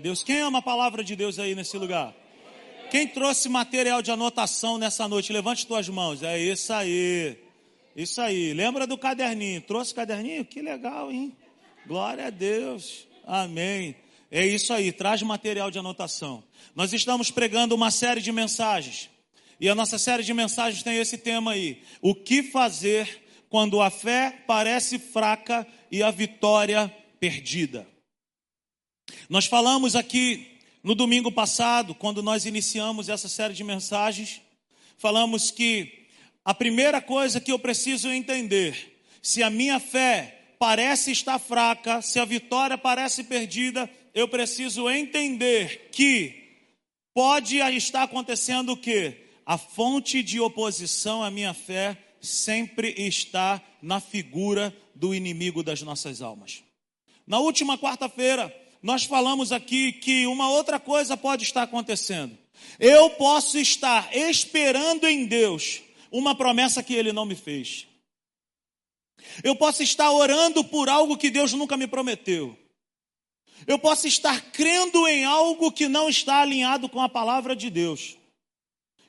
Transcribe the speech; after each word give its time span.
Deus, 0.00 0.22
quem 0.22 0.40
ama 0.40 0.58
a 0.58 0.62
palavra 0.62 1.04
de 1.04 1.14
Deus 1.14 1.38
aí 1.38 1.54
nesse 1.54 1.78
lugar? 1.78 2.14
Quem 2.90 3.06
trouxe 3.06 3.48
material 3.48 4.02
de 4.02 4.10
anotação 4.10 4.76
nessa 4.76 5.06
noite? 5.06 5.32
Levante 5.32 5.64
tuas 5.64 5.88
mãos. 5.88 6.24
É 6.24 6.36
isso 6.36 6.72
aí. 6.72 7.38
Isso 7.94 8.20
aí. 8.20 8.52
Lembra 8.52 8.84
do 8.84 8.98
caderninho? 8.98 9.60
Trouxe 9.60 9.94
caderninho? 9.94 10.44
Que 10.44 10.60
legal, 10.60 11.12
hein? 11.12 11.36
Glória 11.86 12.26
a 12.26 12.30
Deus. 12.30 13.06
Amém. 13.24 13.94
É 14.28 14.44
isso 14.44 14.72
aí. 14.72 14.90
Traz 14.90 15.22
material 15.22 15.70
de 15.70 15.78
anotação. 15.78 16.42
Nós 16.74 16.92
estamos 16.92 17.30
pregando 17.30 17.76
uma 17.76 17.92
série 17.92 18.20
de 18.20 18.32
mensagens. 18.32 19.08
E 19.60 19.68
a 19.68 19.74
nossa 19.74 19.98
série 19.98 20.24
de 20.24 20.34
mensagens 20.34 20.82
tem 20.82 20.96
esse 20.96 21.18
tema 21.18 21.52
aí. 21.52 21.82
O 22.00 22.12
que 22.12 22.42
fazer 22.42 23.22
quando 23.48 23.80
a 23.80 23.90
fé 23.90 24.42
parece 24.46 24.98
fraca 24.98 25.64
e 25.92 26.02
a 26.02 26.10
vitória 26.10 26.92
perdida? 27.20 27.86
Nós 29.28 29.46
falamos 29.46 29.96
aqui 29.96 30.58
no 30.82 30.94
domingo 30.94 31.30
passado, 31.30 31.94
quando 31.94 32.22
nós 32.22 32.46
iniciamos 32.46 33.08
essa 33.08 33.28
série 33.28 33.54
de 33.54 33.62
mensagens, 33.62 34.40
falamos 34.96 35.50
que 35.50 36.06
a 36.44 36.54
primeira 36.54 37.00
coisa 37.00 37.40
que 37.40 37.52
eu 37.52 37.58
preciso 37.58 38.08
entender, 38.08 38.98
se 39.22 39.42
a 39.42 39.50
minha 39.50 39.78
fé 39.78 40.40
parece 40.58 41.10
estar 41.10 41.38
fraca, 41.38 42.02
se 42.02 42.18
a 42.18 42.24
vitória 42.24 42.78
parece 42.78 43.24
perdida, 43.24 43.88
eu 44.14 44.26
preciso 44.26 44.88
entender 44.88 45.88
que 45.92 46.40
pode 47.14 47.58
estar 47.58 48.02
acontecendo 48.04 48.72
o 48.72 48.76
quê? 48.76 49.26
A 49.44 49.58
fonte 49.58 50.22
de 50.22 50.40
oposição 50.40 51.22
à 51.22 51.30
minha 51.30 51.54
fé 51.54 51.96
sempre 52.20 52.94
está 52.96 53.60
na 53.82 54.00
figura 54.00 54.74
do 54.94 55.14
inimigo 55.14 55.62
das 55.62 55.82
nossas 55.82 56.20
almas. 56.22 56.62
Na 57.26 57.38
última 57.38 57.78
quarta-feira, 57.78 58.54
nós 58.82 59.04
falamos 59.04 59.52
aqui 59.52 59.92
que 59.92 60.26
uma 60.26 60.50
outra 60.50 60.80
coisa 60.80 61.16
pode 61.16 61.44
estar 61.44 61.62
acontecendo. 61.62 62.36
Eu 62.78 63.10
posso 63.10 63.58
estar 63.58 64.14
esperando 64.14 65.06
em 65.06 65.26
Deus 65.26 65.82
uma 66.10 66.34
promessa 66.34 66.82
que 66.82 66.94
Ele 66.94 67.12
não 67.12 67.26
me 67.26 67.34
fez. 67.34 67.86
Eu 69.44 69.54
posso 69.54 69.82
estar 69.82 70.10
orando 70.10 70.64
por 70.64 70.88
algo 70.88 71.16
que 71.16 71.30
Deus 71.30 71.52
nunca 71.52 71.76
me 71.76 71.86
prometeu. 71.86 72.56
Eu 73.66 73.78
posso 73.78 74.06
estar 74.06 74.40
crendo 74.52 75.06
em 75.06 75.24
algo 75.24 75.70
que 75.70 75.86
não 75.86 76.08
está 76.08 76.40
alinhado 76.40 76.88
com 76.88 77.00
a 77.00 77.08
palavra 77.08 77.54
de 77.54 77.68
Deus. 77.68 78.16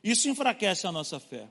Isso 0.04 0.28
enfraquece 0.28 0.86
a 0.86 0.92
nossa 0.92 1.20
fé. 1.20 1.48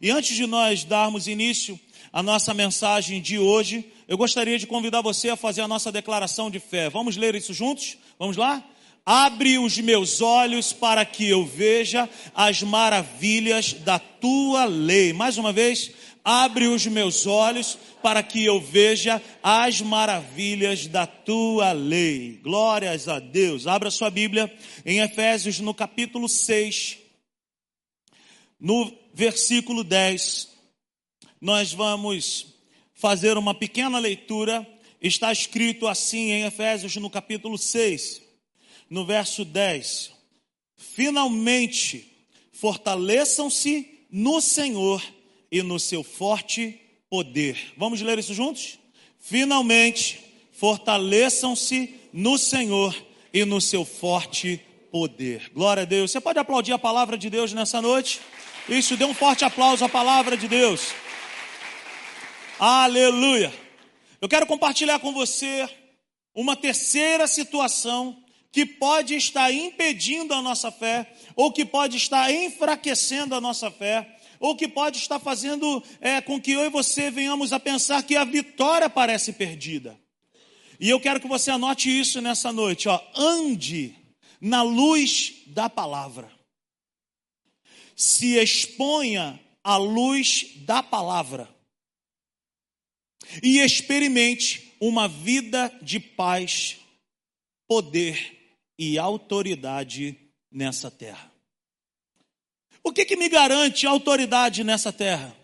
E 0.00 0.10
antes 0.10 0.36
de 0.36 0.46
nós 0.46 0.84
darmos 0.84 1.28
início 1.28 1.78
à 2.16 2.22
nossa 2.22 2.54
mensagem 2.54 3.20
de 3.20 3.38
hoje, 3.38 3.92
eu 4.08 4.16
gostaria 4.16 4.58
de 4.58 4.66
convidar 4.66 5.02
você 5.02 5.28
a 5.28 5.36
fazer 5.36 5.60
a 5.60 5.68
nossa 5.68 5.92
declaração 5.92 6.50
de 6.50 6.58
fé. 6.58 6.88
Vamos 6.88 7.14
ler 7.14 7.34
isso 7.34 7.52
juntos? 7.52 7.98
Vamos 8.18 8.38
lá? 8.38 8.64
Abre 9.04 9.58
os 9.58 9.76
meus 9.76 10.22
olhos 10.22 10.72
para 10.72 11.04
que 11.04 11.28
eu 11.28 11.44
veja 11.44 12.08
as 12.34 12.62
maravilhas 12.62 13.74
da 13.74 13.98
tua 13.98 14.64
lei. 14.64 15.12
Mais 15.12 15.36
uma 15.36 15.52
vez, 15.52 15.90
abre 16.24 16.68
os 16.68 16.86
meus 16.86 17.26
olhos 17.26 17.76
para 18.02 18.22
que 18.22 18.42
eu 18.42 18.62
veja 18.62 19.20
as 19.42 19.82
maravilhas 19.82 20.86
da 20.86 21.06
tua 21.06 21.72
lei. 21.72 22.40
Glórias 22.42 23.08
a 23.08 23.18
Deus. 23.18 23.66
Abra 23.66 23.90
sua 23.90 24.08
Bíblia 24.08 24.50
em 24.86 25.00
Efésios 25.00 25.60
no 25.60 25.74
capítulo 25.74 26.30
6, 26.30 26.96
no 28.58 28.90
versículo 29.12 29.84
10. 29.84 30.55
Nós 31.40 31.72
vamos 31.72 32.54
fazer 32.94 33.36
uma 33.36 33.54
pequena 33.54 33.98
leitura, 33.98 34.66
está 35.00 35.30
escrito 35.30 35.86
assim 35.86 36.30
em 36.30 36.44
Efésios 36.44 36.96
no 36.96 37.10
capítulo 37.10 37.58
6, 37.58 38.22
no 38.88 39.04
verso 39.04 39.44
10. 39.44 40.12
Finalmente, 40.76 42.10
fortaleçam-se 42.52 44.06
no 44.10 44.40
Senhor 44.40 45.02
e 45.52 45.62
no 45.62 45.78
seu 45.78 46.02
forte 46.02 46.80
poder. 47.10 47.74
Vamos 47.76 48.00
ler 48.00 48.18
isso 48.18 48.32
juntos? 48.32 48.78
Finalmente, 49.18 50.20
fortaleçam-se 50.52 51.94
no 52.12 52.38
Senhor 52.38 52.96
e 53.32 53.44
no 53.44 53.60
seu 53.60 53.84
forte 53.84 54.60
poder. 54.90 55.50
Glória 55.52 55.82
a 55.82 55.86
Deus. 55.86 56.10
Você 56.10 56.20
pode 56.20 56.38
aplaudir 56.38 56.72
a 56.72 56.78
palavra 56.78 57.18
de 57.18 57.28
Deus 57.28 57.52
nessa 57.52 57.82
noite? 57.82 58.20
Isso, 58.68 58.96
dê 58.96 59.04
um 59.04 59.14
forte 59.14 59.44
aplauso 59.44 59.84
à 59.84 59.88
palavra 59.88 60.36
de 60.36 60.48
Deus. 60.48 60.94
Aleluia. 62.58 63.52
Eu 64.18 64.30
quero 64.30 64.46
compartilhar 64.46 64.98
com 64.98 65.12
você 65.12 65.68
uma 66.34 66.56
terceira 66.56 67.26
situação 67.26 68.24
que 68.50 68.64
pode 68.64 69.14
estar 69.14 69.52
impedindo 69.52 70.32
a 70.32 70.40
nossa 70.40 70.72
fé, 70.72 71.12
ou 71.34 71.52
que 71.52 71.66
pode 71.66 71.98
estar 71.98 72.32
enfraquecendo 72.32 73.34
a 73.34 73.42
nossa 73.42 73.70
fé, 73.70 74.18
ou 74.40 74.56
que 74.56 74.66
pode 74.66 74.96
estar 74.96 75.18
fazendo 75.18 75.82
é, 76.00 76.22
com 76.22 76.40
que 76.40 76.52
eu 76.52 76.64
e 76.64 76.70
você 76.70 77.10
venhamos 77.10 77.52
a 77.52 77.60
pensar 77.60 78.02
que 78.02 78.16
a 78.16 78.24
vitória 78.24 78.88
parece 78.88 79.34
perdida. 79.34 80.00
E 80.80 80.88
eu 80.88 80.98
quero 80.98 81.20
que 81.20 81.28
você 81.28 81.50
anote 81.50 81.90
isso 81.90 82.22
nessa 82.22 82.50
noite, 82.54 82.88
ó. 82.88 82.98
Ande 83.14 83.94
na 84.40 84.62
luz 84.62 85.42
da 85.48 85.68
palavra. 85.68 86.30
Se 87.94 88.38
exponha 88.38 89.38
à 89.62 89.76
luz 89.76 90.54
da 90.64 90.82
palavra 90.82 91.54
e 93.42 93.58
experimente 93.58 94.74
uma 94.80 95.08
vida 95.08 95.72
de 95.82 95.98
paz, 95.98 96.76
poder 97.66 98.36
e 98.78 98.98
autoridade 98.98 100.16
nessa 100.50 100.90
terra. 100.90 101.32
O 102.82 102.92
que, 102.92 103.04
que 103.04 103.16
me 103.16 103.28
garante 103.28 103.86
autoridade 103.86 104.62
nessa 104.62 104.92
terra? 104.92 105.36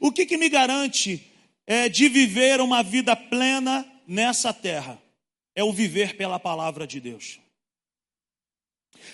O 0.00 0.10
que, 0.10 0.26
que 0.26 0.36
me 0.36 0.48
garante 0.48 1.30
é, 1.66 1.88
de 1.88 2.08
viver 2.08 2.60
uma 2.60 2.82
vida 2.82 3.14
plena 3.14 3.86
nessa 4.06 4.52
terra? 4.52 5.00
É 5.54 5.62
o 5.62 5.72
viver 5.72 6.16
pela 6.16 6.40
palavra 6.40 6.86
de 6.86 6.98
Deus. 6.98 7.38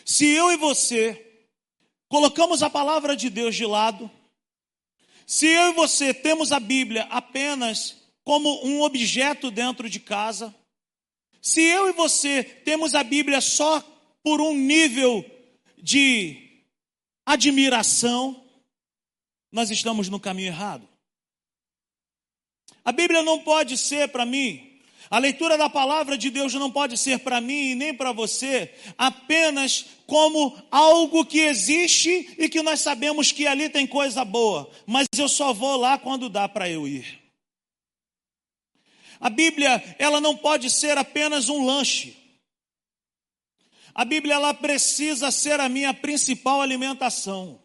Se 0.04 0.26
eu 0.26 0.52
e 0.52 0.56
você 0.56 1.42
colocamos 2.08 2.62
a 2.62 2.70
palavra 2.70 3.16
de 3.16 3.28
Deus 3.28 3.54
de 3.54 3.66
lado, 3.66 4.10
se 5.28 5.46
eu 5.46 5.72
e 5.72 5.74
você 5.74 6.14
temos 6.14 6.52
a 6.52 6.58
Bíblia 6.58 7.02
apenas 7.10 8.02
como 8.24 8.64
um 8.66 8.80
objeto 8.80 9.50
dentro 9.50 9.88
de 9.90 10.00
casa, 10.00 10.54
se 11.42 11.60
eu 11.60 11.90
e 11.90 11.92
você 11.92 12.42
temos 12.42 12.94
a 12.94 13.04
Bíblia 13.04 13.42
só 13.42 13.78
por 14.22 14.40
um 14.40 14.54
nível 14.54 15.22
de 15.76 16.64
admiração, 17.26 18.42
nós 19.52 19.70
estamos 19.70 20.08
no 20.08 20.18
caminho 20.18 20.48
errado. 20.48 20.88
A 22.82 22.90
Bíblia 22.90 23.22
não 23.22 23.38
pode 23.40 23.76
ser 23.76 24.08
para 24.08 24.24
mim, 24.24 24.67
a 25.10 25.18
leitura 25.18 25.56
da 25.56 25.70
palavra 25.70 26.18
de 26.18 26.30
Deus 26.30 26.52
não 26.54 26.70
pode 26.70 26.96
ser 26.98 27.20
para 27.20 27.40
mim 27.40 27.70
e 27.70 27.74
nem 27.74 27.94
para 27.94 28.12
você 28.12 28.74
apenas 28.96 29.86
como 30.06 30.56
algo 30.70 31.24
que 31.24 31.40
existe 31.40 32.34
e 32.38 32.48
que 32.48 32.62
nós 32.62 32.80
sabemos 32.80 33.32
que 33.32 33.46
ali 33.46 33.68
tem 33.68 33.86
coisa 33.86 34.24
boa, 34.24 34.70
mas 34.86 35.06
eu 35.16 35.28
só 35.28 35.52
vou 35.52 35.76
lá 35.76 35.98
quando 35.98 36.28
dá 36.28 36.48
para 36.48 36.68
eu 36.68 36.86
ir. 36.86 37.20
A 39.20 39.30
Bíblia, 39.30 39.82
ela 39.98 40.20
não 40.20 40.36
pode 40.36 40.70
ser 40.70 40.96
apenas 40.96 41.48
um 41.48 41.64
lanche. 41.64 42.16
A 43.94 44.04
Bíblia, 44.04 44.34
ela 44.34 44.54
precisa 44.54 45.30
ser 45.30 45.58
a 45.58 45.68
minha 45.68 45.92
principal 45.92 46.62
alimentação. 46.62 47.60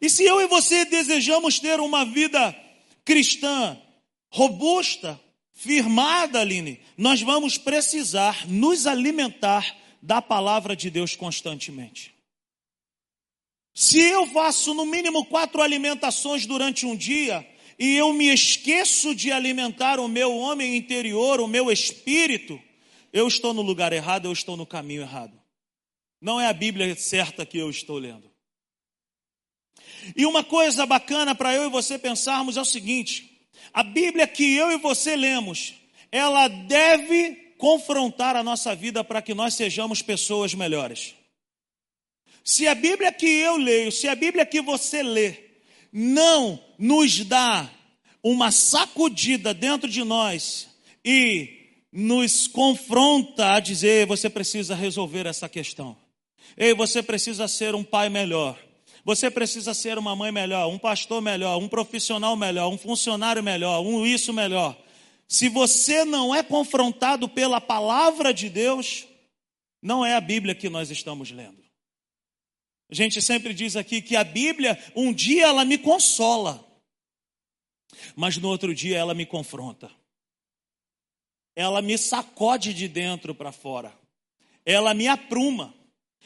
E 0.00 0.08
se 0.08 0.24
eu 0.24 0.40
e 0.40 0.46
você 0.46 0.84
desejamos 0.84 1.58
ter 1.58 1.80
uma 1.80 2.04
vida 2.04 2.54
cristã 3.04 3.80
robusta, 4.30 5.20
firmada, 5.54 6.40
Aline, 6.40 6.80
nós 6.98 7.22
vamos 7.22 7.56
precisar 7.56 8.46
nos 8.46 8.86
alimentar 8.86 9.74
da 10.02 10.20
palavra 10.20 10.76
de 10.76 10.90
Deus 10.90 11.16
constantemente. 11.16 12.14
Se 13.72 13.98
eu 13.98 14.26
faço 14.26 14.74
no 14.74 14.84
mínimo 14.84 15.24
quatro 15.24 15.62
alimentações 15.62 16.44
durante 16.46 16.84
um 16.84 16.94
dia, 16.94 17.48
e 17.78 17.96
eu 17.96 18.12
me 18.12 18.32
esqueço 18.32 19.14
de 19.14 19.32
alimentar 19.32 19.98
o 19.98 20.06
meu 20.06 20.36
homem 20.36 20.76
interior, 20.76 21.40
o 21.40 21.48
meu 21.48 21.70
espírito, 21.70 22.60
eu 23.12 23.26
estou 23.26 23.54
no 23.54 23.62
lugar 23.62 23.92
errado, 23.92 24.26
eu 24.26 24.32
estou 24.32 24.56
no 24.56 24.66
caminho 24.66 25.02
errado. 25.02 25.40
Não 26.20 26.40
é 26.40 26.46
a 26.46 26.52
Bíblia 26.52 26.94
certa 26.96 27.44
que 27.44 27.58
eu 27.58 27.68
estou 27.68 27.98
lendo. 27.98 28.30
E 30.16 30.24
uma 30.26 30.44
coisa 30.44 30.86
bacana 30.86 31.34
para 31.34 31.54
eu 31.54 31.66
e 31.66 31.70
você 31.70 31.98
pensarmos 31.98 32.56
é 32.56 32.60
o 32.60 32.64
seguinte: 32.64 33.33
a 33.72 33.82
Bíblia 33.82 34.26
que 34.26 34.54
eu 34.54 34.70
e 34.70 34.78
você 34.78 35.16
lemos, 35.16 35.74
ela 36.10 36.48
deve 36.48 37.54
confrontar 37.58 38.36
a 38.36 38.42
nossa 38.42 38.74
vida 38.74 39.02
para 39.02 39.22
que 39.22 39.34
nós 39.34 39.54
sejamos 39.54 40.02
pessoas 40.02 40.54
melhores. 40.54 41.14
Se 42.44 42.68
a 42.68 42.74
Bíblia 42.74 43.10
que 43.10 43.26
eu 43.26 43.56
leio, 43.56 43.90
se 43.90 44.06
a 44.06 44.14
Bíblia 44.14 44.44
que 44.44 44.60
você 44.60 45.02
lê, 45.02 45.36
não 45.92 46.62
nos 46.78 47.24
dá 47.24 47.70
uma 48.22 48.50
sacudida 48.50 49.54
dentro 49.54 49.88
de 49.88 50.04
nós 50.04 50.68
e 51.04 51.64
nos 51.92 52.46
confronta 52.46 53.54
a 53.54 53.60
dizer: 53.60 54.06
você 54.06 54.28
precisa 54.28 54.74
resolver 54.74 55.26
essa 55.26 55.48
questão. 55.48 55.96
Ei, 56.56 56.74
você 56.74 57.02
precisa 57.02 57.48
ser 57.48 57.74
um 57.74 57.84
pai 57.84 58.08
melhor. 58.08 58.58
Você 59.04 59.30
precisa 59.30 59.74
ser 59.74 59.98
uma 59.98 60.16
mãe 60.16 60.32
melhor, 60.32 60.66
um 60.68 60.78
pastor 60.78 61.20
melhor, 61.20 61.58
um 61.58 61.68
profissional 61.68 62.34
melhor, 62.36 62.72
um 62.72 62.78
funcionário 62.78 63.42
melhor, 63.42 63.80
um 63.80 64.06
isso 64.06 64.32
melhor. 64.32 64.76
Se 65.28 65.48
você 65.48 66.04
não 66.04 66.34
é 66.34 66.42
confrontado 66.42 67.28
pela 67.28 67.60
palavra 67.60 68.32
de 68.32 68.48
Deus, 68.48 69.06
não 69.82 70.04
é 70.04 70.14
a 70.14 70.20
Bíblia 70.20 70.54
que 70.54 70.70
nós 70.70 70.90
estamos 70.90 71.30
lendo. 71.30 71.62
A 72.90 72.94
gente 72.94 73.20
sempre 73.20 73.52
diz 73.52 73.76
aqui 73.76 74.00
que 74.00 74.16
a 74.16 74.24
Bíblia, 74.24 74.82
um 74.96 75.12
dia 75.12 75.46
ela 75.46 75.64
me 75.64 75.76
consola, 75.76 76.64
mas 78.16 78.38
no 78.38 78.48
outro 78.48 78.74
dia 78.74 78.96
ela 78.96 79.12
me 79.12 79.26
confronta. 79.26 79.90
Ela 81.56 81.82
me 81.82 81.96
sacode 81.98 82.72
de 82.72 82.88
dentro 82.88 83.34
para 83.34 83.52
fora. 83.52 83.92
Ela 84.64 84.94
me 84.94 85.06
apruma. 85.06 85.74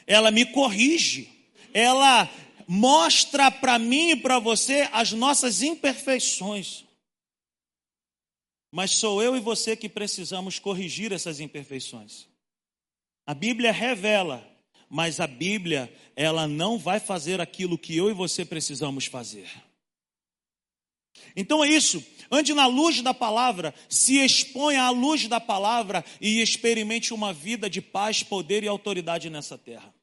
Ela 0.07 0.31
me 0.31 0.47
corrige. 0.47 1.29
Ela 1.75 2.31
mostra 2.69 3.51
para 3.51 3.79
mim 3.79 4.11
e 4.11 4.17
para 4.17 4.39
você 4.39 4.87
as 4.93 5.13
nossas 5.13 5.63
imperfeições. 5.63 6.85
Mas 8.71 8.91
sou 8.91 9.23
eu 9.23 9.35
e 9.35 9.41
você 9.41 9.75
que 9.75 9.89
precisamos 9.89 10.59
corrigir 10.59 11.11
essas 11.11 11.41
imperfeições. 11.41 12.29
A 13.27 13.33
Bíblia 13.33 13.73
revela, 13.73 14.47
mas 14.91 15.19
a 15.19 15.27
Bíblia, 15.27 15.91
ela 16.15 16.47
não 16.47 16.79
vai 16.79 17.01
fazer 17.01 17.41
aquilo 17.41 17.79
que 17.79 17.97
eu 17.97 18.11
e 18.11 18.13
você 18.13 18.45
precisamos 18.45 19.07
fazer. 19.07 19.49
Então 21.35 21.65
é 21.65 21.69
isso. 21.71 22.05
Ande 22.31 22.53
na 22.53 22.67
luz 22.67 23.01
da 23.01 23.15
palavra, 23.15 23.75
se 23.89 24.19
exponha 24.19 24.83
à 24.83 24.91
luz 24.91 25.27
da 25.27 25.41
palavra 25.41 26.05
e 26.21 26.43
experimente 26.43 27.15
uma 27.15 27.33
vida 27.33 27.71
de 27.71 27.81
paz, 27.81 28.23
poder 28.23 28.63
e 28.63 28.69
autoridade 28.69 29.31
nessa 29.31 29.57
terra. 29.57 29.98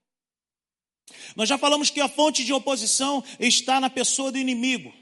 Nós 1.35 1.49
já 1.49 1.57
falamos 1.57 1.89
que 1.89 2.01
a 2.01 2.07
fonte 2.07 2.43
de 2.43 2.53
oposição 2.53 3.23
está 3.39 3.79
na 3.79 3.89
pessoa 3.89 4.31
do 4.31 4.37
inimigo. 4.37 4.93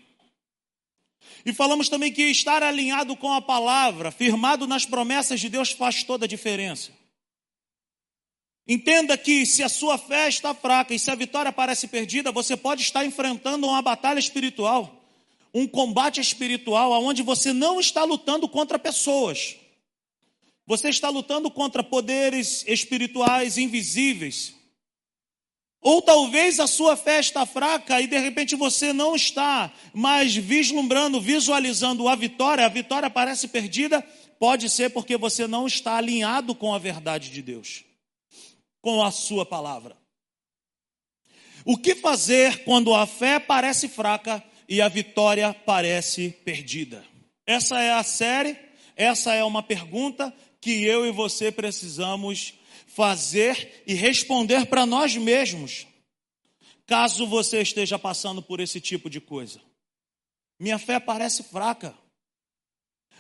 E 1.45 1.53
falamos 1.53 1.89
também 1.89 2.11
que 2.11 2.23
estar 2.23 2.63
alinhado 2.63 3.15
com 3.15 3.31
a 3.33 3.41
palavra, 3.41 4.11
firmado 4.11 4.65
nas 4.65 4.85
promessas 4.85 5.39
de 5.39 5.50
Deus, 5.50 5.71
faz 5.71 6.03
toda 6.03 6.25
a 6.25 6.27
diferença. 6.27 6.91
Entenda 8.65 9.17
que 9.17 9.45
se 9.45 9.61
a 9.61 9.67
sua 9.67 9.97
fé 9.97 10.29
está 10.29 10.53
fraca 10.53 10.94
e 10.94 11.00
se 11.00 11.11
a 11.11 11.15
vitória 11.15 11.51
parece 11.51 11.88
perdida, 11.88 12.31
você 12.31 12.55
pode 12.55 12.81
estar 12.81 13.05
enfrentando 13.05 13.67
uma 13.67 13.81
batalha 13.81 14.19
espiritual, 14.19 15.03
um 15.53 15.67
combate 15.67 16.21
espiritual, 16.21 16.91
onde 17.03 17.21
você 17.21 17.51
não 17.51 17.77
está 17.79 18.05
lutando 18.05 18.47
contra 18.47 18.79
pessoas. 18.79 19.57
Você 20.65 20.88
está 20.88 21.09
lutando 21.09 21.51
contra 21.51 21.83
poderes 21.83 22.63
espirituais 22.65 23.57
invisíveis 23.57 24.62
ou 25.83 26.01
talvez 26.01 26.62
a 26.62 26.65
sua 26.65 26.95
fé 26.95 27.19
está 27.19 27.45
fraca 27.45 28.00
e 28.00 28.07
de 28.07 28.18
repente 28.18 28.56
você 28.56 28.94
não 28.94 29.15
está 29.15 29.71
mais 29.94 30.33
vislumbrando, 30.33 31.19
visualizando 31.19 32.07
a 32.07 32.15
vitória, 32.15 32.65
a 32.65 32.69
vitória 32.69 33.09
parece 33.09 33.50
perdida, 33.50 34.01
pode 34.39 34.69
ser 34.69 34.89
porque 34.91 35.18
você 35.18 35.45
não 35.45 35.68
está 35.68 35.97
alinhado 35.97 36.56
com 36.56 36.74
a 36.74 36.80
verdade 36.80 37.30
de 37.30 37.41
Deus, 37.41 37.83
com 38.81 39.03
a 39.03 39.12
sua 39.12 39.45
palavra. 39.45 39.97
O 41.65 41.77
que 41.77 41.95
fazer 41.95 42.63
quando 42.63 42.94
a 42.94 43.06
fé 43.06 43.38
parece 43.39 43.89
fraca 43.89 44.44
e 44.68 44.81
a 44.81 44.88
vitória 44.88 45.53
parece 45.53 46.29
perdida? 46.45 47.03
Essa 47.45 47.81
é 47.81 47.91
a 47.91 48.03
série, 48.03 48.57
essa 48.95 49.33
é 49.33 49.44
uma 49.44 49.62
pergunta 49.62 50.33
que 50.62 50.83
eu 50.86 51.06
e 51.06 51.12
você 51.12 51.51
precisamos 51.51 52.53
fazer 52.95 53.84
e 53.88 53.94
responder 53.94 54.68
para 54.68 54.86
nós 54.86 55.16
mesmos, 55.16 55.88
caso 56.86 57.25
você 57.25 57.62
esteja 57.62 57.98
passando 57.98 58.42
por 58.42 58.60
esse 58.60 58.80
tipo 58.80 59.10
de 59.10 59.19
coisa. 59.19 59.60
Minha 60.60 60.78
fé 60.78 61.00
parece 61.00 61.44
fraca, 61.44 61.98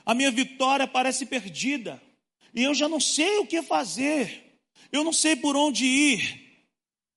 a 0.05 0.13
minha 0.13 0.31
vitória 0.31 0.87
parece 0.87 1.25
perdida, 1.25 2.01
e 2.53 2.63
eu 2.63 2.73
já 2.73 2.87
não 2.87 2.99
sei 2.99 3.39
o 3.39 3.47
que 3.47 3.63
fazer, 3.63 4.59
eu 4.91 5.03
não 5.03 5.13
sei 5.13 5.35
por 5.35 5.55
onde 5.55 5.85
ir. 5.85 6.67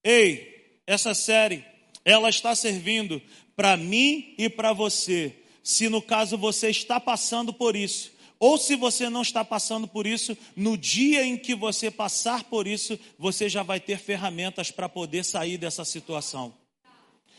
Ei, 0.02 0.80
essa 0.86 1.12
série, 1.14 1.64
ela 2.04 2.30
está 2.30 2.54
servindo 2.54 3.20
para 3.54 3.76
mim 3.76 4.34
e 4.38 4.48
para 4.48 4.72
você. 4.72 5.34
Se 5.62 5.88
no 5.88 6.00
caso 6.00 6.38
você 6.38 6.70
está 6.70 6.98
passando 6.98 7.52
por 7.52 7.76
isso, 7.76 8.12
ou 8.38 8.58
se 8.58 8.76
você 8.76 9.08
não 9.08 9.22
está 9.22 9.44
passando 9.44 9.88
por 9.88 10.06
isso, 10.06 10.36
no 10.54 10.76
dia 10.76 11.24
em 11.24 11.38
que 11.38 11.54
você 11.54 11.90
passar 11.90 12.44
por 12.44 12.66
isso, 12.66 12.98
você 13.18 13.48
já 13.48 13.62
vai 13.62 13.80
ter 13.80 13.98
ferramentas 13.98 14.70
para 14.70 14.88
poder 14.88 15.24
sair 15.24 15.56
dessa 15.56 15.84
situação. 15.84 16.54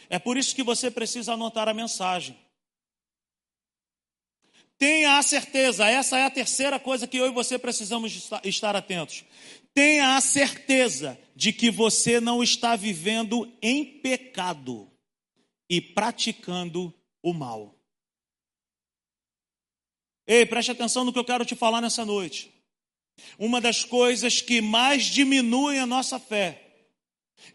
É 0.10 0.18
por 0.18 0.38
isso 0.38 0.56
que 0.56 0.64
você 0.64 0.90
precisa 0.90 1.34
anotar 1.34 1.68
a 1.68 1.74
mensagem. 1.74 2.36
Tenha 4.78 5.18
a 5.18 5.24
certeza, 5.24 5.88
essa 5.88 6.18
é 6.18 6.26
a 6.26 6.30
terceira 6.30 6.80
coisa 6.80 7.08
que 7.08 7.18
eu 7.18 7.28
e 7.28 7.32
você 7.32 7.58
precisamos 7.58 8.30
estar 8.44 8.76
atentos. 8.76 9.24
Tenha 9.74 10.16
a 10.16 10.22
certeza 10.22 11.20
de 11.36 11.52
que 11.52 11.70
você 11.70 12.20
não 12.20 12.44
está 12.44 12.76
vivendo 12.76 13.52
em 13.62 13.84
pecado 13.84 14.90
e 15.70 15.82
praticando 15.82 16.94
o 17.22 17.34
mal. 17.34 17.77
Ei, 20.28 20.46
preste 20.46 20.72
atenção 20.72 21.06
no 21.06 21.14
que 21.14 21.20
eu 21.20 21.26
quero 21.26 21.46
te 21.46 21.56
falar 21.56 21.82
nessa 21.82 22.06
noite. 22.06 22.54
Uma 23.40 23.62
das 23.62 23.84
coisas 23.84 24.42
que 24.42 24.62
mais 24.62 25.06
diminuem 25.06 25.80
a 25.80 25.86
nossa 25.86 26.20
fé 26.20 26.62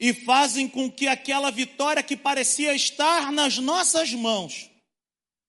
e 0.01 0.13
fazem 0.13 0.67
com 0.67 0.91
que 0.91 1.07
aquela 1.07 1.51
vitória 1.51 2.03
que 2.03 2.17
parecia 2.17 2.75
estar 2.75 3.31
nas 3.31 3.59
nossas 3.59 4.13
mãos 4.13 4.73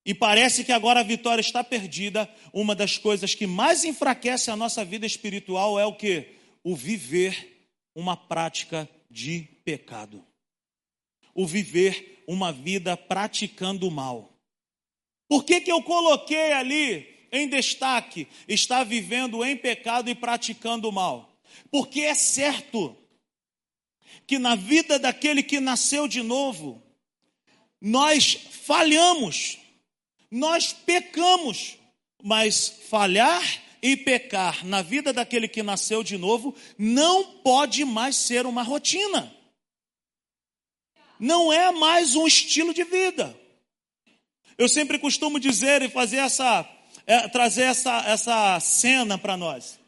e 0.05 0.13
parece 0.13 0.65
que 0.65 0.71
agora 0.71 0.99
a 0.99 1.03
vitória 1.03 1.41
está 1.41 1.63
perdida, 1.63 2.29
uma 2.51 2.75
das 2.75 2.97
coisas 2.97 3.33
que 3.33 3.47
mais 3.47 3.85
enfraquece 3.85 4.51
a 4.51 4.55
nossa 4.55 4.83
vida 4.83 5.05
espiritual 5.05 5.79
é 5.79 5.85
o 5.85 5.95
que? 5.95 6.35
O 6.63 6.75
viver 6.75 7.69
uma 7.95 8.17
prática 8.17 8.89
de 9.09 9.47
pecado. 9.63 10.25
O 11.33 11.47
viver 11.47 12.23
uma 12.27 12.51
vida 12.51 12.97
praticando 12.97 13.87
o 13.87 13.91
mal. 13.91 14.29
Por 15.29 15.45
que, 15.45 15.61
que 15.61 15.71
eu 15.71 15.81
coloquei 15.81 16.51
ali 16.51 17.12
em 17.33 17.47
destaque, 17.47 18.27
está 18.47 18.83
vivendo 18.83 19.43
em 19.43 19.57
pecado 19.57 20.07
e 20.07 20.13
praticando 20.13 20.87
o 20.87 20.91
mal. 20.91 21.35
Porque 21.71 22.01
é 22.01 22.13
certo 22.13 22.95
que 24.27 24.37
na 24.37 24.53
vida 24.55 24.99
daquele 24.99 25.41
que 25.41 25.59
nasceu 25.59 26.07
de 26.07 26.21
novo, 26.21 26.81
nós 27.81 28.35
falhamos, 28.35 29.57
nós 30.29 30.71
pecamos, 30.71 31.75
mas 32.23 32.67
falhar 32.87 33.43
e 33.81 33.97
pecar 33.97 34.63
na 34.63 34.83
vida 34.83 35.11
daquele 35.11 35.47
que 35.47 35.63
nasceu 35.63 36.03
de 36.03 36.17
novo 36.17 36.55
não 36.77 37.39
pode 37.39 37.83
mais 37.83 38.15
ser 38.15 38.45
uma 38.45 38.61
rotina. 38.61 39.35
Não 41.19 41.51
é 41.51 41.71
mais 41.71 42.15
um 42.15 42.27
estilo 42.27 42.73
de 42.73 42.83
vida. 42.83 43.37
Eu 44.55 44.69
sempre 44.69 44.99
costumo 44.99 45.39
dizer 45.39 45.81
e 45.81 45.89
fazer 45.89 46.17
essa 46.17 46.63
é, 47.05 47.27
trazer 47.27 47.63
essa, 47.63 47.99
essa 48.05 48.59
cena 48.59 49.17
para 49.17 49.37
nós. 49.37 49.79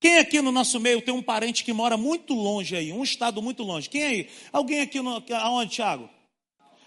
Quem 0.00 0.18
aqui 0.18 0.40
no 0.40 0.52
nosso 0.52 0.78
meio 0.78 1.00
tem 1.00 1.12
um 1.12 1.22
parente 1.22 1.64
que 1.64 1.72
mora 1.72 1.96
muito 1.96 2.34
longe 2.34 2.76
aí, 2.76 2.92
um 2.92 3.02
estado 3.02 3.40
muito 3.42 3.62
longe? 3.62 3.88
Quem 3.88 4.02
aí? 4.02 4.30
Alguém 4.52 4.80
aqui 4.80 5.00
no, 5.00 5.22
aonde, 5.32 5.72
Tiago? 5.72 6.08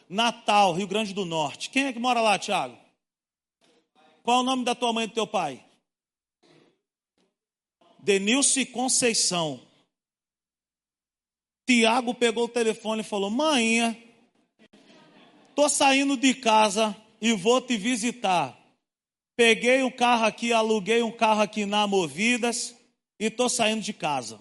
Natal, 0.07 0.73
Rio 0.73 0.87
Grande 0.87 1.13
do 1.13 1.25
Norte. 1.25 1.69
Quem 1.69 1.85
é 1.85 1.93
que 1.93 1.99
mora 1.99 2.21
lá, 2.21 2.37
Tiago? 2.37 2.77
Qual 4.23 4.37
é 4.37 4.41
o 4.41 4.45
nome 4.45 4.63
da 4.63 4.75
tua 4.75 4.93
mãe 4.93 5.05
e 5.05 5.07
do 5.07 5.13
teu 5.13 5.27
pai? 5.27 5.63
Denilson 7.99 8.65
Conceição. 8.65 9.59
Tiago 11.67 12.15
pegou 12.15 12.45
o 12.45 12.49
telefone 12.49 13.01
e 13.01 13.05
falou: 13.05 13.29
Mãinha, 13.29 13.97
tô 15.55 15.69
saindo 15.69 16.17
de 16.17 16.33
casa 16.33 16.95
e 17.21 17.33
vou 17.33 17.61
te 17.61 17.77
visitar. 17.77 18.58
Peguei 19.39 19.81
um 19.83 19.89
carro 19.89 20.25
aqui, 20.25 20.51
aluguei 20.51 21.01
um 21.01 21.13
carro 21.13 21.39
aqui 21.39 21.65
na 21.65 21.87
Movidas 21.87 22.75
e 23.17 23.27
estou 23.27 23.47
saindo 23.47 23.81
de 23.81 23.93
casa. 23.93 24.37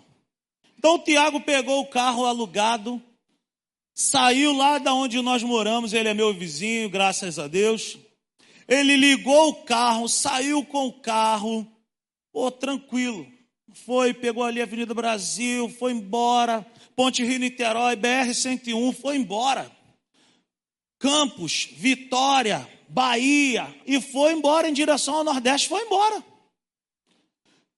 Então 0.76 0.96
o 0.96 0.98
Tiago 0.98 1.40
pegou 1.40 1.80
o 1.80 1.86
carro 1.86 2.24
alugado, 2.24 3.00
saiu 3.94 4.52
lá 4.52 4.78
da 4.78 4.92
onde 4.92 5.22
nós 5.22 5.40
moramos, 5.44 5.92
ele 5.92 6.08
é 6.08 6.14
meu 6.14 6.34
vizinho, 6.34 6.90
graças 6.90 7.38
a 7.38 7.46
Deus. 7.46 7.96
Ele 8.66 8.96
ligou 8.96 9.50
o 9.50 9.62
carro, 9.62 10.08
saiu 10.08 10.64
com 10.64 10.88
o 10.88 11.00
carro, 11.00 11.64
pô, 12.32 12.50
tranquilo. 12.50 13.24
Foi, 13.72 14.12
pegou 14.12 14.42
ali 14.42 14.60
a 14.60 14.64
Avenida 14.64 14.94
Brasil, 14.94 15.68
foi 15.68 15.92
embora, 15.92 16.66
Ponte 16.96 17.22
Rio 17.22 17.38
Niterói, 17.38 17.94
BR 17.94 18.34
101, 18.34 18.92
foi 18.94 19.16
embora. 19.16 19.70
Campos, 20.98 21.68
Vitória, 21.72 22.68
Bahia 22.88 23.74
e 23.86 24.00
foi 24.00 24.32
embora 24.32 24.68
em 24.68 24.72
direção 24.72 25.16
ao 25.16 25.24
Nordeste, 25.24 25.68
foi 25.68 25.82
embora. 25.84 26.24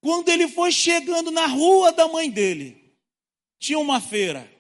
Quando 0.01 0.29
ele 0.31 0.49
foi 0.49 0.73
chegando 0.73 1.31
na 1.31 1.47
rua 1.47 1.93
da 1.93 2.09
mãe 2.09 2.31
dele, 2.31 2.97
tinha 3.59 3.79
uma 3.79 4.01
feira. 4.01 4.51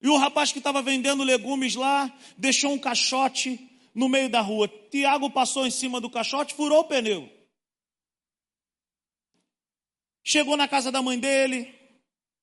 E 0.00 0.08
o 0.08 0.16
rapaz 0.16 0.52
que 0.52 0.58
estava 0.58 0.80
vendendo 0.82 1.24
legumes 1.24 1.74
lá 1.74 2.16
deixou 2.38 2.72
um 2.72 2.78
caixote 2.78 3.58
no 3.92 4.08
meio 4.08 4.28
da 4.28 4.40
rua. 4.40 4.68
Tiago 4.68 5.30
passou 5.30 5.66
em 5.66 5.70
cima 5.70 6.00
do 6.00 6.10
caixote, 6.10 6.54
furou 6.54 6.80
o 6.80 6.84
pneu. 6.84 7.28
Chegou 10.22 10.56
na 10.56 10.68
casa 10.68 10.92
da 10.92 11.00
mãe 11.00 11.18
dele, 11.18 11.74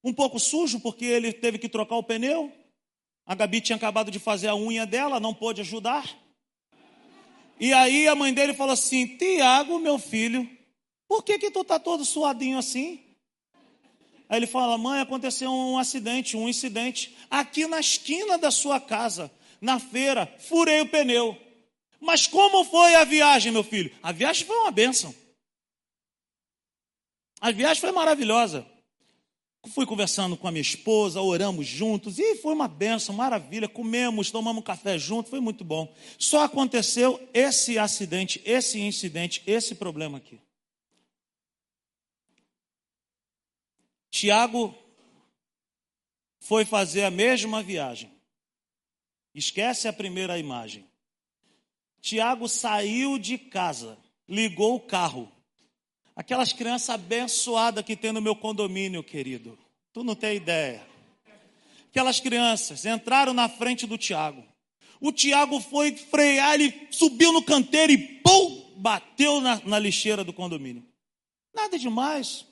um 0.03 0.13
pouco 0.13 0.39
sujo, 0.39 0.79
porque 0.79 1.05
ele 1.05 1.31
teve 1.31 1.57
que 1.57 1.69
trocar 1.69 1.95
o 1.95 2.03
pneu. 2.03 2.51
A 3.25 3.35
Gabi 3.35 3.61
tinha 3.61 3.75
acabado 3.75 4.11
de 4.11 4.19
fazer 4.19 4.47
a 4.47 4.55
unha 4.55 4.85
dela, 4.85 5.19
não 5.19 5.33
pôde 5.33 5.61
ajudar. 5.61 6.09
E 7.59 7.71
aí 7.71 8.07
a 8.07 8.15
mãe 8.15 8.33
dele 8.33 8.53
falou 8.53 8.73
assim: 8.73 9.17
Tiago, 9.17 9.79
meu 9.79 9.97
filho, 9.97 10.49
por 11.07 11.23
que 11.23 11.39
que 11.39 11.51
tu 11.51 11.63
tá 11.63 11.79
todo 11.79 12.03
suadinho 12.03 12.57
assim? 12.57 13.01
Aí 14.27 14.37
ele 14.37 14.47
fala: 14.47 14.77
Mãe, 14.77 14.99
aconteceu 14.99 15.51
um 15.51 15.77
acidente, 15.77 16.35
um 16.35 16.49
incidente 16.49 17.15
aqui 17.29 17.65
na 17.65 17.79
esquina 17.79 18.37
da 18.37 18.51
sua 18.51 18.79
casa, 18.79 19.31
na 19.61 19.79
feira, 19.79 20.27
furei 20.39 20.81
o 20.81 20.87
pneu. 20.87 21.37
Mas 22.01 22.27
como 22.27 22.65
foi 22.65 22.95
a 22.95 23.05
viagem, 23.05 23.51
meu 23.51 23.63
filho? 23.63 23.95
A 24.03 24.11
viagem 24.11 24.45
foi 24.45 24.57
uma 24.57 24.71
bênção. 24.71 25.15
A 27.39 27.51
viagem 27.51 27.79
foi 27.79 27.91
maravilhosa. 27.91 28.65
Fui 29.69 29.85
conversando 29.85 30.35
com 30.35 30.47
a 30.47 30.51
minha 30.51 30.61
esposa, 30.61 31.21
oramos 31.21 31.65
juntos, 31.65 32.19
e 32.19 32.35
foi 32.35 32.53
uma 32.53 32.67
benção, 32.67 33.15
maravilha. 33.15 33.67
Comemos, 33.67 34.29
tomamos 34.29 34.63
café 34.63 34.97
junto, 34.99 35.29
foi 35.29 35.39
muito 35.39 35.63
bom. 35.63 35.93
Só 36.19 36.43
aconteceu 36.43 37.19
esse 37.33 37.79
acidente, 37.79 38.41
esse 38.43 38.79
incidente, 38.81 39.41
esse 39.47 39.73
problema 39.73 40.17
aqui. 40.17 40.39
Tiago 44.11 44.75
foi 46.39 46.65
fazer 46.65 47.05
a 47.05 47.09
mesma 47.09 47.63
viagem. 47.63 48.11
Esquece 49.33 49.87
a 49.87 49.93
primeira 49.93 50.37
imagem. 50.37 50.85
Tiago 52.01 52.49
saiu 52.49 53.17
de 53.17 53.37
casa, 53.37 53.97
ligou 54.27 54.75
o 54.75 54.79
carro, 54.79 55.31
Aquelas 56.15 56.53
crianças 56.53 56.89
abençoadas 56.89 57.83
que 57.83 57.95
tem 57.95 58.11
no 58.11 58.21
meu 58.21 58.35
condomínio, 58.35 59.03
querido. 59.03 59.57
Tu 59.91 60.03
não 60.03 60.15
tem 60.15 60.35
ideia. 60.35 60.85
Aquelas 61.89 62.19
crianças 62.19 62.85
entraram 62.85 63.33
na 63.33 63.47
frente 63.49 63.85
do 63.85 63.97
Tiago. 63.97 64.43
O 64.99 65.11
Tiago 65.11 65.59
foi 65.59 65.95
frear, 65.95 66.53
ele 66.55 66.87
subiu 66.89 67.33
no 67.33 67.43
canteiro 67.43 67.91
e 67.91 67.97
pum, 67.97 68.73
bateu 68.77 69.41
na, 69.41 69.61
na 69.65 69.77
lixeira 69.77 70.23
do 70.23 70.31
condomínio. 70.31 70.85
Nada 71.53 71.77
demais. 71.77 72.45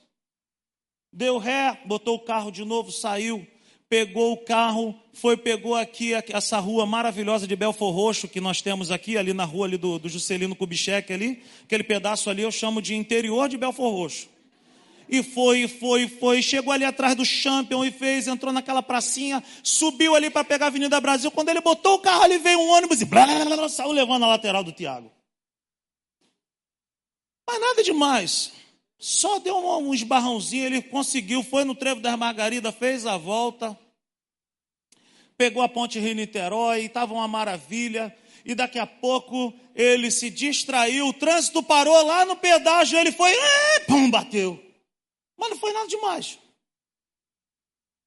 Deu 1.12 1.38
ré, 1.38 1.80
botou 1.86 2.16
o 2.16 2.20
carro 2.24 2.50
de 2.50 2.64
novo, 2.64 2.92
saiu 2.92 3.46
pegou 3.92 4.32
o 4.32 4.38
carro, 4.38 4.98
foi, 5.12 5.36
pegou 5.36 5.74
aqui 5.74 6.14
essa 6.14 6.58
rua 6.58 6.86
maravilhosa 6.86 7.46
de 7.46 7.54
Belfor 7.54 7.92
Roxo 7.92 8.26
que 8.26 8.40
nós 8.40 8.62
temos 8.62 8.90
aqui, 8.90 9.18
ali 9.18 9.34
na 9.34 9.44
rua 9.44 9.66
ali 9.66 9.76
do, 9.76 9.98
do 9.98 10.08
Juscelino 10.08 10.56
Kubitschek 10.56 11.12
ali, 11.12 11.42
aquele 11.62 11.84
pedaço 11.84 12.30
ali 12.30 12.40
eu 12.40 12.50
chamo 12.50 12.80
de 12.80 12.94
interior 12.94 13.50
de 13.50 13.58
Belfor 13.58 13.92
Roxo. 13.92 14.30
E 15.10 15.22
foi, 15.22 15.68
foi, 15.68 16.08
foi, 16.08 16.40
chegou 16.40 16.72
ali 16.72 16.86
atrás 16.86 17.14
do 17.14 17.22
Champion 17.22 17.84
e 17.84 17.90
fez, 17.90 18.26
entrou 18.26 18.50
naquela 18.50 18.82
pracinha, 18.82 19.44
subiu 19.62 20.14
ali 20.14 20.30
para 20.30 20.42
pegar 20.42 20.66
a 20.66 20.68
Avenida 20.68 20.98
Brasil. 20.98 21.30
Quando 21.30 21.50
ele 21.50 21.60
botou 21.60 21.96
o 21.96 21.98
carro 21.98 22.22
ali, 22.22 22.38
veio 22.38 22.60
um 22.60 22.70
ônibus 22.70 23.02
e 23.02 23.04
blá, 23.04 23.26
blá, 23.26 23.44
blá, 23.44 23.68
saiu 23.68 23.92
levando 23.92 24.24
a 24.24 24.28
lateral 24.28 24.64
do 24.64 24.72
Tiago. 24.72 25.12
Mas 27.46 27.60
nada 27.60 27.82
demais. 27.82 28.52
Só 29.02 29.40
deu 29.40 29.56
um, 29.56 29.92
esbarrãozinho, 29.92 30.64
ele 30.64 30.80
conseguiu, 30.80 31.42
foi 31.42 31.64
no 31.64 31.74
Trevo 31.74 32.00
das 32.00 32.16
Margaridas, 32.16 32.72
fez 32.72 33.04
a 33.04 33.16
volta, 33.16 33.76
pegou 35.36 35.60
a 35.60 35.68
ponte 35.68 35.98
Rio-Niterói, 35.98 36.84
estava 36.84 37.12
uma 37.12 37.26
maravilha, 37.26 38.16
e 38.44 38.54
daqui 38.54 38.78
a 38.78 38.86
pouco 38.86 39.52
ele 39.74 40.08
se 40.08 40.30
distraiu, 40.30 41.08
o 41.08 41.12
trânsito 41.12 41.64
parou 41.64 42.00
lá 42.06 42.24
no 42.24 42.36
pedágio, 42.36 42.96
ele 42.96 43.10
foi, 43.10 43.32
é, 43.32 43.80
pum, 43.80 44.08
bateu. 44.08 44.64
Mas 45.36 45.50
não 45.50 45.56
foi 45.58 45.72
nada 45.72 45.88
demais. 45.88 46.38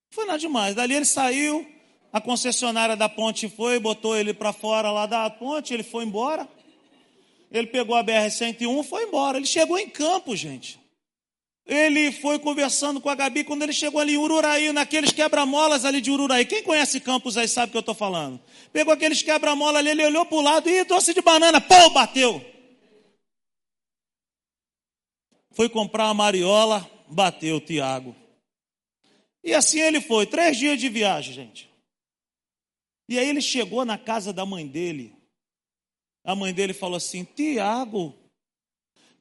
Não 0.10 0.16
foi 0.16 0.26
nada 0.26 0.40
demais. 0.40 0.76
Dali 0.76 0.94
ele 0.94 1.04
saiu, 1.04 1.70
a 2.14 2.22
concessionária 2.22 2.96
da 2.96 3.10
ponte 3.10 3.50
foi, 3.50 3.80
botou 3.80 4.16
ele 4.16 4.34
para 4.34 4.54
fora 4.54 4.90
lá 4.94 5.06
da 5.06 5.30
ponte, 5.30 5.74
ele 5.74 5.84
foi 5.84 6.06
embora. 6.06 6.48
Ele 7.52 7.68
pegou 7.68 7.98
a 7.98 8.04
BR-101, 8.04 8.82
foi 8.86 9.04
embora. 9.04 9.38
Ele 9.38 9.46
chegou 9.46 9.78
em 9.78 9.90
campo, 9.90 10.34
gente. 10.38 10.85
Ele 11.66 12.12
foi 12.12 12.38
conversando 12.38 13.02
com 13.02 13.10
a 13.10 13.16
Gabi 13.16 13.44
quando 13.44 13.64
ele 13.64 13.74
chegou 13.74 14.00
ali 14.00 14.14
em 14.14 14.18
Ururaí, 14.18 14.72
naqueles 14.72 15.12
quebra-molas 15.12 15.84
ali 15.84 16.00
de 16.00 16.12
Ururaí. 16.12 16.46
Quem 16.46 16.62
conhece 16.62 17.00
Campos 17.00 17.38
aí 17.38 17.48
sabe 17.48 17.70
o 17.70 17.72
que 17.72 17.78
eu 17.78 17.80
estou 17.80 17.96
falando. 17.96 18.40
Pegou 18.72 18.94
aqueles 18.94 19.24
quebra-molas 19.24 19.78
ali, 19.78 19.90
ele 19.90 20.06
olhou 20.06 20.26
para 20.26 20.38
o 20.38 20.42
lado 20.42 20.70
e 20.70 20.84
doce 20.84 21.14
de 21.14 21.22
banana, 21.22 21.60
pô, 21.60 21.90
bateu. 21.90 22.46
Foi 25.52 25.68
comprar 25.68 26.06
uma 26.06 26.14
mariola, 26.14 26.88
bateu 27.08 27.60
Tiago. 27.60 28.16
E 29.44 29.54
assim 29.54 29.80
ele 29.80 30.02
foi, 30.02 30.28
três 30.28 30.58
dias 30.58 30.80
de 30.80 30.88
viagem, 30.88 31.34
gente. 31.34 31.70
E 33.10 33.18
aí 33.18 33.28
ele 33.28 33.42
chegou 33.42 33.86
na 33.86 33.98
casa 33.98 34.32
da 34.32 34.46
mãe 34.46 34.68
dele. 34.68 35.16
A 36.24 36.36
mãe 36.36 36.54
dele 36.54 36.74
falou 36.74 36.98
assim: 36.98 37.24
Tiago, 37.24 38.16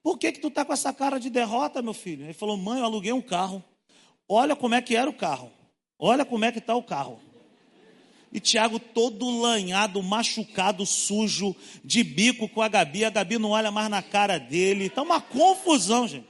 por 0.05 0.19
que, 0.19 0.33
que 0.33 0.39
tu 0.39 0.49
está 0.49 0.67
com 0.67 0.73
essa 0.75 0.93
cara 0.93 1.19
de 1.19 1.31
derrota, 1.31 1.81
meu 1.81 1.95
filho? 1.95 2.25
Ele 2.25 2.35
falou, 2.35 2.59
mãe, 2.59 2.79
eu 2.79 2.85
aluguei 2.85 3.11
um 3.11 3.23
carro. 3.23 3.65
Olha 4.29 4.55
como 4.55 4.75
é 4.75 4.83
que 4.83 4.95
era 4.95 5.09
o 5.09 5.15
carro. 5.15 5.51
Olha 5.99 6.27
como 6.27 6.45
é 6.45 6.53
que 6.53 6.59
está 6.59 6.75
o 6.75 6.83
carro. 6.83 7.19
E 8.31 8.39
Tiago 8.39 8.79
todo 8.79 9.41
lanhado, 9.41 10.03
machucado, 10.03 10.85
sujo, 10.85 11.57
de 11.83 12.05
bico 12.05 12.51
com 12.51 12.61
a 12.61 12.69
Gabi. 12.69 13.07
A 13.07 13.09
Gabi 13.09 13.39
não 13.39 13.53
olha 13.53 13.71
mais 13.71 13.89
na 13.89 14.03
cara 14.03 14.37
dele. 14.37 14.87
Está 14.87 15.01
uma 15.01 15.23
confusão, 15.23 16.07
gente. 16.07 16.29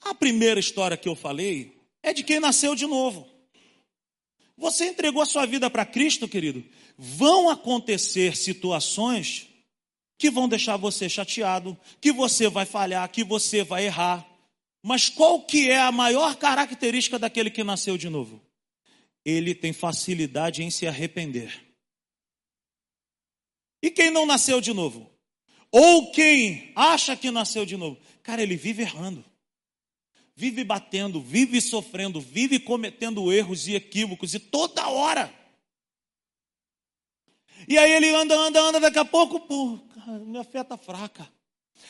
A 0.00 0.14
primeira 0.14 0.60
história 0.60 0.96
que 0.96 1.08
eu 1.08 1.16
falei 1.16 1.76
é 2.04 2.12
de 2.12 2.22
quem 2.22 2.38
nasceu 2.38 2.76
de 2.76 2.86
novo. 2.86 3.28
Você 4.56 4.86
entregou 4.86 5.22
a 5.22 5.26
sua 5.26 5.44
vida 5.44 5.68
para 5.68 5.84
Cristo, 5.84 6.28
querido? 6.28 6.64
Vão 6.96 7.50
acontecer 7.50 8.36
situações 8.36 9.52
que 10.18 10.30
vão 10.30 10.48
deixar 10.48 10.76
você 10.76 11.08
chateado, 11.08 11.78
que 12.00 12.12
você 12.12 12.48
vai 12.48 12.64
falhar, 12.64 13.08
que 13.10 13.24
você 13.24 13.62
vai 13.64 13.86
errar. 13.86 14.26
Mas 14.82 15.08
qual 15.08 15.42
que 15.42 15.70
é 15.70 15.78
a 15.78 15.90
maior 15.90 16.36
característica 16.36 17.18
daquele 17.18 17.50
que 17.50 17.64
nasceu 17.64 17.96
de 17.96 18.08
novo? 18.08 18.40
Ele 19.24 19.54
tem 19.54 19.72
facilidade 19.72 20.62
em 20.62 20.70
se 20.70 20.86
arrepender. 20.86 21.64
E 23.82 23.90
quem 23.90 24.10
não 24.10 24.26
nasceu 24.26 24.60
de 24.60 24.72
novo? 24.72 25.10
Ou 25.70 26.12
quem 26.12 26.72
acha 26.76 27.16
que 27.16 27.30
nasceu 27.30 27.66
de 27.66 27.76
novo? 27.76 27.98
Cara, 28.22 28.42
ele 28.42 28.56
vive 28.56 28.82
errando. 28.82 29.24
Vive 30.36 30.64
batendo, 30.64 31.20
vive 31.20 31.60
sofrendo, 31.60 32.20
vive 32.20 32.58
cometendo 32.58 33.32
erros 33.32 33.68
e 33.68 33.74
equívocos 33.74 34.34
e 34.34 34.38
toda 34.38 34.88
hora. 34.88 35.32
E 37.68 37.78
aí 37.78 37.92
ele 37.92 38.10
anda, 38.14 38.34
anda, 38.36 38.60
anda, 38.60 38.80
daqui 38.80 38.98
a 38.98 39.04
pouco, 39.04 39.40
pô, 39.40 39.78
minha 40.26 40.44
fé 40.44 40.60
está 40.60 40.76
fraca. 40.76 41.28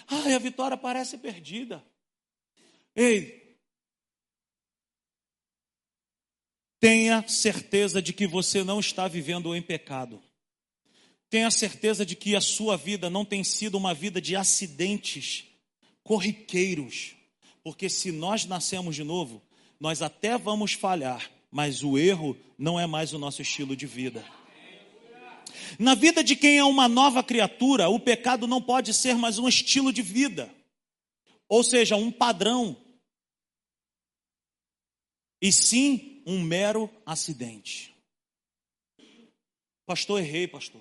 Ai, 0.07 0.35
a 0.35 0.39
vitória 0.39 0.77
parece 0.77 1.19
perdida. 1.19 1.85
Ei, 2.95 3.59
tenha 6.79 7.27
certeza 7.27 8.03
de 8.03 8.13
que 8.13 8.27
você 8.27 8.63
não 8.63 8.79
está 8.79 9.09
vivendo 9.09 9.55
em 9.55 9.63
pecado. 9.63 10.23
Tenha 11.31 11.51
certeza 11.51 12.05
de 12.07 12.15
que 12.15 12.37
a 12.37 12.41
sua 12.41 12.77
vida 12.77 13.11
não 13.11 13.25
tem 13.25 13.43
sido 13.43 13.77
uma 13.77 13.93
vida 13.93 14.21
de 14.21 14.37
acidentes 14.37 15.45
corriqueiros. 16.03 17.17
Porque 17.63 17.89
se 17.89 18.13
nós 18.13 18.45
nascemos 18.45 18.95
de 18.95 19.03
novo, 19.03 19.43
nós 19.81 20.03
até 20.03 20.37
vamos 20.39 20.75
falhar, 20.75 21.31
mas 21.51 21.83
o 21.83 21.99
erro 21.99 22.37
não 22.59 22.79
é 22.79 22.87
mais 22.87 23.13
o 23.13 23.19
nosso 23.19 23.43
estilo 23.43 23.75
de 23.75 23.87
vida. 23.87 24.25
Na 25.79 25.95
vida 25.95 26.23
de 26.23 26.37
quem 26.37 26.59
é 26.59 26.65
uma 26.65 26.89
nova 26.89 27.23
criatura, 27.23 27.89
o 27.89 28.01
pecado 28.01 28.47
não 28.47 28.61
pode 28.61 28.93
ser 28.95 29.15
mais 29.17 29.39
um 29.39 29.49
estilo 29.49 29.93
de 29.93 30.03
vida, 30.03 30.53
ou 31.49 31.63
seja, 31.63 31.97
um 31.97 32.11
padrão, 32.11 32.77
e 35.41 35.53
sim 35.53 36.23
um 36.27 36.41
mero 36.41 36.91
acidente. 37.05 37.95
Pastor, 39.87 40.21
errei, 40.21 40.49
pastor. 40.49 40.81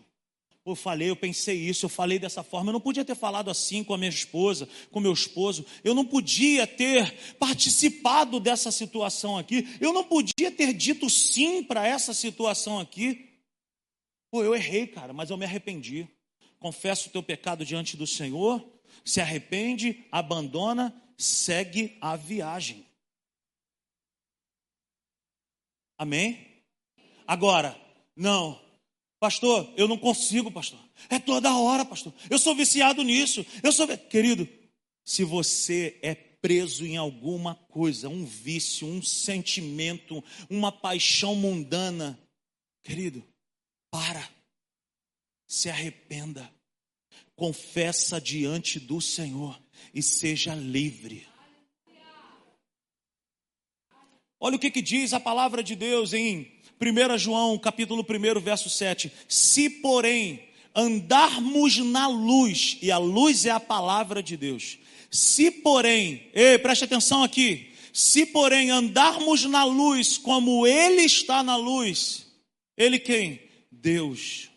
Eu 0.66 0.76
falei, 0.76 1.10
eu 1.10 1.16
pensei 1.16 1.58
isso, 1.58 1.86
eu 1.86 1.90
falei 1.90 2.18
dessa 2.18 2.42
forma. 2.42 2.70
Eu 2.70 2.74
não 2.74 2.80
podia 2.80 3.04
ter 3.04 3.16
falado 3.16 3.52
assim 3.52 3.84
com 3.84 3.94
a 3.94 3.98
minha 3.98 4.10
esposa, 4.10 4.70
com 4.92 5.02
meu 5.02 5.12
esposo. 5.12 5.66
Eu 5.84 5.94
não 5.94 6.06
podia 6.06 6.66
ter 6.66 7.36
participado 7.38 8.40
dessa 8.40 8.72
situação 8.72 9.38
aqui. 9.38 9.68
Eu 9.82 9.92
não 9.92 10.06
podia 10.06 10.50
ter 10.50 10.72
dito 10.72 11.10
sim 11.10 11.62
para 11.62 11.86
essa 11.86 12.14
situação 12.14 12.80
aqui. 12.80 13.33
Pô, 14.34 14.44
eu 14.44 14.56
errei, 14.56 14.88
cara, 14.88 15.14
mas 15.14 15.30
eu 15.30 15.38
me 15.38 15.46
arrependi. 15.46 16.08
Confesso 16.58 17.08
o 17.08 17.12
teu 17.12 17.22
pecado 17.22 17.64
diante 17.64 17.96
do 17.96 18.08
Senhor, 18.08 18.68
Se 19.06 19.22
arrepende, 19.22 20.04
abandona, 20.12 20.92
segue 21.16 21.96
a 22.02 22.16
viagem. 22.16 22.84
Amém? 26.00 26.64
Agora, 27.28 27.80
não, 28.16 28.60
pastor, 29.20 29.72
eu 29.78 29.88
não 29.88 30.00
consigo, 30.00 30.50
pastor. 30.50 30.80
É 31.12 31.20
toda 31.20 31.56
hora, 31.56 31.86
pastor. 31.86 32.12
Eu 32.28 32.40
sou 32.40 32.56
viciado 32.56 33.04
nisso. 33.04 33.46
Eu 33.62 33.72
sou, 33.72 33.88
querido. 33.88 34.50
Se 35.06 35.24
você 35.24 36.00
é 36.02 36.16
preso 36.16 36.88
em 36.88 36.98
alguma 36.98 37.54
coisa, 37.54 38.10
um 38.10 38.26
vício, 38.26 38.88
um 38.88 39.00
sentimento, 39.00 40.24
uma 40.50 40.72
paixão 40.72 41.36
mundana, 41.36 42.20
querido, 42.82 43.24
para. 43.94 44.28
Se 45.46 45.70
arrependa. 45.70 46.50
Confessa 47.36 48.20
diante 48.20 48.80
do 48.80 49.00
Senhor 49.00 49.60
e 49.94 50.02
seja 50.02 50.56
livre. 50.56 51.28
Olha 54.40 54.56
o 54.56 54.60
que, 54.60 54.72
que 54.72 54.82
diz 54.82 55.14
a 55.14 55.20
palavra 55.20 55.64
de 55.64 55.76
Deus 55.76 56.12
em 56.12 56.52
1 56.82 57.18
João, 57.20 57.58
capítulo 57.60 58.04
1, 58.04 58.42
verso 58.42 58.68
7. 58.68 59.12
Se, 59.30 59.70
porém, 59.70 60.50
andarmos 60.76 61.78
na 61.78 62.08
luz, 62.08 62.78
e 62.82 62.92
a 62.92 62.98
luz 62.98 63.46
é 63.46 63.52
a 63.52 63.60
palavra 63.60 64.24
de 64.24 64.36
Deus. 64.36 64.80
Se, 65.12 65.52
porém, 65.52 66.30
ei, 66.34 66.58
preste 66.58 66.84
atenção 66.84 67.24
aqui. 67.24 67.72
Se, 67.94 68.26
porém, 68.26 68.72
andarmos 68.72 69.46
na 69.46 69.64
luz 69.64 70.18
como 70.18 70.66
Ele 70.66 71.04
está 71.04 71.44
na 71.44 71.56
luz, 71.56 72.26
Ele 72.76 72.98
quem? 72.98 73.53
Deus. 73.82 74.50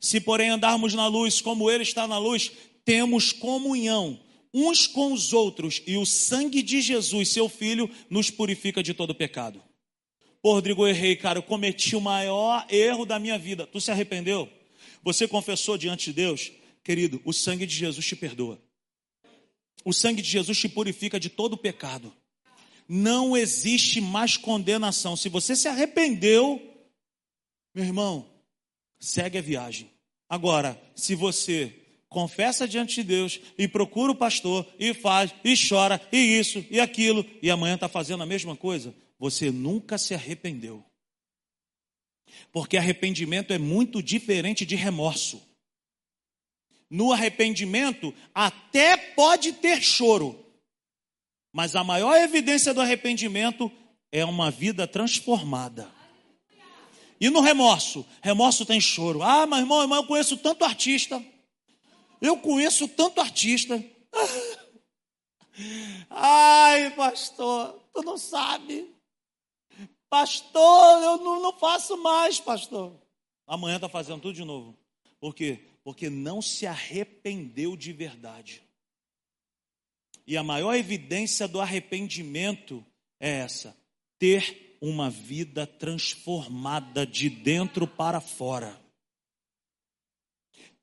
Se, 0.00 0.20
porém, 0.20 0.50
andarmos 0.50 0.94
na 0.94 1.06
luz 1.06 1.40
como 1.40 1.70
Ele 1.70 1.82
está 1.82 2.06
na 2.06 2.18
luz, 2.18 2.52
temos 2.84 3.32
comunhão 3.32 4.20
uns 4.58 4.86
com 4.86 5.12
os 5.12 5.34
outros, 5.34 5.82
e 5.86 5.98
o 5.98 6.06
sangue 6.06 6.62
de 6.62 6.80
Jesus, 6.80 7.28
seu 7.28 7.46
Filho, 7.46 7.90
nos 8.08 8.30
purifica 8.30 8.82
de 8.82 8.94
todo 8.94 9.14
pecado. 9.14 9.62
Pô, 10.40 10.54
Rodrigo, 10.54 10.86
eu 10.86 10.88
errei, 10.88 11.14
cara, 11.14 11.38
eu 11.38 11.42
cometi 11.42 11.94
o 11.94 12.00
maior 12.00 12.64
erro 12.70 13.04
da 13.04 13.18
minha 13.18 13.38
vida. 13.38 13.66
Tu 13.66 13.80
se 13.82 13.90
arrependeu? 13.90 14.48
Você 15.02 15.28
confessou 15.28 15.76
diante 15.76 16.06
de 16.06 16.14
Deus? 16.14 16.52
Querido, 16.82 17.20
o 17.24 17.34
sangue 17.34 17.66
de 17.66 17.74
Jesus 17.74 18.06
te 18.06 18.16
perdoa. 18.16 18.58
O 19.84 19.92
sangue 19.92 20.22
de 20.22 20.30
Jesus 20.30 20.58
te 20.58 20.68
purifica 20.70 21.20
de 21.20 21.28
todo 21.28 21.56
pecado. 21.56 22.10
Não 22.88 23.36
existe 23.36 24.00
mais 24.00 24.36
condenação. 24.38 25.16
Se 25.16 25.28
você 25.28 25.54
se 25.54 25.68
arrependeu, 25.68 26.62
meu 27.76 27.84
irmão, 27.84 28.26
segue 28.98 29.36
a 29.36 29.42
viagem. 29.42 29.90
Agora, 30.30 30.80
se 30.94 31.14
você 31.14 31.74
confessa 32.08 32.66
diante 32.66 32.94
de 32.94 33.02
Deus 33.02 33.38
e 33.58 33.68
procura 33.68 34.12
o 34.12 34.16
pastor 34.16 34.66
e 34.78 34.94
faz 34.94 35.34
e 35.44 35.54
chora 35.68 36.00
e 36.10 36.16
isso 36.16 36.64
e 36.70 36.80
aquilo 36.80 37.22
e 37.42 37.50
amanhã 37.50 37.74
está 37.74 37.86
fazendo 37.86 38.22
a 38.22 38.26
mesma 38.26 38.56
coisa, 38.56 38.94
você 39.18 39.50
nunca 39.50 39.98
se 39.98 40.14
arrependeu. 40.14 40.82
Porque 42.50 42.78
arrependimento 42.78 43.52
é 43.52 43.58
muito 43.58 44.02
diferente 44.02 44.64
de 44.64 44.74
remorso. 44.74 45.46
No 46.88 47.12
arrependimento, 47.12 48.14
até 48.34 48.96
pode 48.96 49.52
ter 49.52 49.82
choro, 49.82 50.42
mas 51.52 51.76
a 51.76 51.84
maior 51.84 52.16
evidência 52.16 52.72
do 52.72 52.80
arrependimento 52.80 53.70
é 54.10 54.24
uma 54.24 54.50
vida 54.50 54.86
transformada. 54.86 55.94
E 57.20 57.30
no 57.30 57.40
remorso? 57.40 58.04
Remorso 58.22 58.66
tem 58.66 58.80
choro. 58.80 59.22
Ah, 59.22 59.46
mas 59.46 59.60
irmão, 59.60 59.80
irmão, 59.80 59.98
eu 59.98 60.06
conheço 60.06 60.36
tanto 60.36 60.64
artista. 60.64 61.24
Eu 62.20 62.36
conheço 62.38 62.86
tanto 62.88 63.20
artista. 63.20 63.82
Ai, 66.10 66.90
pastor, 66.94 67.80
tu 67.92 68.02
não 68.02 68.18
sabe. 68.18 68.94
Pastor, 70.08 71.02
eu 71.02 71.18
não, 71.18 71.40
não 71.40 71.52
faço 71.58 71.96
mais, 71.96 72.38
pastor. 72.38 72.92
Amanhã 73.46 73.76
está 73.76 73.88
fazendo 73.88 74.20
tudo 74.20 74.34
de 74.34 74.44
novo. 74.44 74.76
Por 75.18 75.34
quê? 75.34 75.60
Porque 75.82 76.10
não 76.10 76.42
se 76.42 76.66
arrependeu 76.66 77.76
de 77.76 77.92
verdade. 77.92 78.62
E 80.26 80.36
a 80.36 80.42
maior 80.42 80.74
evidência 80.74 81.46
do 81.46 81.60
arrependimento 81.60 82.84
é 83.20 83.30
essa: 83.38 83.76
ter 84.18 84.65
uma 84.80 85.10
vida 85.10 85.66
transformada 85.66 87.06
de 87.06 87.28
dentro 87.28 87.86
para 87.86 88.20
fora 88.20 88.86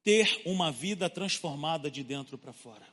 ter 0.04 0.42
uma 0.46 0.72
vida 0.72 1.10
transformada 1.10 1.90
de 1.90 2.04
dentro 2.04 2.38
para 2.38 2.52
fora. 2.52 2.86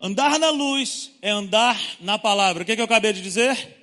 Andar 0.00 0.38
na 0.38 0.50
luz 0.50 1.10
é 1.20 1.30
andar 1.30 1.78
na 2.00 2.18
palavra. 2.18 2.62
O 2.62 2.66
que, 2.66 2.72
é 2.72 2.76
que 2.76 2.80
eu 2.80 2.86
acabei 2.86 3.12
de 3.12 3.20
dizer? 3.20 3.76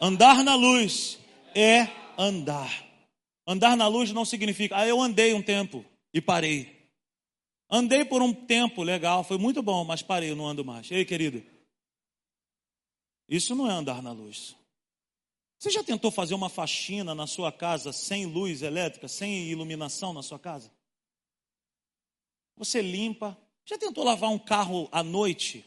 Andar 0.00 0.44
na 0.44 0.54
luz 0.54 1.18
é 1.54 1.88
andar. 2.16 2.86
Andar 3.46 3.76
na 3.76 3.88
luz 3.88 4.12
não 4.12 4.24
significa, 4.24 4.76
ah, 4.76 4.86
eu 4.86 5.00
andei 5.00 5.32
um 5.32 5.42
tempo 5.42 5.84
e 6.12 6.20
parei. 6.20 6.76
Andei 7.70 8.04
por 8.04 8.22
um 8.22 8.32
tempo, 8.32 8.82
legal, 8.82 9.24
foi 9.24 9.38
muito 9.38 9.62
bom, 9.62 9.84
mas 9.84 10.02
parei, 10.02 10.34
não 10.34 10.46
ando 10.46 10.64
mais. 10.64 10.90
Ei, 10.90 11.04
querido, 11.04 11.42
isso 13.28 13.54
não 13.54 13.70
é 13.70 13.74
andar 13.74 14.02
na 14.02 14.12
luz. 14.12 14.56
Você 15.58 15.70
já 15.70 15.82
tentou 15.82 16.10
fazer 16.10 16.34
uma 16.34 16.48
faxina 16.48 17.14
na 17.14 17.26
sua 17.26 17.50
casa 17.50 17.92
sem 17.92 18.26
luz 18.26 18.62
elétrica, 18.62 19.08
sem 19.08 19.48
iluminação 19.48 20.12
na 20.12 20.22
sua 20.22 20.38
casa? 20.38 20.70
Você 22.56 22.80
limpa. 22.80 23.36
Já 23.64 23.76
tentou 23.76 24.04
lavar 24.04 24.30
um 24.30 24.38
carro 24.38 24.88
à 24.90 25.02
noite? 25.02 25.64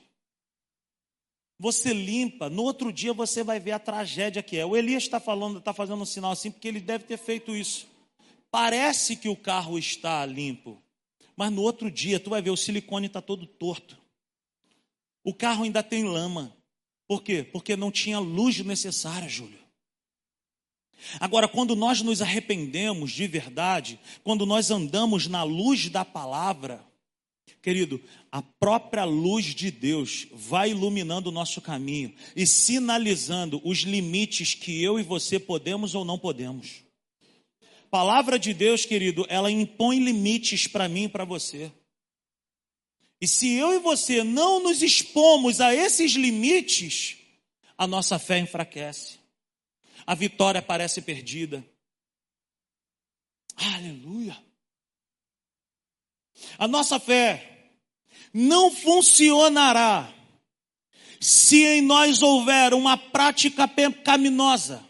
Você 1.59 1.93
limpa, 1.93 2.49
no 2.49 2.63
outro 2.63 2.91
dia 2.91 3.13
você 3.13 3.43
vai 3.43 3.59
ver 3.59 3.73
a 3.73 3.79
tragédia 3.79 4.41
que 4.41 4.57
é. 4.57 4.65
O 4.65 4.75
Elias 4.75 5.03
está 5.03 5.19
falando, 5.19 5.59
está 5.59 5.71
fazendo 5.71 6.01
um 6.01 6.05
sinal 6.05 6.31
assim, 6.31 6.49
porque 6.49 6.67
ele 6.67 6.79
deve 6.79 7.03
ter 7.03 7.17
feito 7.17 7.55
isso. 7.55 7.85
Parece 8.49 9.15
que 9.15 9.29
o 9.29 9.35
carro 9.35 9.77
está 9.77 10.25
limpo, 10.25 10.81
mas 11.35 11.51
no 11.51 11.61
outro 11.61 11.91
dia 11.91 12.19
tu 12.19 12.31
vai 12.31 12.41
ver 12.41 12.49
o 12.49 12.57
silicone 12.57 13.05
está 13.05 13.21
todo 13.21 13.45
torto. 13.45 13.95
O 15.23 15.35
carro 15.35 15.63
ainda 15.63 15.83
tem 15.83 16.03
lama. 16.03 16.51
Por 17.11 17.21
quê? 17.21 17.43
Porque 17.43 17.75
não 17.75 17.91
tinha 17.91 18.19
luz 18.19 18.57
necessária, 18.59 19.27
Júlio. 19.27 19.59
Agora, 21.19 21.45
quando 21.45 21.75
nós 21.75 22.01
nos 22.01 22.21
arrependemos 22.21 23.11
de 23.11 23.27
verdade, 23.27 23.99
quando 24.23 24.45
nós 24.45 24.71
andamos 24.71 25.27
na 25.27 25.43
luz 25.43 25.89
da 25.89 26.05
palavra, 26.05 26.81
querido, 27.61 28.01
a 28.31 28.41
própria 28.41 29.03
luz 29.03 29.43
de 29.47 29.69
Deus 29.69 30.25
vai 30.31 30.71
iluminando 30.71 31.27
o 31.27 31.33
nosso 31.33 31.59
caminho 31.59 32.13
e 32.33 32.47
sinalizando 32.47 33.59
os 33.65 33.79
limites 33.79 34.53
que 34.53 34.81
eu 34.81 34.97
e 34.97 35.03
você 35.03 35.37
podemos 35.37 35.93
ou 35.93 36.05
não 36.05 36.17
podemos. 36.17 36.81
Palavra 37.89 38.39
de 38.39 38.53
Deus, 38.53 38.85
querido, 38.85 39.25
ela 39.27 39.51
impõe 39.51 39.99
limites 39.99 40.65
para 40.65 40.87
mim 40.87 41.03
e 41.03 41.09
para 41.09 41.25
você. 41.25 41.73
E 43.21 43.27
se 43.27 43.53
eu 43.53 43.73
e 43.73 43.79
você 43.79 44.23
não 44.23 44.61
nos 44.61 44.81
expomos 44.81 45.61
a 45.61 45.73
esses 45.73 46.13
limites, 46.13 47.17
a 47.77 47.85
nossa 47.85 48.17
fé 48.17 48.39
enfraquece 48.39 49.21
a 50.05 50.15
vitória 50.15 50.61
parece 50.61 51.01
perdida. 51.01 51.63
Aleluia. 53.55 54.37
A 56.57 56.67
nossa 56.67 56.99
fé 56.99 57.69
não 58.33 58.71
funcionará 58.71 60.13
se 61.19 61.63
em 61.63 61.81
nós 61.81 62.21
houver 62.21 62.73
uma 62.73 62.97
prática 62.97 63.67
pecaminosa, 63.67 64.83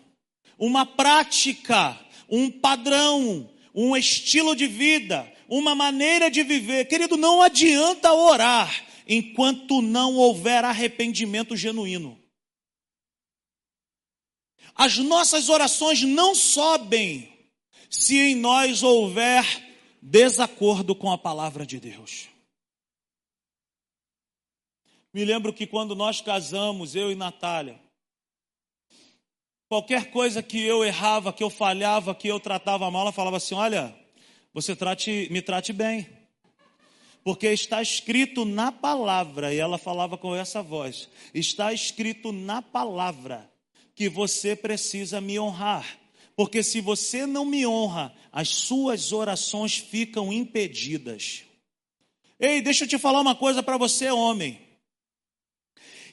uma 0.58 0.86
prática, 0.86 2.00
um 2.30 2.50
padrão, 2.50 3.50
um 3.76 3.96
estilo 3.98 4.56
de 4.56 4.67
vida, 4.67 5.32
uma 5.52 5.76
maneira 5.76 6.32
de 6.32 6.44
viver. 6.44 6.86
Querido, 6.86 7.18
não 7.18 7.42
adianta 7.42 8.14
orar 8.14 8.88
enquanto 9.06 9.82
não 9.82 10.16
houver 10.16 10.64
arrependimento 10.64 11.58
genuíno. 11.58 12.18
As 14.74 14.98
nossas 14.98 15.50
orações 15.50 16.02
não 16.04 16.34
sobem 16.34 17.30
se 17.90 18.18
em 18.18 18.36
nós 18.36 18.82
houver 18.82 19.44
desacordo 20.02 20.96
com 20.96 21.12
a 21.12 21.18
palavra 21.18 21.66
de 21.66 21.82
Deus. 21.82 22.30
Me 25.14 25.26
lembro 25.26 25.52
que 25.52 25.68
quando 25.68 25.94
nós 25.94 26.22
casamos, 26.22 26.96
eu 26.96 27.12
e 27.12 27.16
Natália, 27.16 27.78
qualquer 29.68 30.10
coisa 30.12 30.42
que 30.42 30.62
eu 30.62 30.86
errava, 30.86 31.34
que 31.34 31.44
eu 31.44 31.50
falhava, 31.50 32.16
que 32.16 32.30
eu 32.30 32.40
tratava 32.40 32.90
mal, 32.90 33.02
ela 33.02 33.12
falava 33.12 33.36
assim: 33.36 33.54
Olha, 33.54 33.94
você 34.54 34.76
trate, 34.76 35.28
me 35.32 35.42
trate 35.42 35.72
bem, 35.72 36.08
porque 37.24 37.48
está 37.48 37.82
escrito 37.82 38.46
na 38.46 38.72
palavra, 38.72 39.54
e 39.54 39.58
ela 39.58 39.78
falava 39.78 40.18
com 40.18 40.36
essa 40.36 40.62
voz: 40.62 41.10
Está 41.34 41.72
escrito 41.72 42.32
na 42.32 42.62
palavra 42.62 43.50
que 43.96 44.10
você 44.10 44.56
precisa 44.56 45.22
me 45.22 45.40
honrar. 45.40 46.00
Porque 46.36 46.64
se 46.64 46.82
você 46.82 47.26
não 47.26 47.46
me 47.46 47.68
honra, 47.68 48.14
as 48.32 48.50
suas 48.50 49.12
orações 49.12 49.78
ficam 49.78 50.32
impedidas. 50.34 51.44
Ei, 52.40 52.62
deixa 52.62 52.86
eu 52.86 52.88
te 52.88 52.98
falar 52.98 53.22
uma 53.22 53.36
coisa 53.36 53.62
para 53.62 53.78
você, 53.78 54.10
homem. 54.10 54.60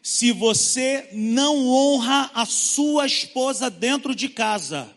Se 0.03 0.31
você 0.33 1.09
não 1.12 1.66
honra 1.68 2.31
a 2.35 2.44
sua 2.44 3.07
esposa 3.07 3.70
dentro 3.70 4.14
de 4.14 4.29
casa, 4.29 4.94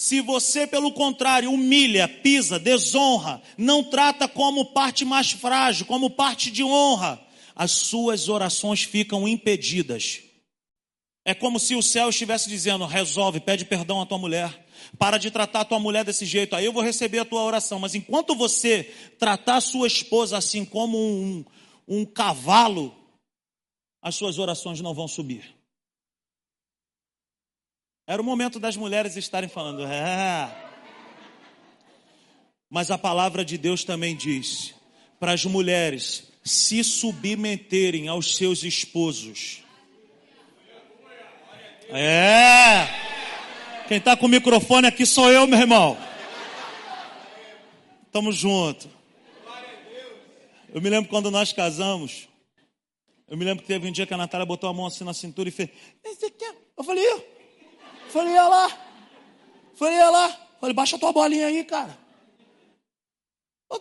se 0.00 0.22
você, 0.22 0.66
pelo 0.66 0.92
contrário, 0.92 1.52
humilha, 1.52 2.08
pisa, 2.08 2.58
desonra, 2.58 3.42
não 3.58 3.84
trata 3.84 4.26
como 4.26 4.72
parte 4.72 5.04
mais 5.04 5.32
frágil, 5.32 5.84
como 5.84 6.08
parte 6.08 6.50
de 6.50 6.64
honra, 6.64 7.20
as 7.54 7.72
suas 7.72 8.26
orações 8.26 8.82
ficam 8.82 9.28
impedidas. 9.28 10.22
É 11.22 11.34
como 11.34 11.60
se 11.60 11.74
o 11.74 11.82
céu 11.82 12.08
estivesse 12.08 12.48
dizendo: 12.48 12.86
resolve, 12.86 13.40
pede 13.40 13.66
perdão 13.66 14.00
à 14.00 14.06
tua 14.06 14.16
mulher. 14.16 14.66
Para 14.98 15.18
de 15.18 15.30
tratar 15.30 15.60
a 15.60 15.64
tua 15.66 15.78
mulher 15.78 16.02
desse 16.02 16.24
jeito, 16.24 16.56
aí 16.56 16.64
eu 16.64 16.72
vou 16.72 16.82
receber 16.82 17.18
a 17.18 17.24
tua 17.26 17.42
oração. 17.42 17.78
Mas 17.78 17.94
enquanto 17.94 18.34
você 18.34 18.90
tratar 19.18 19.56
a 19.56 19.60
sua 19.60 19.86
esposa 19.86 20.38
assim 20.38 20.64
como 20.64 20.96
um, 20.96 21.44
um 21.86 22.06
cavalo, 22.06 22.96
as 24.00 24.14
suas 24.14 24.38
orações 24.38 24.80
não 24.80 24.94
vão 24.94 25.06
subir. 25.06 25.59
Era 28.10 28.20
o 28.20 28.24
momento 28.24 28.58
das 28.58 28.76
mulheres 28.76 29.14
estarem 29.14 29.48
falando, 29.48 29.86
é. 29.86 30.52
Mas 32.68 32.90
a 32.90 32.98
palavra 32.98 33.44
de 33.44 33.56
Deus 33.56 33.84
também 33.84 34.16
diz 34.16 34.74
para 35.20 35.30
as 35.30 35.44
mulheres 35.44 36.24
se 36.42 36.82
submeterem 36.82 38.08
aos 38.08 38.34
seus 38.34 38.64
esposos. 38.64 39.62
É. 41.90 42.88
Quem 43.86 43.98
está 43.98 44.16
com 44.16 44.26
o 44.26 44.28
microfone 44.28 44.88
aqui 44.88 45.06
sou 45.06 45.30
eu, 45.30 45.46
meu 45.46 45.60
irmão. 45.60 45.96
Tamo 48.10 48.32
junto. 48.32 48.90
Eu 50.74 50.82
me 50.82 50.90
lembro 50.90 51.08
quando 51.08 51.30
nós 51.30 51.52
casamos. 51.52 52.28
Eu 53.28 53.36
me 53.36 53.44
lembro 53.44 53.62
que 53.62 53.68
teve 53.68 53.86
um 53.86 53.92
dia 53.92 54.04
que 54.04 54.14
a 54.14 54.16
Natália 54.16 54.44
botou 54.44 54.68
a 54.68 54.74
mão 54.74 54.86
assim 54.86 55.04
na 55.04 55.14
cintura 55.14 55.48
e 55.48 55.52
fez. 55.52 55.70
Eu 56.76 56.82
falei, 56.82 57.06
eu 57.06 57.39
falei, 58.10 58.32
olha 58.32 58.48
lá. 58.48 58.68
Falei, 59.74 59.98
olha 59.98 60.10
lá. 60.10 60.46
Falei, 60.60 60.74
baixa 60.74 60.98
tua 60.98 61.12
bolinha 61.12 61.46
aí, 61.46 61.64
cara. 61.64 61.98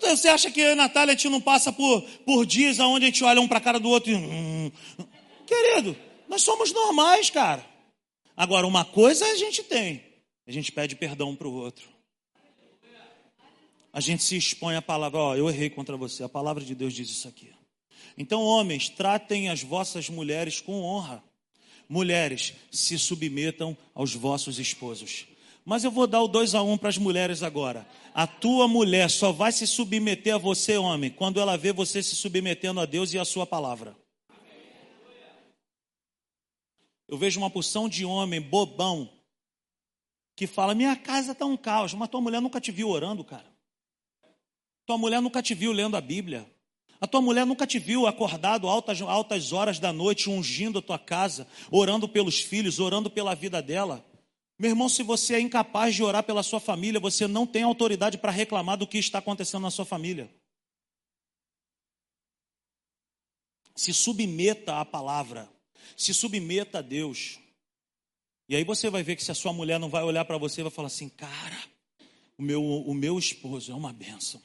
Você 0.01 0.27
acha 0.29 0.51
que 0.51 0.61
eu 0.61 0.67
e 0.67 0.71
a 0.71 0.75
Natália 0.75 1.13
a 1.13 1.15
gente 1.15 1.29
não 1.29 1.41
passa 1.41 1.73
por, 1.73 2.01
por 2.25 2.45
dias 2.45 2.79
onde 2.79 3.05
a 3.05 3.07
gente 3.07 3.23
olha 3.23 3.41
um 3.41 3.47
para 3.47 3.57
a 3.57 3.61
cara 3.61 3.79
do 3.79 3.89
outro 3.89 4.11
e. 4.11 4.15
Hum, 4.15 4.71
querido, 5.47 5.97
nós 6.27 6.43
somos 6.43 6.71
normais, 6.71 7.31
cara. 7.31 7.65
Agora, 8.37 8.67
uma 8.67 8.85
coisa 8.85 9.25
a 9.25 9.35
gente 9.35 9.63
tem: 9.63 10.03
a 10.47 10.51
gente 10.51 10.71
pede 10.71 10.95
perdão 10.95 11.35
para 11.35 11.47
o 11.47 11.53
outro. 11.53 11.89
A 13.91 13.99
gente 13.99 14.23
se 14.23 14.37
expõe 14.37 14.75
à 14.75 14.81
palavra, 14.81 15.19
ó, 15.19 15.31
oh, 15.31 15.35
eu 15.35 15.49
errei 15.49 15.71
contra 15.71 15.97
você. 15.97 16.23
A 16.23 16.29
palavra 16.29 16.63
de 16.63 16.75
Deus 16.75 16.93
diz 16.93 17.09
isso 17.09 17.27
aqui. 17.27 17.51
Então, 18.15 18.43
homens, 18.43 18.89
tratem 18.89 19.49
as 19.49 19.63
vossas 19.63 20.07
mulheres 20.07 20.61
com 20.61 20.83
honra. 20.83 21.23
Mulheres, 21.89 22.53
se 22.71 22.99
submetam 22.99 23.75
aos 23.95 24.13
vossos 24.13 24.59
esposos. 24.59 25.25
Mas 25.65 25.83
eu 25.83 25.89
vou 25.89 26.05
dar 26.05 26.21
o 26.21 26.27
2 26.27 26.53
a 26.53 26.61
1 26.61 26.71
um 26.71 26.77
para 26.77 26.89
as 26.89 26.99
mulheres 26.99 27.41
agora. 27.41 27.87
A 28.13 28.27
tua 28.27 28.67
mulher 28.67 29.09
só 29.09 29.31
vai 29.31 29.51
se 29.51 29.65
submeter 29.65 30.35
a 30.35 30.37
você, 30.37 30.77
homem, 30.77 31.09
quando 31.09 31.39
ela 31.39 31.57
vê 31.57 31.73
você 31.73 32.03
se 32.03 32.15
submetendo 32.15 32.79
a 32.79 32.85
Deus 32.85 33.11
e 33.13 33.19
a 33.19 33.25
sua 33.25 33.45
palavra. 33.45 33.97
Eu 37.07 37.17
vejo 37.17 37.39
uma 37.39 37.49
porção 37.49 37.89
de 37.89 38.05
homem 38.05 38.39
bobão 38.39 39.09
que 40.35 40.45
fala: 40.45 40.75
Minha 40.75 40.95
casa 40.95 41.31
está 41.31 41.45
um 41.45 41.57
caos, 41.57 41.93
mas 41.95 42.07
tua 42.07 42.21
mulher 42.21 42.39
nunca 42.39 42.61
te 42.61 42.71
viu 42.71 42.87
orando, 42.87 43.23
cara. 43.23 43.51
Tua 44.85 44.97
mulher 44.97 45.21
nunca 45.21 45.41
te 45.41 45.55
viu 45.55 45.71
lendo 45.71 45.97
a 45.97 46.01
Bíblia. 46.01 46.49
A 46.99 47.07
tua 47.07 47.21
mulher 47.21 47.45
nunca 47.45 47.65
te 47.65 47.79
viu 47.79 48.07
acordado 48.07 48.67
altas, 48.67 49.01
altas 49.01 49.53
horas 49.53 49.79
da 49.79 49.93
noite, 49.93 50.29
ungindo 50.29 50.79
a 50.79 50.81
tua 50.81 50.99
casa, 50.99 51.47
orando 51.71 52.07
pelos 52.09 52.41
filhos, 52.41 52.79
orando 52.79 53.09
pela 53.09 53.33
vida 53.33 53.61
dela. 53.61 54.05
Meu 54.57 54.71
irmão, 54.71 54.89
se 54.89 55.01
você 55.01 55.35
é 55.35 55.39
incapaz 55.39 55.95
de 55.95 56.03
orar 56.03 56.23
pela 56.23 56.43
sua 56.43 56.59
família, 56.59 56.99
você 56.99 57.27
não 57.27 57.47
tem 57.47 57.63
autoridade 57.63 58.17
para 58.17 58.31
reclamar 58.31 58.77
do 58.77 58.85
que 58.85 58.97
está 58.97 59.19
acontecendo 59.19 59.61
na 59.61 59.71
sua 59.71 59.85
família. 59.85 60.29
Se 63.75 63.93
submeta 63.93 64.81
à 64.81 64.83
palavra 64.83 65.49
se 65.95 66.13
submeta 66.13 66.79
a 66.79 66.81
Deus. 66.81 67.39
E 68.47 68.55
aí 68.55 68.63
você 68.63 68.89
vai 68.89 69.03
ver 69.03 69.15
que 69.15 69.23
se 69.23 69.31
a 69.31 69.35
sua 69.35 69.53
mulher 69.53 69.79
não 69.79 69.89
vai 69.89 70.03
olhar 70.03 70.25
para 70.25 70.37
você, 70.37 70.63
vai 70.63 70.71
falar 70.71 70.87
assim: 70.87 71.09
cara, 71.09 71.61
o 72.37 72.41
meu, 72.41 72.63
o 72.63 72.93
meu 72.93 73.19
esposo 73.19 73.71
é 73.71 73.75
uma 73.75 73.93
bênção. 73.93 74.41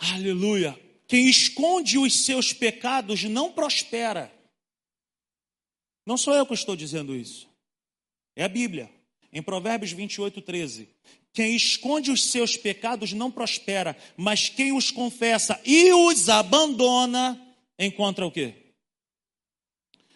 Aleluia. 0.00 0.80
Quem 1.06 1.28
esconde 1.28 1.98
os 1.98 2.24
seus 2.24 2.54
pecados 2.54 3.24
não 3.24 3.52
prospera. 3.52 4.32
Não 6.06 6.16
sou 6.16 6.34
eu 6.34 6.46
que 6.46 6.54
estou 6.54 6.74
dizendo 6.74 7.14
isso. 7.14 7.46
É 8.34 8.44
a 8.44 8.48
Bíblia. 8.48 8.90
Em 9.30 9.42
Provérbios 9.42 9.92
28, 9.92 10.40
13. 10.40 10.88
Quem 11.32 11.54
esconde 11.54 12.10
os 12.10 12.24
seus 12.24 12.56
pecados 12.56 13.12
não 13.12 13.30
prospera, 13.30 13.96
mas 14.16 14.48
quem 14.48 14.72
os 14.72 14.90
confessa 14.90 15.60
e 15.64 15.92
os 15.92 16.28
abandona, 16.28 17.40
encontra 17.78 18.26
o 18.26 18.32
quê? 18.32 18.54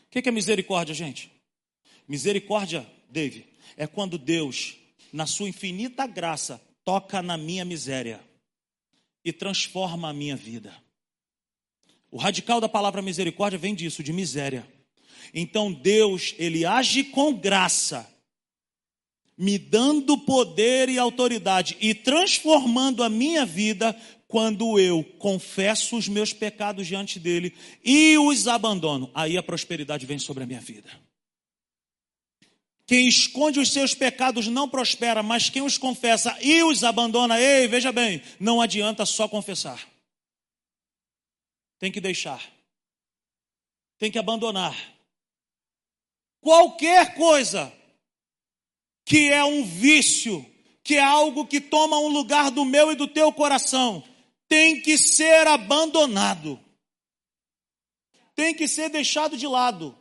O 0.07 0.09
que 0.11 0.29
é 0.29 0.33
misericórdia, 0.33 0.95
gente? 0.95 1.31
Misericórdia, 2.09 2.85
Dave, 3.11 3.47
é 3.77 3.87
quando 3.87 4.19
Deus, 4.19 4.77
na 5.13 5.27
sua 5.27 5.49
infinita 5.49 6.07
graça, 6.07 6.61
toca 6.85 7.23
na 7.23 7.37
minha 7.37 7.65
miséria 7.65 8.21
e 9.25 9.33
transforma 9.33 10.09
a 10.09 10.13
minha 10.13 10.37
vida. 10.37 10.75
O 12.11 12.19
radical 12.19 12.61
da 12.61 12.69
palavra 12.69 13.03
misericórdia 13.03 13.59
vem 13.59 13.75
disso, 13.75 14.03
de 14.03 14.13
miséria. 14.13 14.67
Então 15.33 15.73
Deus, 15.73 16.35
ele 16.39 16.65
age 16.65 17.05
com 17.05 17.35
graça, 17.35 18.09
me 19.37 19.59
dando 19.59 20.17
poder 20.19 20.89
e 20.89 20.99
autoridade 20.99 21.77
e 21.81 21.95
transformando 21.95 23.03
a 23.03 23.09
minha 23.09 23.45
vida 23.45 23.97
quando 24.29 24.79
eu 24.79 25.03
confesso 25.19 25.97
os 25.97 26.09
meus 26.09 26.33
pecados 26.33 26.87
diante 26.87 27.19
dele 27.19 27.55
e 27.85 28.17
os 28.19 28.47
abandono, 28.47 29.11
aí 29.15 29.37
a 29.37 29.43
prosperidade 29.43 30.07
vem 30.07 30.19
sobre 30.19 30.45
a 30.45 30.47
minha 30.47 30.61
vida. 30.61 31.04
Quem 32.87 33.09
esconde 33.09 33.59
os 33.59 33.73
seus 33.73 33.95
pecados 33.95 34.47
não 34.47 34.69
prospera, 34.69 35.23
mas 35.23 35.49
quem 35.49 35.63
os 35.63 35.79
confessa 35.79 36.37
e 36.43 36.63
os 36.63 36.85
abandona, 36.85 37.41
ei, 37.41 37.67
veja 37.67 37.91
bem, 37.91 38.23
não 38.39 38.61
adianta 38.61 39.07
só 39.07 39.27
confessar. 39.27 39.89
Tem 41.79 41.91
que 41.91 42.01
deixar. 42.01 42.43
Tem 43.99 44.11
que 44.11 44.19
abandonar. 44.19 44.77
Qualquer 46.41 47.15
coisa 47.15 47.73
que 49.05 49.31
é 49.31 49.43
um 49.45 49.65
vício, 49.65 50.45
que 50.83 50.97
é 50.97 51.03
algo 51.03 51.47
que 51.47 51.61
toma 51.61 51.99
um 51.99 52.09
lugar 52.09 52.51
do 52.51 52.65
meu 52.65 52.93
e 52.93 52.97
do 52.97 53.09
teu 53.09 53.33
coração, 53.33 54.05
tem 54.47 54.81
que 54.81 54.99
ser 54.99 55.47
abandonado, 55.47 56.61
tem 58.35 58.55
que 58.55 58.69
ser 58.69 58.91
deixado 58.91 59.37
de 59.37 59.47
lado. 59.47 59.97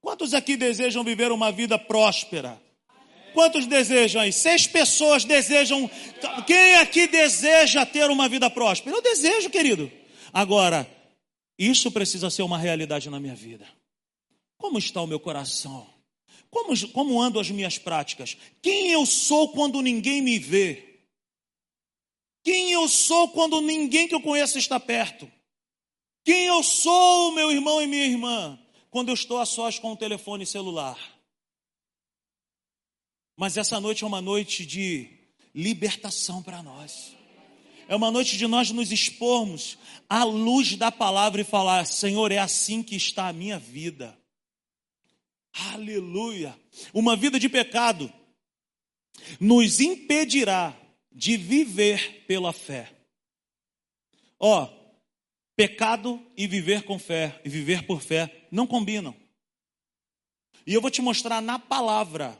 Quantos 0.00 0.34
aqui 0.34 0.56
desejam 0.56 1.02
viver 1.02 1.32
uma 1.32 1.50
vida 1.50 1.78
próspera? 1.78 2.60
Quantos 3.34 3.66
desejam 3.66 4.22
aí? 4.22 4.32
Seis 4.32 4.66
pessoas 4.66 5.24
desejam. 5.24 5.90
Quem 6.46 6.76
aqui 6.76 7.06
deseja 7.06 7.84
ter 7.84 8.10
uma 8.10 8.28
vida 8.28 8.48
próspera? 8.48 8.96
Eu 8.96 9.02
desejo, 9.02 9.50
querido. 9.50 9.92
Agora, 10.32 10.88
isso 11.58 11.90
precisa 11.90 12.30
ser 12.30 12.42
uma 12.42 12.58
realidade 12.58 13.10
na 13.10 13.20
minha 13.20 13.34
vida. 13.34 13.66
Como 14.56 14.78
está 14.78 15.02
o 15.02 15.06
meu 15.06 15.20
coração? 15.20 15.86
Como, 16.50 16.88
como 16.92 17.20
ando 17.20 17.38
as 17.38 17.50
minhas 17.50 17.76
práticas? 17.76 18.36
Quem 18.62 18.90
eu 18.90 19.04
sou 19.04 19.50
quando 19.50 19.82
ninguém 19.82 20.22
me 20.22 20.38
vê? 20.38 21.00
Quem 22.42 22.70
eu 22.72 22.88
sou 22.88 23.28
quando 23.28 23.60
ninguém 23.60 24.08
que 24.08 24.14
eu 24.14 24.20
conheço 24.20 24.56
está 24.56 24.78
perto? 24.78 25.30
Quem 26.24 26.44
eu 26.46 26.62
sou, 26.62 27.32
meu 27.32 27.50
irmão 27.50 27.82
e 27.82 27.86
minha 27.86 28.06
irmã, 28.06 28.58
quando 28.90 29.08
eu 29.08 29.14
estou 29.14 29.38
a 29.38 29.46
sós 29.46 29.78
com 29.78 29.92
o 29.92 29.96
telefone 29.96 30.46
celular? 30.46 30.98
Mas 33.36 33.56
essa 33.56 33.78
noite 33.78 34.04
é 34.04 34.06
uma 34.06 34.20
noite 34.20 34.64
de 34.64 35.10
libertação 35.54 36.42
para 36.42 36.62
nós. 36.62 37.14
É 37.88 37.94
uma 37.94 38.10
noite 38.10 38.36
de 38.36 38.46
nós 38.46 38.70
nos 38.70 38.90
expormos 38.90 39.78
à 40.08 40.24
luz 40.24 40.76
da 40.76 40.90
palavra 40.90 41.40
e 41.40 41.44
falar: 41.44 41.86
Senhor, 41.86 42.32
é 42.32 42.38
assim 42.38 42.82
que 42.82 42.96
está 42.96 43.28
a 43.28 43.32
minha 43.32 43.58
vida. 43.58 44.18
Aleluia. 45.72 46.58
Uma 46.92 47.16
vida 47.16 47.38
de 47.38 47.48
pecado 47.48 48.12
nos 49.40 49.80
impedirá 49.80 50.76
de 51.12 51.36
viver 51.36 52.24
pela 52.26 52.52
fé. 52.52 52.92
Ó, 54.38 54.68
pecado 55.56 56.20
e 56.36 56.46
viver 56.46 56.82
com 56.82 56.98
fé, 56.98 57.40
e 57.44 57.48
viver 57.48 57.86
por 57.86 58.02
fé, 58.02 58.35
não 58.50 58.66
combinam. 58.66 59.14
E 60.66 60.74
eu 60.74 60.80
vou 60.80 60.90
te 60.90 61.00
mostrar 61.00 61.40
na 61.40 61.58
palavra 61.58 62.38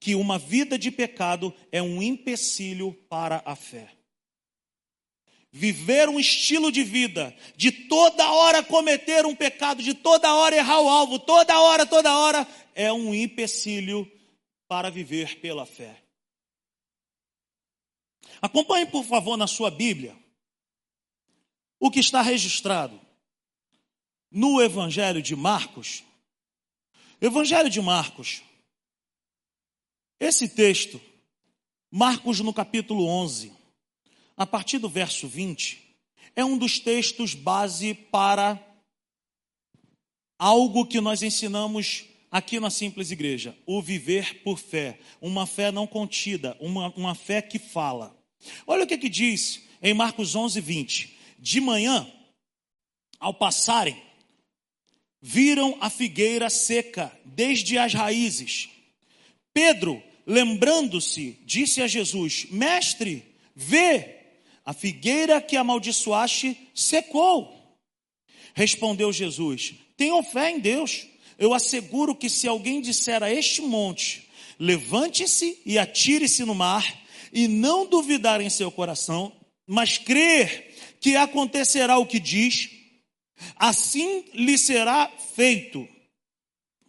que 0.00 0.14
uma 0.14 0.38
vida 0.38 0.78
de 0.78 0.90
pecado 0.90 1.54
é 1.70 1.82
um 1.82 2.02
empecilho 2.02 2.92
para 3.08 3.42
a 3.44 3.54
fé. 3.54 3.90
Viver 5.52 6.08
um 6.08 6.18
estilo 6.18 6.70
de 6.70 6.82
vida, 6.82 7.36
de 7.56 7.72
toda 7.72 8.30
hora 8.32 8.62
cometer 8.62 9.26
um 9.26 9.34
pecado, 9.34 9.82
de 9.82 9.94
toda 9.94 10.32
hora 10.34 10.56
errar 10.56 10.80
o 10.80 10.88
alvo, 10.88 11.18
toda 11.18 11.60
hora, 11.60 11.84
toda 11.84 12.16
hora, 12.16 12.46
é 12.74 12.92
um 12.92 13.14
empecilho 13.14 14.10
para 14.68 14.90
viver 14.90 15.40
pela 15.40 15.66
fé. 15.66 16.02
Acompanhe, 18.40 18.86
por 18.86 19.04
favor, 19.04 19.36
na 19.36 19.46
sua 19.46 19.70
Bíblia 19.70 20.16
o 21.80 21.90
que 21.90 21.98
está 21.98 22.22
registrado 22.22 23.00
no 24.30 24.62
Evangelho 24.62 25.20
de 25.20 25.34
Marcos. 25.34 26.04
Evangelho 27.20 27.68
de 27.68 27.80
Marcos. 27.80 28.42
Esse 30.18 30.48
texto, 30.48 31.00
Marcos 31.90 32.40
no 32.40 32.52
capítulo 32.52 33.06
11 33.06 33.52
a 34.36 34.46
partir 34.46 34.78
do 34.78 34.88
verso 34.88 35.28
20, 35.28 35.96
é 36.34 36.44
um 36.44 36.56
dos 36.56 36.78
textos 36.78 37.34
base 37.34 37.92
para 37.92 38.58
algo 40.38 40.86
que 40.86 41.00
nós 41.00 41.22
ensinamos 41.22 42.04
aqui 42.30 42.58
na 42.60 42.70
Simples 42.70 43.10
Igreja: 43.10 43.56
o 43.66 43.82
viver 43.82 44.42
por 44.42 44.58
fé. 44.58 44.98
Uma 45.20 45.46
fé 45.46 45.70
não 45.70 45.86
contida, 45.86 46.56
uma, 46.60 46.88
uma 46.94 47.14
fé 47.14 47.42
que 47.42 47.58
fala. 47.58 48.16
Olha 48.66 48.84
o 48.84 48.86
que, 48.86 48.96
que 48.96 49.08
diz 49.08 49.62
em 49.82 49.92
Marcos 49.92 50.34
11, 50.34 50.60
20. 50.60 51.18
De 51.38 51.60
manhã, 51.60 52.10
ao 53.18 53.34
passarem, 53.34 54.00
viram 55.20 55.76
a 55.80 55.90
figueira 55.90 56.48
seca 56.48 57.12
desde 57.24 57.76
as 57.76 57.92
raízes. 57.92 58.68
Pedro, 59.52 60.02
lembrando-se, 60.26 61.38
disse 61.44 61.82
a 61.82 61.86
Jesus: 61.86 62.46
Mestre, 62.50 63.24
vê, 63.54 64.16
a 64.64 64.72
figueira 64.72 65.40
que 65.40 65.56
amaldiçoaste 65.56 66.56
secou. 66.74 67.52
Respondeu 68.54 69.12
Jesus: 69.12 69.74
Tenham 69.96 70.22
fé 70.22 70.50
em 70.50 70.58
Deus. 70.58 71.06
Eu 71.38 71.54
asseguro 71.54 72.14
que 72.14 72.28
se 72.28 72.46
alguém 72.46 72.82
disser 72.82 73.22
a 73.22 73.32
este 73.32 73.62
monte, 73.62 74.28
levante-se 74.58 75.58
e 75.64 75.78
atire-se 75.78 76.44
no 76.44 76.54
mar, 76.54 76.84
e 77.32 77.48
não 77.48 77.86
duvidar 77.86 78.42
em 78.42 78.50
seu 78.50 78.70
coração, 78.70 79.32
mas 79.66 79.96
crer 79.96 80.74
que 81.00 81.16
acontecerá 81.16 81.96
o 81.96 82.04
que 82.04 82.18
diz, 82.20 82.68
assim 83.56 84.24
lhe 84.34 84.56
será 84.58 85.10
feito. 85.34 85.88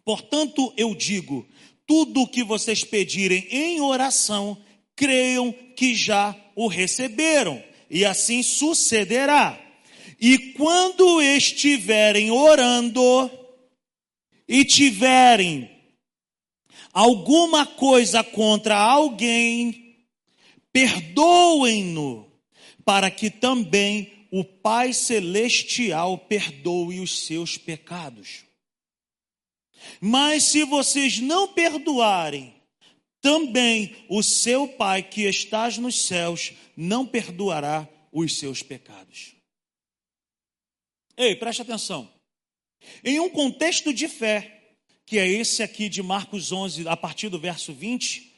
Portanto, 0.04 0.72
eu 0.76 0.94
digo: 0.94 1.46
tudo 1.86 2.22
o 2.22 2.28
que 2.28 2.42
vocês 2.42 2.84
pedirem 2.84 3.46
em 3.50 3.80
oração, 3.80 4.56
creiam 4.94 5.52
que 5.76 5.94
já 5.94 6.36
o 6.54 6.66
receberam, 6.66 7.62
e 7.90 8.04
assim 8.04 8.42
sucederá. 8.42 9.58
E 10.20 10.52
quando 10.52 11.20
estiverem 11.20 12.30
orando 12.30 13.30
e 14.46 14.64
tiverem 14.64 15.68
alguma 16.92 17.66
coisa 17.66 18.22
contra 18.22 18.78
alguém, 18.78 19.96
perdoem-no, 20.72 22.30
para 22.84 23.10
que 23.10 23.30
também 23.30 24.11
o 24.32 24.42
Pai 24.42 24.94
Celestial 24.94 26.16
perdoe 26.16 27.00
os 27.00 27.26
seus 27.26 27.58
pecados. 27.58 28.46
Mas 30.00 30.44
se 30.44 30.64
vocês 30.64 31.18
não 31.18 31.52
perdoarem, 31.52 32.54
também 33.20 33.94
o 34.08 34.22
seu 34.22 34.66
Pai 34.66 35.02
que 35.02 35.28
estás 35.28 35.76
nos 35.76 36.06
céus 36.06 36.54
não 36.74 37.06
perdoará 37.06 37.86
os 38.10 38.38
seus 38.38 38.62
pecados. 38.62 39.34
Ei, 41.14 41.36
preste 41.36 41.60
atenção. 41.60 42.10
Em 43.04 43.20
um 43.20 43.28
contexto 43.28 43.92
de 43.92 44.08
fé, 44.08 44.76
que 45.04 45.18
é 45.18 45.28
esse 45.28 45.62
aqui 45.62 45.90
de 45.90 46.02
Marcos 46.02 46.50
11, 46.50 46.88
a 46.88 46.96
partir 46.96 47.28
do 47.28 47.38
verso 47.38 47.74
20, 47.74 48.31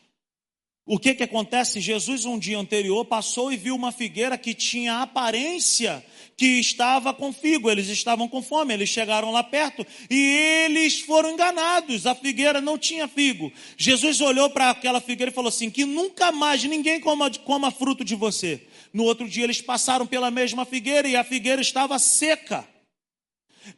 o 0.87 0.99
que 0.99 1.15
que 1.15 1.23
acontece? 1.23 1.81
Jesus 1.81 2.27
um 2.27 2.39
dia 2.39 2.59
anterior 2.59 3.07
passou 3.07 3.51
e 3.51 3.57
viu 3.57 3.75
uma 3.75 3.91
figueira 3.91 4.37
que 4.37 4.53
tinha 4.53 5.01
aparência 5.01 6.05
que 6.37 6.59
estava 6.59 7.15
com 7.15 7.33
figo, 7.33 7.71
eles 7.71 7.89
estavam 7.89 8.29
com 8.29 8.43
fome, 8.43 8.75
eles 8.75 8.89
chegaram 8.89 9.31
lá 9.31 9.43
perto 9.43 9.87
e 10.11 10.65
eles 10.67 11.01
foram 11.01 11.31
enganados, 11.31 12.07
a 12.07 12.15
figueira 12.15 12.61
não 12.61 12.77
tinha 12.77 13.09
figo. 13.09 13.53
Jesus 13.79 14.21
olhou 14.21 14.51
para 14.51 14.71
aquela 14.71 15.01
figueira 15.01 15.31
e 15.31 15.35
falou 15.35 15.49
assim: 15.49 15.71
que 15.71 15.87
nunca 15.87 16.31
mais 16.33 16.63
ninguém 16.65 17.01
coma, 17.01 17.31
coma 17.31 17.71
fruto 17.71 18.05
de 18.05 18.15
você. 18.15 18.61
No 18.93 19.05
outro 19.05 19.29
dia 19.29 19.45
eles 19.45 19.63
passaram 19.63 20.07
pela 20.07 20.31
mesma 20.31 20.65
figueira 20.67 21.09
e 21.09 21.17
a 21.17 21.25
figueira 21.25 21.63
estava 21.63 21.99
seca. 21.99 22.69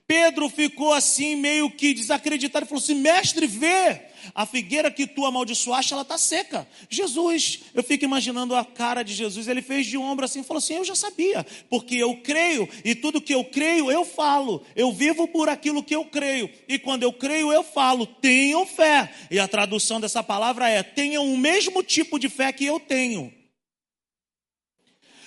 Pedro 0.06 0.48
ficou 0.48 0.92
assim, 0.92 1.36
meio 1.36 1.70
que 1.70 1.94
desacreditado, 1.94 2.64
e 2.64 2.68
falou 2.68 2.82
assim: 2.82 2.94
Mestre, 2.94 3.46
vê, 3.46 4.05
a 4.34 4.46
figueira 4.46 4.90
que 4.90 5.06
tu 5.06 5.24
amaldiçoaste, 5.24 5.92
ela 5.92 6.02
está 6.02 6.18
seca. 6.18 6.66
Jesus, 6.88 7.60
eu 7.74 7.82
fico 7.82 8.04
imaginando 8.04 8.54
a 8.54 8.64
cara 8.64 9.02
de 9.02 9.14
Jesus, 9.14 9.48
ele 9.48 9.62
fez 9.62 9.86
de 9.86 9.96
ombro 9.96 10.24
assim 10.24 10.40
e 10.40 10.44
falou 10.44 10.58
assim: 10.58 10.74
Eu 10.74 10.84
já 10.84 10.94
sabia, 10.94 11.44
porque 11.68 11.96
eu 11.96 12.16
creio, 12.22 12.68
e 12.84 12.94
tudo 12.94 13.20
que 13.20 13.34
eu 13.34 13.44
creio, 13.44 13.90
eu 13.90 14.04
falo. 14.04 14.64
Eu 14.74 14.92
vivo 14.92 15.28
por 15.28 15.48
aquilo 15.48 15.82
que 15.82 15.94
eu 15.94 16.04
creio, 16.04 16.50
e 16.68 16.78
quando 16.78 17.02
eu 17.02 17.12
creio, 17.12 17.52
eu 17.52 17.62
falo. 17.62 18.06
Tenham 18.06 18.66
fé. 18.66 19.12
E 19.30 19.38
a 19.38 19.48
tradução 19.48 20.00
dessa 20.00 20.22
palavra 20.22 20.68
é: 20.68 20.82
tenham 20.82 21.32
o 21.32 21.36
mesmo 21.36 21.82
tipo 21.82 22.18
de 22.18 22.28
fé 22.28 22.52
que 22.52 22.64
eu 22.64 22.80
tenho. 22.80 23.32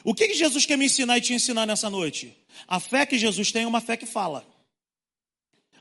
O 0.04 0.14
que, 0.14 0.28
que 0.28 0.34
Jesus 0.34 0.66
quer 0.66 0.78
me 0.78 0.86
ensinar 0.86 1.18
e 1.18 1.22
te 1.22 1.34
ensinar 1.34 1.66
nessa 1.66 1.90
noite? 1.90 2.36
A 2.68 2.80
fé 2.80 3.06
que 3.06 3.18
Jesus 3.18 3.52
tem 3.52 3.64
é 3.64 3.68
uma 3.68 3.82
fé 3.82 3.98
que 3.98 4.06
fala. 4.06 4.46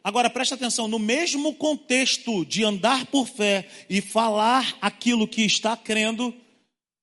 Agora 0.08 0.30
preste 0.30 0.54
atenção, 0.54 0.88
no 0.88 0.98
mesmo 0.98 1.54
contexto 1.54 2.42
de 2.46 2.64
andar 2.64 3.04
por 3.08 3.28
fé 3.28 3.68
e 3.90 4.00
falar 4.00 4.78
aquilo 4.80 5.28
que 5.28 5.42
está 5.42 5.76
crendo, 5.76 6.34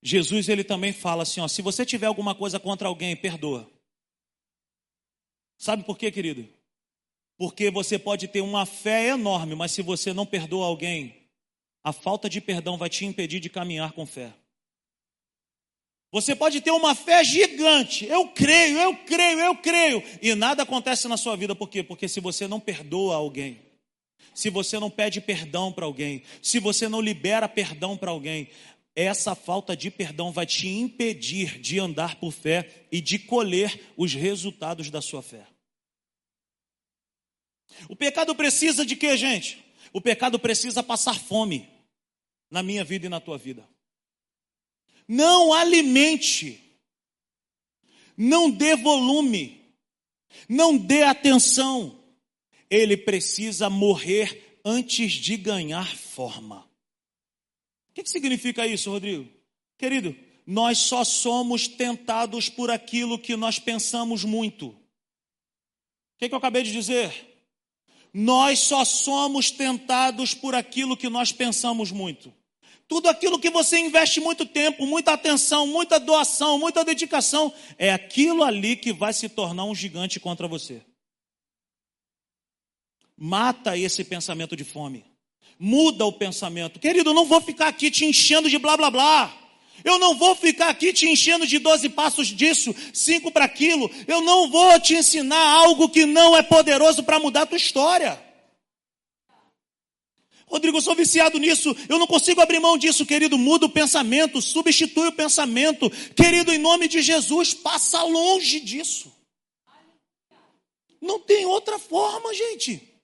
Jesus 0.01 0.49
ele 0.49 0.63
também 0.63 0.91
fala 0.91 1.21
assim, 1.21 1.39
ó, 1.39 1.47
se 1.47 1.61
você 1.61 1.85
tiver 1.85 2.07
alguma 2.07 2.33
coisa 2.33 2.59
contra 2.59 2.87
alguém, 2.87 3.15
perdoa. 3.15 3.69
Sabe 5.55 5.83
por 5.83 5.99
quê, 5.99 6.09
querido? 6.09 6.49
Porque 7.37 7.69
você 7.69 7.99
pode 7.99 8.27
ter 8.27 8.41
uma 8.41 8.65
fé 8.65 9.09
enorme, 9.09 9.53
mas 9.53 9.71
se 9.71 9.83
você 9.83 10.11
não 10.11 10.25
perdoa 10.25 10.65
alguém, 10.65 11.29
a 11.83 11.93
falta 11.93 12.27
de 12.27 12.41
perdão 12.41 12.75
vai 12.75 12.89
te 12.89 13.05
impedir 13.05 13.39
de 13.39 13.51
caminhar 13.51 13.91
com 13.91 14.07
fé. 14.07 14.33
Você 16.15 16.33
pode 16.33 16.61
ter 16.61 16.71
uma 16.71 16.95
fé 16.95 17.25
gigante. 17.25 18.05
Eu 18.05 18.29
creio, 18.29 18.77
eu 18.77 18.95
creio, 18.95 19.37
eu 19.37 19.53
creio. 19.53 20.01
E 20.21 20.33
nada 20.33 20.63
acontece 20.63 21.09
na 21.09 21.17
sua 21.17 21.35
vida. 21.35 21.53
Por 21.53 21.67
quê? 21.67 21.83
Porque 21.83 22.07
se 22.07 22.21
você 22.21 22.47
não 22.47 22.57
perdoa 22.57 23.17
alguém, 23.17 23.59
se 24.33 24.49
você 24.49 24.79
não 24.79 24.89
pede 24.89 25.19
perdão 25.19 25.73
para 25.73 25.83
alguém, 25.83 26.23
se 26.41 26.57
você 26.57 26.87
não 26.87 27.01
libera 27.01 27.49
perdão 27.49 27.97
para 27.97 28.11
alguém, 28.11 28.47
essa 28.95 29.35
falta 29.35 29.75
de 29.75 29.91
perdão 29.91 30.31
vai 30.31 30.45
te 30.45 30.69
impedir 30.69 31.59
de 31.59 31.79
andar 31.79 32.15
por 32.15 32.31
fé 32.31 32.85
e 32.89 33.01
de 33.01 33.19
colher 33.19 33.77
os 33.97 34.13
resultados 34.13 34.89
da 34.89 35.01
sua 35.01 35.21
fé. 35.21 35.45
O 37.89 37.95
pecado 37.95 38.33
precisa 38.33 38.85
de 38.85 38.95
quê, 38.95 39.17
gente? 39.17 39.61
O 39.91 39.99
pecado 39.99 40.39
precisa 40.39 40.81
passar 40.81 41.19
fome 41.19 41.67
na 42.49 42.63
minha 42.63 42.85
vida 42.85 43.05
e 43.05 43.09
na 43.09 43.19
tua 43.19 43.37
vida. 43.37 43.74
Não 45.07 45.53
alimente, 45.53 46.61
não 48.17 48.49
dê 48.49 48.75
volume, 48.75 49.61
não 50.49 50.77
dê 50.77 51.03
atenção. 51.03 52.03
Ele 52.69 52.97
precisa 52.97 53.69
morrer 53.69 54.59
antes 54.65 55.13
de 55.13 55.37
ganhar 55.37 55.95
forma. 55.95 56.67
O 57.89 57.93
que, 57.93 58.09
significa 58.09 58.65
isso, 58.65 58.89
Rodrigo? 58.89 59.29
Querido, 59.77 60.15
nós 60.45 60.79
só 60.79 61.03
somos 61.03 61.67
tentados 61.67 62.49
por 62.49 62.71
aquilo 62.71 63.19
que 63.19 63.35
nós 63.35 63.59
pensamos 63.59 64.23
muito. 64.23 64.67
O 64.67 64.77
que 66.17 66.33
eu 66.33 66.37
acabei 66.37 66.63
de 66.63 66.71
dizer? 66.71 67.33
Nós 68.13 68.59
só 68.59 68.85
somos 68.85 69.51
tentados 69.51 70.33
por 70.33 70.55
aquilo 70.55 70.97
que 70.97 71.09
nós 71.09 71.31
pensamos 71.31 71.91
muito. 71.91 72.33
Tudo 72.87 73.09
aquilo 73.09 73.39
que 73.39 73.49
você 73.49 73.79
investe 73.79 74.19
muito 74.19 74.45
tempo, 74.45 74.85
muita 74.85 75.13
atenção, 75.13 75.65
muita 75.65 75.99
doação, 75.99 76.59
muita 76.59 76.85
dedicação, 76.85 77.51
é 77.77 77.91
aquilo 77.91 78.43
ali 78.43 78.75
que 78.75 78.93
vai 78.93 79.11
se 79.11 79.27
tornar 79.27 79.65
um 79.65 79.73
gigante 79.73 80.19
contra 80.19 80.47
você. 80.47 80.81
Mata 83.17 83.77
esse 83.77 84.03
pensamento 84.03 84.55
de 84.55 84.63
fome. 84.63 85.03
Muda 85.57 86.05
o 86.05 86.13
pensamento. 86.13 86.79
Querido, 86.79 87.09
eu 87.09 87.13
não 87.13 87.25
vou 87.25 87.41
ficar 87.41 87.69
aqui 87.69 87.89
te 87.89 88.05
enchendo 88.05 88.49
de 88.49 88.59
blá 88.59 88.77
blá 88.77 88.91
blá. 88.91 89.37
Eu 89.83 89.97
não 89.99 90.15
vou 90.15 90.35
ficar 90.35 90.69
aqui 90.69 90.93
te 90.93 91.07
enchendo 91.07 91.45
de 91.45 91.59
12 91.59 91.89
passos 91.89 92.27
disso, 92.27 92.75
cinco 92.93 93.31
para 93.31 93.45
aquilo. 93.45 93.89
Eu 94.07 94.21
não 94.21 94.49
vou 94.49 94.79
te 94.79 94.95
ensinar 94.95 95.37
algo 95.37 95.89
que 95.89 96.05
não 96.05 96.35
é 96.35 96.43
poderoso 96.43 97.03
para 97.03 97.19
mudar 97.19 97.43
a 97.43 97.45
tua 97.45 97.57
história. 97.57 98.24
Rodrigo, 100.47 100.77
eu 100.77 100.81
sou 100.81 100.95
viciado 100.95 101.39
nisso, 101.39 101.75
eu 101.89 101.97
não 101.97 102.05
consigo 102.05 102.39
abrir 102.39 102.59
mão 102.59 102.77
disso, 102.77 103.05
querido. 103.05 103.37
Muda 103.37 103.65
o 103.65 103.69
pensamento, 103.69 104.41
substitui 104.41 105.07
o 105.07 105.13
pensamento. 105.13 105.89
Querido, 106.15 106.53
em 106.53 106.59
nome 106.59 106.87
de 106.87 107.01
Jesus, 107.01 107.53
passa 107.53 108.03
longe 108.03 108.59
disso. 108.59 109.11
Não 111.01 111.19
tem 111.19 111.45
outra 111.45 111.79
forma, 111.79 112.33
gente. 112.33 112.95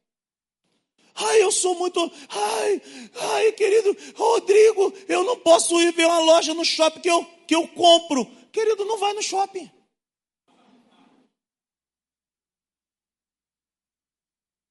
Ai, 1.16 1.42
eu 1.42 1.52
sou 1.52 1.76
muito. 1.76 2.00
Ai, 2.30 2.82
ai, 3.16 3.52
querido 3.52 3.96
Rodrigo, 4.16 4.94
eu 5.08 5.24
não 5.24 5.38
posso 5.38 5.80
ir 5.82 5.92
ver 5.94 6.06
uma 6.06 6.20
loja 6.20 6.54
no 6.54 6.64
shopping 6.64 7.02
que 7.02 7.10
eu, 7.10 7.26
que 7.48 7.56
eu 7.56 7.68
compro. 7.68 8.26
Querido, 8.52 8.86
não 8.86 8.98
vai 8.98 9.14
no 9.14 9.22
shopping. 9.22 9.70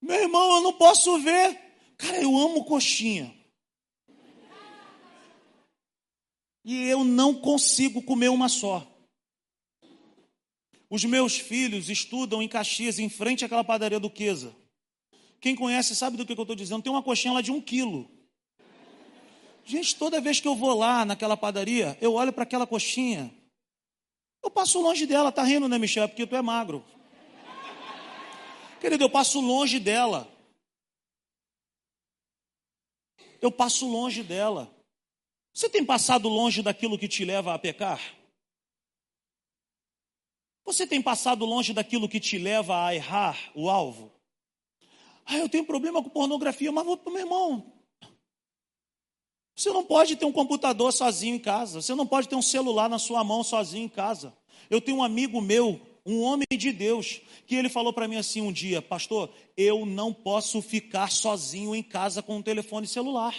Meu 0.03 0.23
irmão, 0.23 0.57
eu 0.57 0.63
não 0.63 0.73
posso 0.73 1.19
ver. 1.19 1.70
Cara, 2.01 2.23
eu 2.23 2.37
amo 2.37 2.65
coxinha. 2.65 3.35
E 6.65 6.85
eu 6.85 7.05
não 7.05 7.35
consigo 7.35 8.03
comer 8.03 8.29
uma 8.29 8.49
só. 8.49 8.87
Os 10.89 11.05
meus 11.05 11.37
filhos 11.37 11.89
estudam 11.89 12.43
em 12.43 12.49
Caxias, 12.49 12.99
em 12.99 13.09
frente 13.09 13.45
àquela 13.45 13.63
padaria 13.63 14.01
do. 14.01 14.11
Quem 15.41 15.55
conhece 15.55 15.95
sabe 15.95 16.17
do 16.17 16.25
que 16.25 16.33
eu 16.33 16.43
estou 16.43 16.57
dizendo. 16.57 16.83
Tem 16.83 16.93
uma 16.93 17.03
coxinha 17.03 17.35
lá 17.35 17.43
de 17.43 17.53
um 17.53 17.61
quilo. 17.61 18.11
Gente, 19.65 19.95
toda 19.97 20.21
vez 20.21 20.41
que 20.41 20.49
eu 20.49 20.55
vou 20.55 20.77
lá 20.77 21.05
naquela 21.05 21.37
padaria, 21.37 21.97
eu 22.01 22.15
olho 22.15 22.33
para 22.33 22.45
aquela 22.45 22.67
coxinha. 22.67 23.33
Eu 24.43 24.51
passo 24.51 24.81
longe 24.81 25.07
dela, 25.07 25.31
tá 25.31 25.43
rindo, 25.43 25.69
né, 25.69 25.79
Michel? 25.79 26.09
Porque 26.09 26.27
tu 26.27 26.35
é 26.35 26.43
magro. 26.43 26.85
Querido, 28.81 29.05
eu 29.05 29.11
passo 29.11 29.41
longe 29.41 29.79
dela. 29.79 30.30
Eu 33.41 33.51
passo 33.51 33.89
longe 33.89 34.23
dela. 34.23 34.71
Você 35.53 35.69
tem 35.69 35.85
passado 35.85 36.29
longe 36.29 36.63
daquilo 36.63 36.99
que 36.99 37.09
te 37.09 37.25
leva 37.25 37.55
a 37.55 37.59
pecar? 37.59 38.01
Você 40.65 40.87
tem 40.87 41.03
passado 41.03 41.45
longe 41.45 41.73
daquilo 41.73 42.09
que 42.09 42.21
te 42.21 42.39
leva 42.39 42.87
a 42.87 42.95
errar 42.95 43.51
o 43.55 43.69
alvo? 43.69 44.13
Ah, 45.25 45.37
eu 45.37 45.49
tenho 45.49 45.65
problema 45.65 46.03
com 46.03 46.09
pornografia, 46.09 46.71
mas 46.71 46.85
meu 46.87 46.99
irmão, 47.17 47.73
você 49.57 49.71
não 49.71 49.85
pode 49.85 50.17
ter 50.17 50.25
um 50.25 50.33
computador 50.33 50.93
sozinho 50.93 51.37
em 51.37 51.39
casa, 51.39 51.83
você 51.83 51.95
não 51.95 52.07
pode 52.07 52.29
ter 52.29 52.37
um 52.37 52.43
celular 52.43 52.89
na 52.89 52.99
sua 52.99 53.23
mão 53.23 53.43
sozinho 53.43 53.85
em 53.85 53.89
casa. 53.89 54.35
Eu 54.69 54.81
tenho 54.81 54.99
um 54.99 55.03
amigo 55.03 55.41
meu 55.41 55.81
um 56.05 56.21
homem 56.23 56.47
de 56.53 56.73
Deus, 56.73 57.21
que 57.47 57.55
ele 57.55 57.69
falou 57.69 57.93
para 57.93 58.09
mim 58.09 58.17
assim 58.17 58.41
um 58.41 58.53
dia: 58.53 58.81
Pastor, 58.81 59.33
eu 59.57 59.85
não 59.85 60.13
posso 60.13 60.63
ficar 60.63 61.11
sozinho 61.11 61.75
em 61.75 61.83
casa 61.83 62.23
com 62.23 62.37
um 62.37 62.43
telefone 62.43 62.87
celular. 62.87 63.35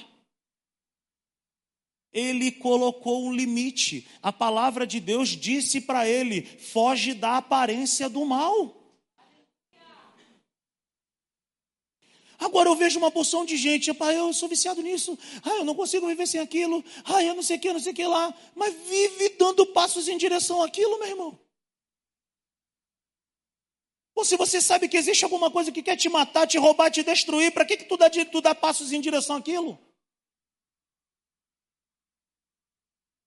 Ele 2.14 2.52
colocou 2.52 3.26
um 3.26 3.34
limite. 3.34 4.08
A 4.22 4.34
palavra 4.34 4.86
de 4.86 5.00
Deus 5.00 5.30
disse 5.30 5.82
para 5.82 6.08
ele: 6.08 6.42
foge 6.42 7.14
da 7.14 7.38
aparência 7.38 8.10
do 8.10 8.26
mal. 8.26 8.82
Agora 12.42 12.68
eu 12.68 12.76
vejo 12.76 12.98
uma 12.98 13.12
porção 13.12 13.46
de 13.46 13.56
gente, 13.56 13.94
pai, 13.94 14.18
eu 14.18 14.34
sou 14.34 14.50
viciado 14.50 14.82
nisso, 14.82 15.16
ah, 15.44 15.58
eu 15.58 15.64
não 15.64 15.76
consigo 15.76 16.08
viver 16.08 16.26
sem 16.26 16.42
aquilo, 16.42 16.84
ah, 17.06 17.24
eu 17.24 17.36
não 17.36 17.44
sei 17.44 17.58
o 17.58 17.60
que, 17.60 17.72
não 17.72 17.80
sei 17.80 17.92
o 17.92 17.96
que 17.96 18.04
lá, 18.04 18.34
mas 18.56 18.74
vive 18.90 19.30
dando 19.38 19.64
passos 19.68 20.08
em 20.08 20.18
direção 20.18 20.64
àquilo, 20.64 20.98
meu 20.98 21.08
irmão. 21.08 21.40
Ou 24.22 24.26
se 24.26 24.38
você 24.38 24.62
sabe 24.62 24.88
que 24.88 24.98
existe 24.98 25.24
alguma 25.24 25.50
coisa 25.50 25.72
que 25.72 25.82
quer 25.82 25.98
te 25.98 26.08
matar, 26.08 26.46
te 26.46 26.56
roubar, 26.56 26.92
te 26.92 27.02
destruir, 27.02 27.52
para 27.52 27.66
que, 27.66 27.76
que 27.76 27.86
tu, 27.86 27.98
dá, 27.98 28.08
tu 28.08 28.40
dá 28.40 28.54
passos 28.54 28.92
em 28.92 29.02
direção 29.02 29.38
àquilo? 29.38 29.80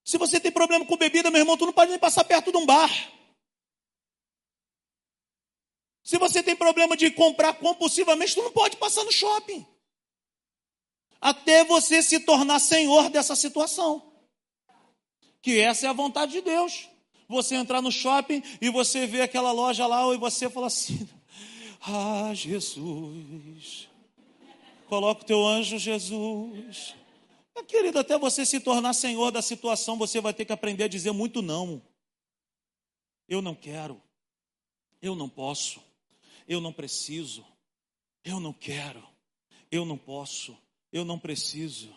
Se 0.05 0.17
você 0.17 0.39
tem 0.39 0.53
problema 0.53 0.87
com 0.87 0.97
bebida, 0.97 1.33
meu 1.33 1.41
irmão, 1.41 1.57
tu 1.57 1.67
não 1.67 1.73
pode 1.73 1.91
nem 1.91 1.99
passar 1.99 2.23
perto 2.23 2.53
de 2.53 2.59
um 2.59 2.65
bar. 2.65 2.89
Se 6.05 6.17
você 6.17 6.45
tem 6.45 6.55
problema 6.55 6.97
de 6.97 7.11
comprar 7.11 7.55
compulsivamente, 7.55 8.37
tu 8.37 8.43
não 8.45 8.53
pode 8.53 8.77
passar 8.77 9.03
no 9.03 9.11
shopping. 9.11 9.67
Até 11.21 11.65
você 11.65 12.05
se 12.05 12.21
tornar 12.21 12.61
senhor 12.61 13.11
dessa 13.11 13.35
situação. 13.35 14.15
Que 15.43 15.59
essa 15.59 15.87
é 15.87 15.91
a 15.91 15.93
vontade 15.93 16.31
de 16.31 16.41
Deus 16.41 16.94
você 17.35 17.55
entrar 17.55 17.83
no 17.83 17.93
shopping 17.93 18.43
e 18.61 18.71
você 18.71 19.07
vê 19.07 19.21
aquela 19.21 19.53
loja 19.53 19.87
lá 19.87 20.13
e 20.15 20.17
você 20.17 20.49
fala 20.49 20.69
assim: 20.69 21.07
Ah, 21.87 22.33
Jesus, 22.33 23.89
coloca 24.89 25.23
o 25.23 25.27
teu 25.27 25.47
anjo, 25.47 25.79
Jesus. 25.79 26.95
Meu 27.55 27.65
querido, 27.65 27.99
até 27.99 28.19
você 28.19 28.47
se 28.47 28.59
tornar 28.59 28.95
senhor 28.95 29.31
da 29.31 29.43
situação, 29.43 29.99
você 29.99 30.21
vai 30.21 30.33
ter 30.33 30.45
que 30.45 30.53
aprender 30.53 30.85
a 30.85 30.89
dizer 30.89 31.13
muito 31.13 31.43
não. 31.43 31.83
Eu 33.29 33.41
não 33.41 33.55
quero, 33.55 34.01
eu 35.01 35.15
não 35.15 35.29
posso, 35.29 35.81
eu 36.49 36.61
não 36.61 36.73
preciso, 36.73 37.45
eu 38.25 38.41
não 38.41 38.53
quero, 38.53 39.03
eu 39.71 39.85
não 39.85 39.97
posso, 39.97 40.57
eu 40.93 41.05
não 41.05 41.19
preciso. 41.19 41.95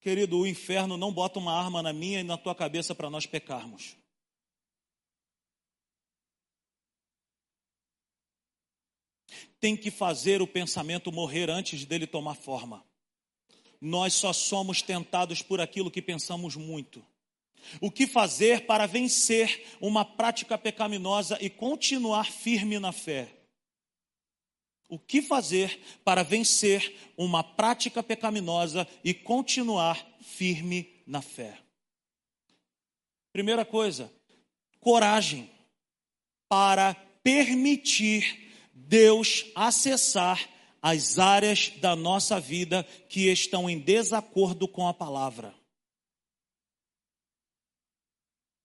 Querido, 0.00 0.38
o 0.38 0.46
inferno 0.46 0.96
não 0.96 1.12
bota 1.12 1.38
uma 1.38 1.58
arma 1.58 1.82
na 1.82 1.92
minha 1.92 2.20
e 2.20 2.24
na 2.24 2.36
tua 2.36 2.54
cabeça 2.54 2.94
para 2.94 3.08
nós 3.08 3.24
pecarmos. 3.26 3.96
Tem 9.60 9.76
que 9.76 9.90
fazer 9.90 10.42
o 10.42 10.46
pensamento 10.46 11.12
morrer 11.12 11.50
antes 11.50 11.84
dele 11.84 12.06
tomar 12.06 12.34
forma. 12.34 12.84
Nós 13.80 14.14
só 14.14 14.32
somos 14.32 14.82
tentados 14.82 15.42
por 15.42 15.60
aquilo 15.60 15.90
que 15.90 16.00
pensamos 16.00 16.56
muito. 16.56 17.04
O 17.80 17.90
que 17.90 18.06
fazer 18.06 18.66
para 18.66 18.86
vencer 18.86 19.76
uma 19.80 20.04
prática 20.04 20.56
pecaminosa 20.56 21.38
e 21.40 21.48
continuar 21.48 22.30
firme 22.30 22.78
na 22.78 22.92
fé? 22.92 23.28
O 24.88 24.98
que 24.98 25.22
fazer 25.22 25.80
para 26.04 26.22
vencer 26.22 26.94
uma 27.16 27.42
prática 27.42 28.02
pecaminosa 28.02 28.86
e 29.02 29.14
continuar 29.14 30.06
firme 30.20 31.02
na 31.06 31.22
fé? 31.22 31.58
Primeira 33.32 33.64
coisa, 33.64 34.12
coragem 34.78 35.50
para 36.48 36.94
permitir 37.22 38.43
Deus 38.86 39.46
acessar 39.54 40.48
as 40.82 41.18
áreas 41.18 41.70
da 41.80 41.96
nossa 41.96 42.38
vida 42.38 42.84
que 43.08 43.30
estão 43.30 43.70
em 43.70 43.78
desacordo 43.78 44.68
com 44.68 44.86
a 44.86 44.92
palavra. 44.92 45.54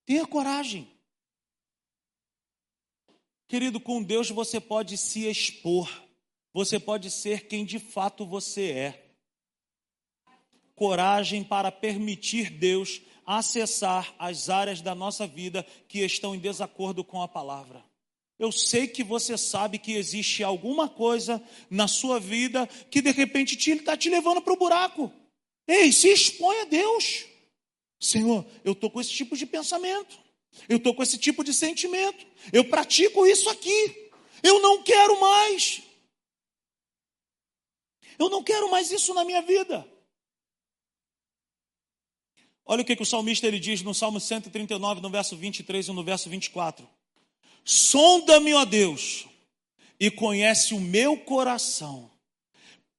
Tenha 0.05 0.25
coragem. 0.27 0.91
Querido, 3.47 3.79
com 3.79 4.03
Deus 4.03 4.29
você 4.29 4.60
pode 4.60 4.97
se 4.97 5.27
expor, 5.27 5.89
você 6.53 6.79
pode 6.79 7.10
ser 7.10 7.47
quem 7.47 7.63
de 7.63 7.79
fato 7.79 8.25
você 8.25 8.71
é. 8.71 9.05
Coragem 10.75 11.43
para 11.43 11.71
permitir 11.71 12.49
Deus 12.51 13.01
acessar 13.25 14.13
as 14.19 14.49
áreas 14.49 14.82
da 14.82 14.93
nossa 14.93 15.25
vida 15.25 15.63
que 15.88 15.99
estão 15.99 16.36
em 16.36 16.39
desacordo 16.39 17.03
com 17.03 17.21
a 17.21 17.27
palavra. 17.27 17.88
Eu 18.39 18.54
sei 18.54 18.88
que 18.88 19.04
você 19.04 19.38
sabe 19.38 19.78
que 19.78 19.91
existe 19.91 20.41
alguma 20.41 20.88
coisa 20.88 21.43
na 21.69 21.89
sua 21.89 22.21
vida 22.21 22.65
que 22.89 23.02
de 23.02 23.12
repente 23.12 23.58
está 23.58 23.97
te, 23.97 24.04
te 24.04 24.10
levando 24.10 24.41
para 24.41 24.54
o 24.54 24.58
buraco. 24.58 25.12
Ei, 25.67 25.91
se 25.91 26.08
expõe 26.08 26.62
a 26.62 26.63
Deus. 26.63 27.25
Senhor, 27.99 28.45
eu 28.63 28.71
estou 28.71 28.89
com 28.89 29.02
esse 29.02 29.12
tipo 29.12 29.36
de 29.36 29.45
pensamento. 29.45 30.17
Eu 30.69 30.78
estou 30.78 30.95
com 30.95 31.04
esse 31.04 31.17
tipo 31.17 31.43
de 31.43 31.54
sentimento. 31.54 32.25
Eu 32.54 32.63
pratico 32.63 33.28
isso 33.28 33.49
aqui. 33.49 34.10
Eu 34.41 34.62
não 34.62 34.82
quero 34.84 35.19
mais. 35.19 35.82
Eu 38.17 38.30
não 38.30 38.41
quero 38.41 38.71
mais 38.71 38.89
isso 38.89 39.13
na 39.13 39.25
minha 39.25 39.41
vida. 39.41 39.86
Olha 42.65 42.83
o 42.83 42.85
que, 42.85 42.96
que 42.96 43.04
o 43.04 43.06
salmista 43.06 43.48
ele 43.48 43.60
diz 43.60 43.81
no 43.81 43.94
Salmo 43.94 44.19
139, 44.19 45.02
no 45.02 45.10
verso 45.10 45.35
23 45.35 45.87
e 45.87 45.92
no 45.92 46.04
verso 46.04 46.29
24. 46.29 46.87
Sonda-me, 47.63 48.53
ó 48.53 48.65
Deus, 48.65 49.25
e 49.99 50.10
conhece 50.10 50.73
o 50.73 50.79
meu 50.79 51.17
coração. 51.17 52.10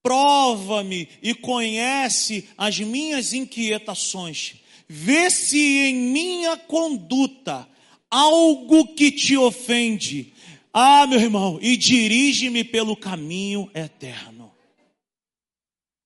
Prova-me 0.03 1.09
e 1.23 1.35
conhece 1.35 2.49
as 2.57 2.79
minhas 2.79 3.33
inquietações. 3.33 4.55
Vê 4.89 5.31
se 5.31 5.59
em 5.59 5.95
minha 5.95 6.57
conduta 6.57 7.69
algo 8.11 8.95
que 8.95 9.13
te 9.13 9.37
ofende. 9.37 10.33
Ah, 10.73 11.07
meu 11.07 11.21
irmão, 11.21 11.59
e 11.61 11.77
dirige-me 11.77 12.65
pelo 12.65 12.97
caminho 12.97 13.71
eterno. 13.75 14.53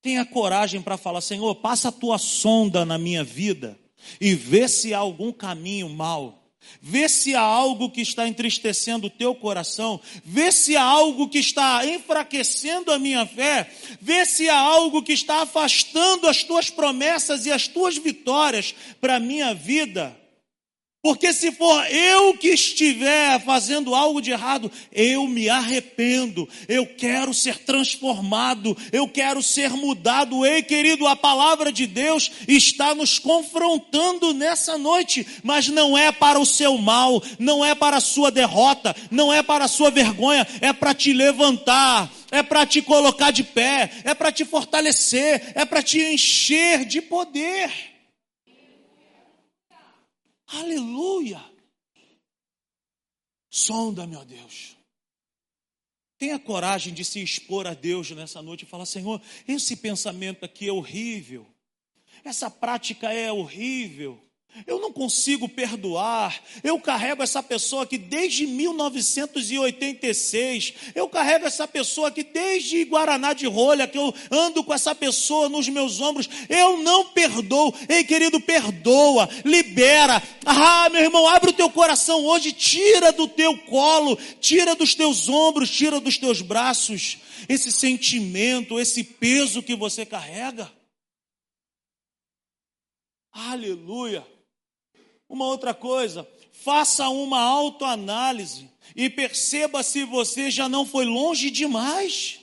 Tenha 0.03 0.25
coragem 0.25 0.83
para 0.83 0.99
falar, 0.99 1.21
Senhor, 1.21 1.55
passa 1.57 1.89
a 1.89 1.93
tua 1.93 2.19
sonda 2.19 2.85
na 2.85 2.99
minha 2.99 3.25
vida 3.25 3.79
e 4.21 4.35
vê 4.35 4.69
se 4.69 4.93
há 4.93 4.99
algum 4.99 5.33
caminho 5.33 5.89
mal 5.89 6.44
Vê 6.81 7.09
se 7.09 7.35
há 7.35 7.41
algo 7.41 7.91
que 7.91 8.01
está 8.01 8.29
entristecendo 8.29 9.07
o 9.07 9.11
teu 9.11 9.35
coração. 9.35 10.01
Vê 10.25 10.53
se 10.53 10.77
há 10.77 10.83
algo 10.83 11.29
que 11.29 11.39
está 11.39 11.87
enfraquecendo 11.87 12.93
a 12.93 12.99
minha 12.99 13.25
fé. 13.27 13.71
Vê 14.01 14.27
se 14.27 14.49
há 14.49 14.59
algo 14.59 15.03
que 15.03 15.13
está 15.13 15.43
afastando 15.43 16.29
as 16.29 16.43
tuas 16.43 16.71
promessas 16.71 17.47
e 17.47 17.53
as 17.53 17.67
tuas 17.69 17.97
vitórias 17.97 18.75
para 19.01 19.17
a 19.17 19.21
minha 19.21 19.55
vida. 19.55 20.24
Porque 21.05 21.35
se 21.35 21.53
for 21.53 21.85
eu 21.93 22.33
que 22.33 22.49
estiver 22.49 23.39
fazendo 23.45 23.95
algo 23.95 24.23
de 24.23 24.31
errado, 24.31 24.73
eu 24.91 25.27
me 25.27 25.51
arrependo, 25.51 26.49
eu 26.67 26.87
quero 26.87 27.35
ser 27.35 27.59
transformado, 27.59 28.75
eu 28.91 29.07
quero 29.07 29.43
ser 29.43 29.69
mudado. 29.73 30.47
Ei, 30.47 30.63
querido, 30.63 31.07
a 31.07 31.15
palavra 31.15 31.71
de 31.71 31.87
Deus 31.87 32.31
está 32.49 32.95
nos 32.95 33.19
confrontando 33.19 34.33
nessa 34.33 34.79
noite, 34.79 35.27
mas 35.43 35.69
não 35.69 35.99
é 35.99 36.11
para 36.11 36.41
o 36.41 36.47
seu 36.47 36.79
mal, 36.79 37.23
não 37.39 37.63
é 37.63 37.75
para 37.75 37.99
a 37.99 38.01
sua 38.01 38.31
derrota, 38.31 38.97
não 39.11 39.31
é 39.31 39.43
para 39.43 39.67
a 39.67 39.69
sua 39.69 39.91
vergonha, 39.91 40.49
é 40.63 40.73
para 40.73 40.95
te 40.95 41.13
levantar, 41.13 42.11
é 42.31 42.43
para 42.43 42.65
te 42.65 42.81
colocar 42.81 43.31
de 43.31 43.45
pé, 43.45 43.91
é 44.05 44.15
para 44.15 44.33
te 44.33 44.47
fortalecer, 44.47 45.53
é 45.55 45.67
para 45.67 45.83
te 45.83 46.01
encher 46.01 46.87
de 46.87 47.03
poder. 47.03 47.94
Aleluia! 50.47 51.43
Sonda-me, 53.51 54.17
ó 54.17 54.25
Deus. 54.25 54.77
Tenha 56.19 56.39
coragem 56.39 56.95
de 56.95 57.05
se 57.05 57.23
expor 57.23 57.67
a 57.67 57.75
Deus 57.75 58.11
nessa 58.13 58.41
noite 58.41 58.63
e 58.63 58.67
falar: 58.67 58.87
Senhor, 58.87 59.21
esse 59.47 59.77
pensamento 59.77 60.45
aqui 60.45 60.69
é 60.69 60.73
horrível, 60.73 61.47
essa 62.25 62.51
prática 62.51 63.13
é 63.13 63.31
horrível, 63.31 64.24
eu 64.67 64.81
não 64.81 64.91
consigo 64.93 65.49
perdoar. 65.49 66.41
Eu 66.63 66.79
carrego 66.79 67.23
essa 67.23 67.43
pessoa 67.43 67.83
aqui 67.83 67.99
desde 67.99 68.47
1986. 68.47 70.75
Eu 70.95 71.09
carrego 71.09 71.47
essa 71.47 71.67
pessoa 71.67 72.09
aqui 72.09 72.23
desde 72.23 72.85
Guaraná 72.85 73.33
de 73.33 73.47
Rolha, 73.47 73.89
que 73.89 73.99
eu 73.99 74.15
ando 74.31 74.63
com 74.63 74.73
essa 74.73 74.95
pessoa 74.95 75.49
nos 75.49 75.69
meus 75.69 76.01
ombros. 76.01 76.31
Eu 76.49 76.79
não 76.79 77.07
perdoo. 77.07 77.75
Ei, 77.89 78.05
querido, 78.05 78.41
perdoa, 78.41 79.29
libera. 79.45 80.23
Ah, 80.47 80.89
meu 80.91 81.03
irmão, 81.03 81.27
abre 81.29 81.51
o 81.51 81.55
teu 81.55 81.69
coração 81.69 82.25
hoje, 82.25 82.53
tira 82.53 83.11
do 83.13 83.27
teu 83.27 83.59
colo, 83.59 84.17
tira 84.41 84.77
dos 84.77 84.95
teus 84.95 85.29
ombros, 85.29 85.69
tira 85.71 85.99
dos 85.99 86.17
teus 86.17 86.41
braços 86.41 87.19
esse 87.49 87.73
sentimento, 87.73 88.79
esse 88.79 89.03
peso 89.03 89.63
que 89.63 89.75
você 89.75 90.07
carrega. 90.07 90.73
Aleluia. 93.33 94.25
Uma 95.29 95.47
outra 95.47 95.73
coisa, 95.73 96.29
faça 96.53 97.09
uma 97.09 97.41
autoanálise 97.41 98.71
e 98.95 99.11
perceba 99.11 99.83
se 99.83 100.05
você 100.05 100.51
já 100.51 100.69
não 100.69 100.87
foi 100.87 101.05
longe 101.05 101.51
demais. 101.51 102.41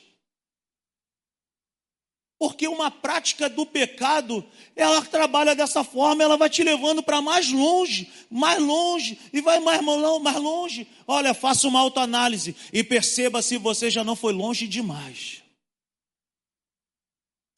Porque 2.41 2.67
uma 2.67 2.89
prática 2.89 3.47
do 3.47 3.67
pecado, 3.67 4.43
ela 4.75 5.05
trabalha 5.05 5.53
dessa 5.53 5.83
forma, 5.83 6.23
ela 6.23 6.37
vai 6.37 6.49
te 6.49 6.63
levando 6.63 7.03
para 7.03 7.21
mais 7.21 7.51
longe, 7.51 8.11
mais 8.31 8.59
longe, 8.59 9.19
e 9.31 9.41
vai 9.41 9.59
mais, 9.59 9.79
mais 9.79 10.37
longe. 10.37 10.87
Olha, 11.07 11.35
faça 11.35 11.67
uma 11.67 11.79
autoanálise 11.79 12.55
e 12.73 12.83
perceba 12.83 13.43
se 13.43 13.57
você 13.57 13.91
já 13.91 14.03
não 14.03 14.15
foi 14.15 14.33
longe 14.33 14.67
demais. 14.67 15.43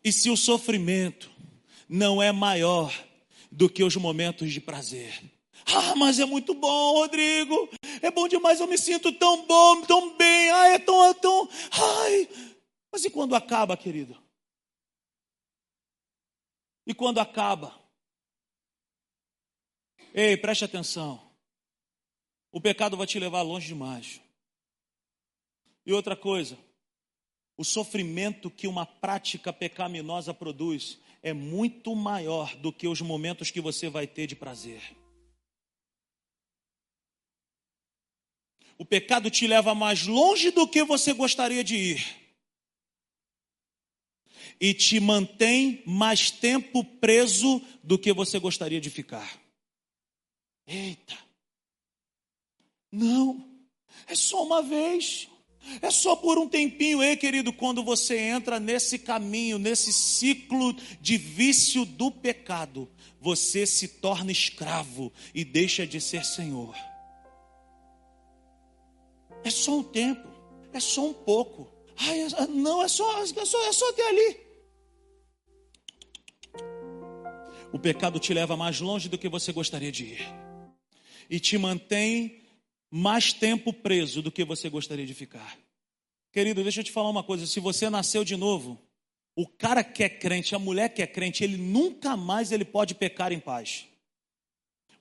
E 0.03 0.11
se 0.11 0.29
o 0.29 0.35
sofrimento 0.35 1.31
não 1.87 2.21
é 2.21 2.33
maior 2.33 2.93
do 3.53 3.69
que 3.69 3.83
os 3.83 3.95
momentos 3.95 4.51
de 4.51 4.59
prazer. 4.59 5.31
Ah, 5.65 5.95
mas 5.95 6.19
é 6.19 6.25
muito 6.25 6.53
bom, 6.53 6.93
Rodrigo. 6.93 7.69
É 8.01 8.09
bom 8.09 8.27
demais, 8.27 8.59
eu 8.59 8.67
me 8.67 8.77
sinto 8.77 9.11
tão 9.13 9.45
bom, 9.45 9.81
tão 9.83 10.17
bem. 10.17 10.49
Ai, 10.49 10.73
é 10.73 10.79
tão, 10.79 11.05
é 11.05 11.13
tão. 11.13 11.47
Ai. 11.71 12.29
Mas 12.91 13.05
e 13.05 13.09
quando 13.09 13.35
acaba, 13.35 13.77
querido? 13.77 14.21
E 16.85 16.93
quando 16.93 17.19
acaba? 17.19 17.79
Ei, 20.13 20.35
preste 20.35 20.65
atenção. 20.65 21.21
O 22.51 22.59
pecado 22.59 22.97
vai 22.97 23.07
te 23.07 23.19
levar 23.19 23.41
longe 23.41 23.67
demais. 23.67 24.19
E 25.85 25.93
outra 25.93 26.15
coisa, 26.15 26.57
o 27.55 27.63
sofrimento 27.63 28.49
que 28.49 28.67
uma 28.67 28.85
prática 28.85 29.53
pecaminosa 29.53 30.33
produz 30.33 30.99
é 31.23 31.31
muito 31.31 31.95
maior 31.95 32.53
do 32.57 32.71
que 32.71 32.85
os 32.85 32.99
momentos 32.99 33.49
que 33.49 33.61
você 33.61 33.87
vai 33.89 34.05
ter 34.05 34.27
de 34.27 34.35
prazer. 34.35 34.81
O 38.77 38.85
pecado 38.85 39.31
te 39.31 39.47
leva 39.47 39.73
mais 39.73 40.05
longe 40.05 40.51
do 40.51 40.67
que 40.67 40.83
você 40.83 41.13
gostaria 41.13 41.63
de 41.63 41.75
ir. 41.77 42.23
E 44.59 44.73
te 44.73 44.99
mantém 44.99 45.81
mais 45.85 46.29
tempo 46.29 46.83
preso 46.83 47.61
do 47.81 47.97
que 47.97 48.11
você 48.11 48.37
gostaria 48.37 48.81
de 48.81 48.89
ficar. 48.89 49.39
Eita! 50.67 51.17
Não, 52.91 53.49
é 54.07 54.13
só 54.13 54.43
uma 54.43 54.61
vez. 54.61 55.29
É 55.81 55.89
só 55.89 56.15
por 56.15 56.37
um 56.37 56.47
tempinho, 56.47 57.01
ei, 57.01 57.15
querido, 57.15 57.53
quando 57.53 57.83
você 57.83 58.17
entra 58.17 58.59
nesse 58.59 58.99
caminho, 58.99 59.57
nesse 59.57 59.93
ciclo 59.93 60.75
de 60.99 61.17
vício 61.17 61.85
do 61.85 62.11
pecado, 62.11 62.89
você 63.19 63.65
se 63.65 63.87
torna 63.87 64.31
escravo 64.31 65.11
e 65.33 65.45
deixa 65.45 65.87
de 65.87 66.01
ser 66.01 66.25
senhor. 66.25 66.75
É 69.43 69.49
só 69.49 69.77
um 69.77 69.83
tempo, 69.83 70.27
é 70.73 70.79
só 70.79 71.05
um 71.05 71.13
pouco. 71.13 71.71
Ai, 71.97 72.21
é, 72.21 72.47
não, 72.47 72.83
é 72.83 72.87
só, 72.87 73.21
é 73.21 73.45
só, 73.45 73.67
é 73.67 73.71
só 73.71 73.89
até 73.89 74.09
ali. 74.09 74.37
O 77.71 77.79
pecado 77.79 78.19
te 78.19 78.33
leva 78.33 78.55
mais 78.55 78.79
longe 78.79 79.09
do 79.09 79.17
que 79.17 79.27
você 79.27 79.51
gostaria 79.51 79.91
de 79.91 80.03
ir. 80.03 80.27
E 81.29 81.39
te 81.39 81.57
mantém 81.57 82.42
mais 82.95 83.33
tempo 83.33 83.73
preso 83.73 84.21
do 84.21 84.31
que 84.31 84.45
você 84.45 84.69
gostaria 84.69 85.03
de 85.03 85.15
ficar. 85.15 85.57
Querido, 86.31 86.61
deixa 86.61 86.81
eu 86.81 86.83
te 86.83 86.91
falar 86.91 87.09
uma 87.09 87.23
coisa: 87.23 87.47
se 87.47 87.59
você 87.59 87.89
nasceu 87.89 88.23
de 88.23 88.37
novo, 88.37 88.79
o 89.35 89.47
cara 89.47 89.83
que 89.83 90.03
é 90.03 90.09
crente, 90.09 90.53
a 90.53 90.59
mulher 90.59 90.89
que 90.89 91.01
é 91.01 91.07
crente, 91.07 91.43
ele 91.43 91.57
nunca 91.57 92.15
mais 92.15 92.51
ele 92.51 92.63
pode 92.63 92.93
pecar 92.93 93.31
em 93.31 93.39
paz. 93.39 93.87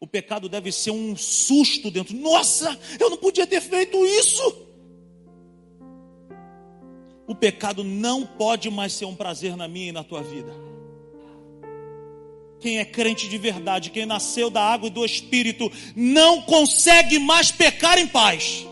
O 0.01 0.07
pecado 0.07 0.49
deve 0.49 0.73
ser 0.73 0.91
um 0.91 1.15
susto 1.15 1.91
dentro. 1.91 2.17
Nossa, 2.17 2.81
eu 2.99 3.11
não 3.11 3.19
podia 3.19 3.47
ter 3.47 3.61
feito 3.61 4.03
isso. 4.07 4.67
O 7.27 7.35
pecado 7.35 7.85
não 7.85 8.27
pode 8.27 8.71
mais 8.71 8.95
ser 8.95 9.05
um 9.05 9.15
prazer 9.15 9.55
na 9.55 9.69
minha 9.69 9.91
e 9.91 9.93
na 9.93 10.03
tua 10.03 10.23
vida. 10.23 10.72
Quem 12.63 12.79
é 12.79 12.85
crente 12.85 13.29
de 13.29 13.37
verdade, 13.37 13.91
quem 13.91 14.07
nasceu 14.07 14.49
da 14.49 14.63
água 14.63 14.87
e 14.87 14.91
do 14.91 15.05
Espírito, 15.05 15.71
não 15.97 16.41
consegue 16.43 17.19
mais 17.19 17.51
pecar 17.51 17.99
em 17.99 18.07
paz. 18.07 18.65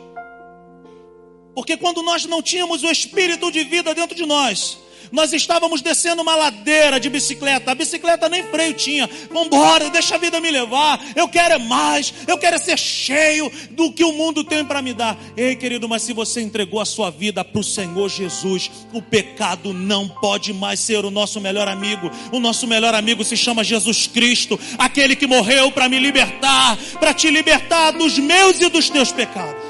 Porque 1.54 1.76
quando 1.76 2.00
nós 2.00 2.24
não 2.24 2.40
tínhamos 2.40 2.84
o 2.84 2.90
Espírito 2.90 3.50
de 3.50 3.64
vida 3.64 3.92
dentro 3.92 4.16
de 4.16 4.24
nós, 4.24 4.78
nós 5.12 5.32
estávamos 5.32 5.80
descendo 5.80 6.22
uma 6.22 6.36
ladeira 6.36 7.00
de 7.00 7.08
bicicleta, 7.08 7.72
a 7.72 7.74
bicicleta 7.74 8.28
nem 8.28 8.44
freio 8.44 8.74
tinha. 8.74 9.08
Vambora, 9.30 9.90
deixa 9.90 10.14
a 10.14 10.18
vida 10.18 10.40
me 10.40 10.50
levar. 10.50 11.00
Eu 11.14 11.28
quero 11.28 11.54
é 11.54 11.58
mais, 11.58 12.12
eu 12.26 12.38
quero 12.38 12.56
é 12.56 12.58
ser 12.58 12.78
cheio 12.78 13.50
do 13.70 13.92
que 13.92 14.04
o 14.04 14.12
mundo 14.12 14.44
tem 14.44 14.64
para 14.64 14.82
me 14.82 14.92
dar. 14.92 15.18
Ei, 15.36 15.56
querido, 15.56 15.88
mas 15.88 16.02
se 16.02 16.12
você 16.12 16.40
entregou 16.40 16.80
a 16.80 16.84
sua 16.84 17.10
vida 17.10 17.44
para 17.44 17.60
o 17.60 17.64
Senhor 17.64 18.08
Jesus, 18.08 18.70
o 18.92 19.02
pecado 19.02 19.72
não 19.72 20.08
pode 20.08 20.52
mais 20.52 20.80
ser 20.80 21.04
o 21.04 21.10
nosso 21.10 21.40
melhor 21.40 21.68
amigo. 21.68 22.10
O 22.32 22.40
nosso 22.40 22.66
melhor 22.66 22.94
amigo 22.94 23.24
se 23.24 23.36
chama 23.36 23.64
Jesus 23.64 24.06
Cristo, 24.06 24.58
aquele 24.78 25.16
que 25.16 25.26
morreu 25.26 25.70
para 25.70 25.88
me 25.88 25.98
libertar, 25.98 26.76
para 26.98 27.14
te 27.14 27.30
libertar 27.30 27.92
dos 27.92 28.18
meus 28.18 28.60
e 28.60 28.68
dos 28.68 28.90
teus 28.90 29.12
pecados. 29.12 29.69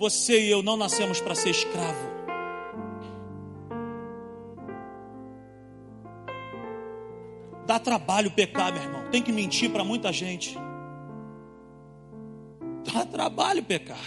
Você 0.00 0.40
e 0.40 0.50
eu 0.50 0.62
não 0.62 0.78
nascemos 0.78 1.20
para 1.20 1.34
ser 1.34 1.50
escravo. 1.50 2.08
Dá 7.66 7.78
trabalho 7.78 8.30
pecar, 8.30 8.72
meu 8.72 8.82
irmão. 8.82 9.10
Tem 9.10 9.22
que 9.22 9.30
mentir 9.30 9.70
para 9.70 9.84
muita 9.84 10.10
gente. 10.10 10.56
Dá 12.90 13.04
trabalho 13.04 13.62
pecar. 13.62 13.98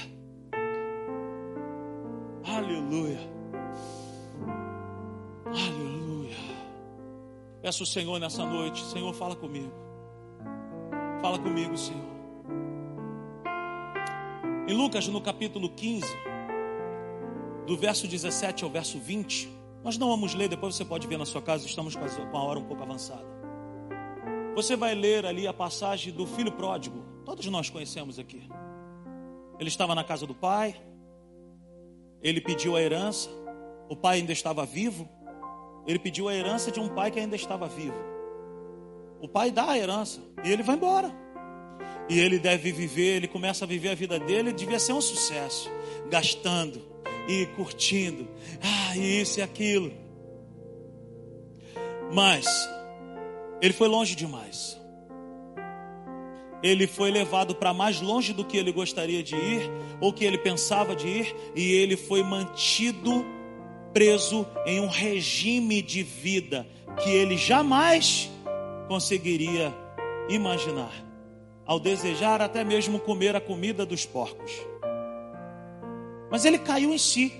Aleluia. 2.43 3.19
Aleluia. 5.45 6.35
Peço 7.61 7.83
o 7.83 7.85
Senhor 7.85 8.19
nessa 8.19 8.43
noite. 8.43 8.83
Senhor, 8.85 9.13
fala 9.13 9.35
comigo. 9.35 9.71
Fala 11.21 11.37
comigo, 11.37 11.77
Senhor. 11.77 12.12
Em 14.65 14.73
Lucas, 14.73 15.09
no 15.09 15.19
capítulo 15.19 15.67
15, 15.67 16.07
do 17.67 17.75
verso 17.75 18.07
17 18.07 18.63
ao 18.63 18.69
verso 18.69 18.97
20, 18.97 19.49
nós 19.83 19.97
não 19.97 20.07
vamos 20.07 20.33
ler, 20.33 20.47
depois 20.47 20.73
você 20.73 20.85
pode 20.85 21.05
ver 21.05 21.17
na 21.17 21.25
sua 21.25 21.41
casa, 21.41 21.65
estamos 21.65 21.97
com 21.97 22.37
a 22.37 22.41
hora 22.41 22.59
um 22.59 22.63
pouco 22.63 22.81
avançada. 22.81 23.25
Você 24.55 24.77
vai 24.77 24.95
ler 24.95 25.25
ali 25.25 25.45
a 25.47 25.53
passagem 25.53 26.13
do 26.13 26.25
filho 26.25 26.53
pródigo. 26.53 27.03
Todos 27.25 27.45
nós 27.47 27.69
conhecemos 27.69 28.17
aqui. 28.17 28.47
Ele 29.59 29.67
estava 29.67 29.93
na 29.93 30.03
casa 30.03 30.25
do 30.25 30.33
pai. 30.33 30.81
Ele 32.21 32.39
pediu 32.39 32.77
a 32.77 32.81
herança. 32.81 33.29
O 33.89 33.97
pai 33.97 34.19
ainda 34.19 34.31
estava 34.31 34.65
vivo. 34.65 35.09
Ele 35.85 35.99
pediu 35.99 36.29
a 36.29 36.33
herança 36.33 36.71
de 36.71 36.79
um 36.79 36.87
pai 36.87 37.11
que 37.11 37.19
ainda 37.19 37.35
estava 37.35 37.67
vivo. 37.67 37.97
O 39.19 39.27
pai 39.27 39.51
dá 39.51 39.71
a 39.71 39.77
herança 39.77 40.21
e 40.41 40.51
ele 40.51 40.63
vai 40.63 40.77
embora. 40.77 41.22
E 42.09 42.19
ele 42.19 42.37
deve 42.37 42.71
viver, 42.71 43.15
ele 43.15 43.27
começa 43.27 43.65
a 43.65 43.67
viver 43.67 43.89
a 43.89 43.95
vida 43.95 44.19
dele, 44.19 44.51
devia 44.51 44.79
ser 44.79 44.93
um 44.93 45.01
sucesso, 45.01 45.71
gastando 46.09 46.81
e 47.27 47.45
curtindo, 47.55 48.27
ah, 48.61 48.97
isso 48.97 49.39
e 49.39 49.41
aquilo. 49.41 49.91
Mas 52.11 52.45
ele 53.61 53.73
foi 53.73 53.87
longe 53.87 54.15
demais. 54.15 54.79
Ele 56.61 56.87
foi 56.87 57.11
levado 57.11 57.55
para 57.55 57.73
mais 57.73 57.99
longe 57.99 58.33
do 58.33 58.45
que 58.45 58.57
ele 58.57 58.71
gostaria 58.71 59.23
de 59.23 59.35
ir, 59.35 59.71
ou 59.99 60.13
que 60.13 60.23
ele 60.23 60.37
pensava 60.37 60.95
de 60.95 61.07
ir, 61.07 61.35
e 61.55 61.73
ele 61.73 61.97
foi 61.97 62.23
mantido 62.23 63.25
preso 63.93 64.45
em 64.65 64.79
um 64.79 64.87
regime 64.87 65.81
de 65.81 66.03
vida 66.03 66.67
que 67.01 67.09
ele 67.09 67.37
jamais 67.37 68.29
conseguiria 68.87 69.73
imaginar, 70.29 70.91
ao 71.65 71.79
desejar 71.79 72.41
até 72.41 72.63
mesmo 72.63 72.99
comer 72.99 73.35
a 73.35 73.41
comida 73.41 73.85
dos 73.85 74.05
porcos. 74.05 74.51
Mas 76.29 76.45
ele 76.45 76.57
caiu 76.57 76.93
em 76.93 76.97
si, 76.97 77.31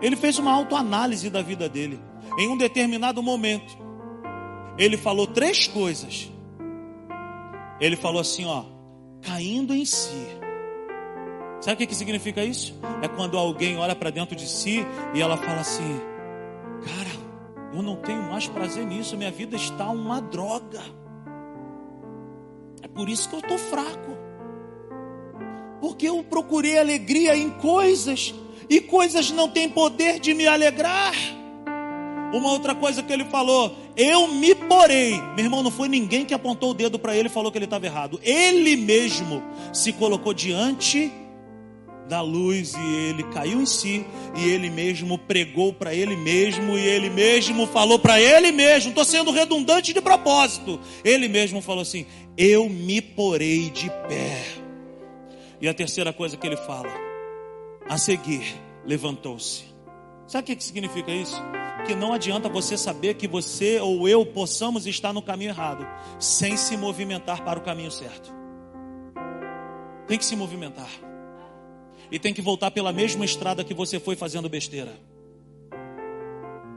ele 0.00 0.16
fez 0.16 0.38
uma 0.38 0.52
autoanálise 0.52 1.30
da 1.30 1.42
vida 1.42 1.68
dele. 1.68 2.00
Em 2.38 2.48
um 2.48 2.56
determinado 2.56 3.22
momento, 3.22 3.76
ele 4.76 4.96
falou 4.96 5.26
três 5.26 5.66
coisas. 5.66 6.30
Ele 7.80 7.96
falou 7.96 8.20
assim: 8.20 8.44
ó, 8.44 8.64
caindo 9.22 9.74
em 9.74 9.84
si. 9.84 10.26
Sabe 11.60 11.74
o 11.74 11.76
que, 11.78 11.86
que 11.86 11.94
significa 11.94 12.44
isso? 12.44 12.78
É 13.00 13.08
quando 13.08 13.38
alguém 13.38 13.78
olha 13.78 13.94
para 13.94 14.10
dentro 14.10 14.36
de 14.36 14.46
si 14.46 14.84
e 15.14 15.22
ela 15.22 15.36
fala 15.36 15.60
assim: 15.60 16.00
Cara, 16.84 17.10
eu 17.74 17.82
não 17.82 17.96
tenho 17.96 18.22
mais 18.22 18.46
prazer 18.46 18.84
nisso, 18.84 19.16
minha 19.16 19.30
vida 19.30 19.56
está 19.56 19.88
uma 19.88 20.20
droga. 20.20 20.82
É 22.84 22.88
por 22.88 23.08
isso 23.08 23.30
que 23.30 23.34
eu 23.34 23.40
estou 23.40 23.56
fraco. 23.56 24.14
Porque 25.80 26.06
eu 26.06 26.22
procurei 26.22 26.78
alegria 26.78 27.34
em 27.34 27.48
coisas 27.48 28.34
e 28.68 28.78
coisas 28.78 29.30
não 29.30 29.48
têm 29.48 29.70
poder 29.70 30.20
de 30.20 30.34
me 30.34 30.46
alegrar. 30.46 31.14
Uma 32.34 32.50
outra 32.50 32.74
coisa 32.74 33.02
que 33.02 33.10
ele 33.10 33.24
falou, 33.24 33.74
eu 33.96 34.28
me 34.28 34.54
porei. 34.54 35.18
Meu 35.34 35.46
irmão, 35.46 35.62
não 35.62 35.70
foi 35.70 35.88
ninguém 35.88 36.26
que 36.26 36.34
apontou 36.34 36.72
o 36.72 36.74
dedo 36.74 36.98
para 36.98 37.16
ele 37.16 37.28
e 37.28 37.32
falou 37.32 37.50
que 37.50 37.56
ele 37.56 37.64
estava 37.64 37.86
errado. 37.86 38.20
Ele 38.22 38.76
mesmo 38.76 39.42
se 39.72 39.90
colocou 39.94 40.34
diante 40.34 41.10
da 42.08 42.20
luz 42.20 42.74
e 42.74 42.94
ele 43.08 43.22
caiu 43.24 43.60
em 43.60 43.66
si 43.66 44.04
e 44.36 44.48
ele 44.48 44.68
mesmo 44.70 45.18
pregou 45.18 45.72
para 45.72 45.94
ele 45.94 46.16
mesmo 46.16 46.76
e 46.76 46.86
ele 46.86 47.10
mesmo 47.10 47.66
falou 47.66 47.98
para 47.98 48.20
ele 48.20 48.52
mesmo, 48.52 48.90
estou 48.90 49.04
sendo 49.04 49.30
redundante 49.30 49.92
de 49.92 50.00
propósito. 50.00 50.80
Ele 51.04 51.28
mesmo 51.28 51.62
falou 51.62 51.82
assim: 51.82 52.06
Eu 52.36 52.68
me 52.68 53.00
porei 53.00 53.70
de 53.70 53.90
pé. 54.08 54.42
E 55.60 55.68
a 55.68 55.74
terceira 55.74 56.12
coisa 56.12 56.36
que 56.36 56.46
ele 56.46 56.56
fala, 56.56 56.92
a 57.88 57.96
seguir, 57.96 58.54
levantou-se. 58.84 59.64
Sabe 60.26 60.52
o 60.52 60.56
que 60.56 60.64
significa 60.64 61.10
isso? 61.10 61.40
Que 61.86 61.94
não 61.94 62.12
adianta 62.12 62.48
você 62.48 62.76
saber 62.76 63.14
que 63.14 63.28
você 63.28 63.78
ou 63.78 64.08
eu 64.08 64.26
possamos 64.26 64.86
estar 64.86 65.12
no 65.12 65.22
caminho 65.22 65.50
errado, 65.50 65.86
sem 66.18 66.56
se 66.56 66.76
movimentar 66.76 67.44
para 67.44 67.58
o 67.58 67.62
caminho 67.62 67.90
certo. 67.90 68.32
Tem 70.06 70.18
que 70.18 70.24
se 70.24 70.36
movimentar 70.36 70.88
e 72.10 72.18
tem 72.18 72.34
que 72.34 72.42
voltar 72.42 72.70
pela 72.70 72.92
mesma 72.92 73.24
estrada 73.24 73.64
que 73.64 73.74
você 73.74 73.98
foi 73.98 74.16
fazendo 74.16 74.48
besteira. 74.48 74.92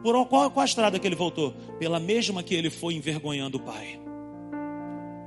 Por 0.04 0.26
qual, 0.28 0.50
qual 0.52 0.62
a 0.62 0.66
estrada 0.66 1.00
que 1.00 1.08
ele 1.08 1.16
voltou? 1.16 1.52
Pela 1.80 2.00
mesma 2.00 2.44
que 2.44 2.56
ele 2.56 2.70
foi 2.70 2.94
envergonhando 2.94 3.58
o 3.58 3.60
pai. 3.60 4.00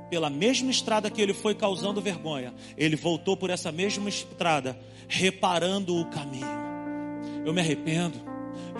Pela 0.09 0.29
mesma 0.29 0.71
estrada 0.71 1.09
que 1.09 1.21
ele 1.21 1.33
foi 1.33 1.55
causando 1.55 2.01
vergonha, 2.01 2.53
ele 2.77 2.95
voltou 2.95 3.37
por 3.37 3.49
essa 3.49 3.71
mesma 3.71 4.09
estrada, 4.09 4.77
reparando 5.07 5.95
o 5.95 6.05
caminho. 6.05 6.47
Eu 7.45 7.53
me 7.53 7.61
arrependo, 7.61 8.19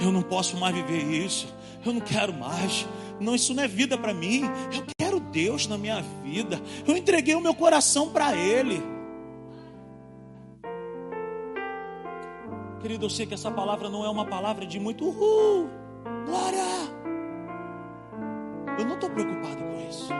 eu 0.02 0.12
não 0.12 0.22
posso 0.22 0.58
mais 0.58 0.76
viver 0.76 1.04
isso, 1.04 1.48
eu 1.86 1.94
não 1.94 2.02
quero 2.02 2.34
mais. 2.34 2.86
Não, 3.20 3.36
isso 3.36 3.54
não 3.54 3.64
é 3.64 3.68
vida 3.68 3.98
para 3.98 4.14
mim. 4.14 4.42
Eu 4.74 4.84
quero 4.98 5.20
Deus 5.20 5.68
na 5.68 5.78
minha 5.78 6.02
vida. 6.24 6.60
Eu 6.88 6.98
entreguei 6.98 7.36
o 7.36 7.42
meu 7.42 7.54
coração 7.54 8.10
para 8.10 8.36
Ele. 8.36 8.82
Querido, 12.82 13.06
eu 13.06 13.10
sei 13.10 13.28
que 13.28 13.34
essa 13.36 13.52
palavra 13.52 13.90
não 13.90 14.04
é 14.04 14.10
uma 14.10 14.26
palavra 14.26 14.66
de 14.66 14.80
muito 14.80 15.06
uhul, 15.06 15.70
glória. 16.26 16.66
Eu 18.80 18.86
não 18.86 18.96
estou 18.96 19.10
preocupado 19.10 19.58
com 19.58 19.88
isso. 19.88 20.12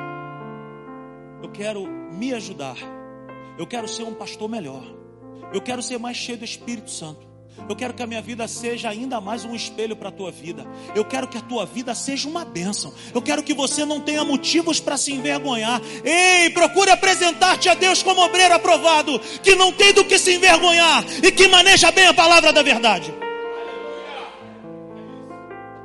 Eu 1.42 1.50
quero 1.50 1.88
me 1.88 2.34
ajudar. 2.34 2.78
Eu 3.58 3.66
quero 3.66 3.88
ser 3.88 4.04
um 4.04 4.14
pastor 4.14 4.48
melhor. 4.48 4.84
Eu 5.52 5.60
quero 5.60 5.82
ser 5.82 5.98
mais 5.98 6.16
cheio 6.18 6.38
do 6.38 6.46
Espírito 6.46 6.92
Santo. 6.92 7.31
Eu 7.70 7.76
quero 7.76 7.94
que 7.94 8.04
a 8.04 8.08
minha 8.08 8.22
vida 8.22 8.48
seja 8.48 8.90
ainda 8.90 9.22
mais 9.22 9.46
um 9.46 9.56
espelho 9.56 9.96
para 9.96 10.10
a 10.10 10.12
tua 10.12 10.32
vida. 10.32 10.66
Eu 10.96 11.06
quero 11.06 11.28
que 11.28 11.38
a 11.38 11.42
tua 11.42 11.66
vida 11.66 11.94
seja 11.94 12.28
uma 12.28 12.44
bênção. 12.44 12.94
Eu 13.14 13.22
quero 13.22 13.44
que 13.44 13.54
você 13.54 13.86
não 13.86 14.00
tenha 14.00 14.24
motivos 14.24 14.80
para 14.80 14.98
se 14.98 15.14
envergonhar. 15.14 15.82
Ei, 16.04 16.50
procure 16.50 16.92
apresentar-te 16.92 17.70
a 17.70 17.74
Deus 17.74 18.02
como 18.02 18.22
obreiro 18.22 18.54
aprovado, 18.54 19.20
que 19.42 19.56
não 19.56 19.72
tem 19.72 19.94
do 19.94 20.04
que 20.04 20.18
se 20.18 20.34
envergonhar 20.34 21.04
e 21.24 21.32
que 21.32 21.48
maneja 21.48 21.92
bem 21.92 22.08
a 22.08 22.14
palavra 22.14 22.52
da 22.52 22.62
verdade. 22.62 23.14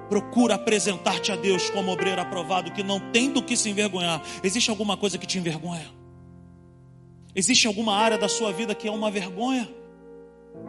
Procura 0.08 0.54
apresentar-te 0.54 1.32
a 1.32 1.36
Deus 1.36 1.68
como 1.70 1.92
obreiro 1.92 2.20
aprovado, 2.20 2.70
que 2.70 2.82
não 2.82 3.00
tem 3.10 3.30
do 3.30 3.42
que 3.42 3.56
se 3.56 3.68
envergonhar. 3.68 4.22
Existe 4.42 4.70
alguma 4.70 4.96
coisa 4.96 5.18
que 5.18 5.26
te 5.26 5.38
envergonha? 5.38 5.90
Existe 7.34 7.66
alguma 7.66 7.94
área 7.96 8.16
da 8.16 8.28
sua 8.28 8.52
vida 8.52 8.74
que 8.74 8.88
é 8.88 8.90
uma 8.90 9.10
vergonha? 9.10 9.68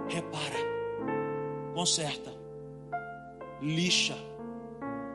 Repara 0.09 0.76
conserta, 1.77 2.33
lixa, 3.61 4.17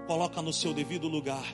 coloca 0.06 0.40
no 0.40 0.52
seu 0.52 0.72
devido 0.72 1.08
lugar, 1.08 1.44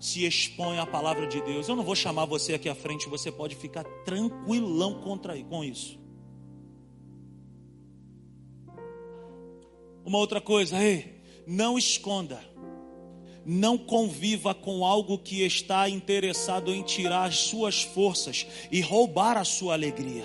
se 0.00 0.26
expõe 0.26 0.80
à 0.80 0.84
palavra 0.84 1.28
de 1.28 1.40
Deus. 1.40 1.68
Eu 1.68 1.76
não 1.76 1.84
vou 1.84 1.94
chamar 1.94 2.24
você 2.24 2.54
aqui 2.54 2.68
à 2.68 2.74
frente, 2.74 3.08
você 3.08 3.30
pode 3.30 3.54
ficar 3.54 3.84
tranquilão 4.04 5.00
contra, 5.02 5.40
com 5.44 5.62
isso. 5.62 6.00
Uma 10.04 10.18
outra 10.18 10.40
coisa, 10.40 10.82
ei, 10.82 11.22
não 11.46 11.78
esconda, 11.78 12.40
não 13.46 13.78
conviva 13.78 14.52
com 14.52 14.84
algo 14.84 15.16
que 15.16 15.46
está 15.46 15.88
interessado 15.88 16.74
em 16.74 16.82
tirar 16.82 17.28
as 17.28 17.38
suas 17.38 17.84
forças 17.84 18.48
e 18.68 18.80
roubar 18.80 19.36
a 19.36 19.44
sua 19.44 19.74
alegria. 19.74 20.24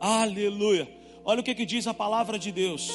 Aleluia. 0.00 0.98
Olha 1.24 1.40
o 1.40 1.42
que, 1.42 1.54
que 1.54 1.66
diz 1.66 1.86
a 1.86 1.94
palavra 1.94 2.38
de 2.38 2.50
Deus. 2.50 2.90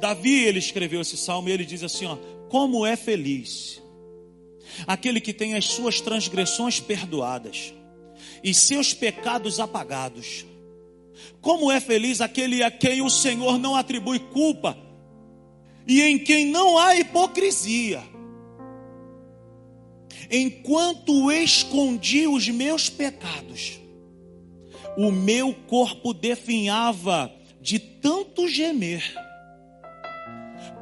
Davi, 0.00 0.44
ele 0.44 0.58
escreveu 0.58 1.00
esse 1.00 1.16
salmo 1.16 1.48
e 1.48 1.52
ele 1.52 1.64
diz 1.64 1.82
assim: 1.82 2.06
ó, 2.06 2.16
Como 2.48 2.84
é 2.86 2.96
feliz 2.96 3.82
aquele 4.86 5.20
que 5.20 5.32
tem 5.32 5.54
as 5.54 5.66
suas 5.66 6.00
transgressões 6.00 6.80
perdoadas 6.80 7.72
e 8.42 8.52
seus 8.52 8.92
pecados 8.92 9.60
apagados. 9.60 10.44
Como 11.40 11.70
é 11.70 11.80
feliz 11.80 12.20
aquele 12.20 12.62
a 12.62 12.70
quem 12.70 13.00
o 13.00 13.10
Senhor 13.10 13.58
não 13.58 13.76
atribui 13.76 14.18
culpa 14.18 14.76
e 15.86 16.02
em 16.02 16.18
quem 16.18 16.46
não 16.46 16.76
há 16.76 16.96
hipocrisia. 16.96 18.02
Enquanto 20.30 21.30
escondi 21.30 22.26
os 22.26 22.48
meus 22.48 22.90
pecados, 22.90 23.80
o 24.96 25.12
meu 25.12 25.52
corpo 25.52 26.14
definhava 26.14 27.30
de 27.60 27.78
tanto 27.78 28.48
gemer. 28.48 29.02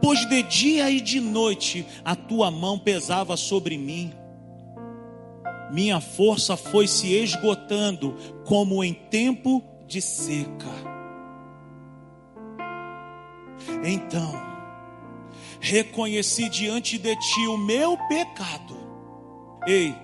Pois 0.00 0.26
de 0.28 0.42
dia 0.42 0.90
e 0.90 1.00
de 1.00 1.20
noite 1.20 1.86
a 2.04 2.14
tua 2.14 2.50
mão 2.50 2.78
pesava 2.78 3.36
sobre 3.36 3.76
mim. 3.76 4.12
Minha 5.72 6.00
força 6.00 6.56
foi 6.56 6.86
se 6.86 7.12
esgotando 7.14 8.16
como 8.44 8.84
em 8.84 8.94
tempo 8.94 9.62
de 9.86 10.00
seca. 10.00 10.94
Então, 13.82 14.32
reconheci 15.60 16.48
diante 16.48 16.98
de 16.98 17.16
ti 17.16 17.46
o 17.48 17.56
meu 17.56 17.96
pecado. 18.08 18.76
Ei, 19.66 19.94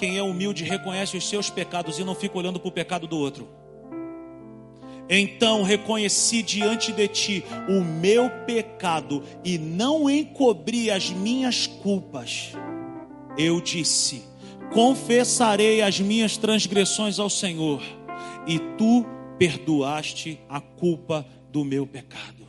quem 0.00 0.16
é 0.16 0.22
humilde 0.22 0.64
reconhece 0.64 1.14
os 1.18 1.28
seus 1.28 1.50
pecados 1.50 1.98
e 1.98 2.04
não 2.04 2.14
fica 2.14 2.38
olhando 2.38 2.58
para 2.58 2.70
o 2.70 2.72
pecado 2.72 3.06
do 3.06 3.18
outro. 3.18 3.46
Então 5.10 5.62
reconheci 5.62 6.42
diante 6.42 6.90
de 6.90 7.06
ti 7.06 7.44
o 7.68 7.84
meu 7.84 8.30
pecado 8.46 9.22
e 9.44 9.58
não 9.58 10.08
encobri 10.08 10.90
as 10.90 11.10
minhas 11.10 11.66
culpas. 11.66 12.52
eu 13.36 13.60
disse: 13.60 14.22
Confessarei 14.72 15.82
as 15.82 16.00
minhas 16.00 16.38
transgressões 16.38 17.18
ao 17.18 17.28
Senhor, 17.28 17.82
e 18.46 18.58
tu 18.78 19.04
perdoaste 19.38 20.40
a 20.48 20.62
culpa 20.62 21.26
do 21.52 21.62
meu 21.62 21.86
pecado. 21.86 22.48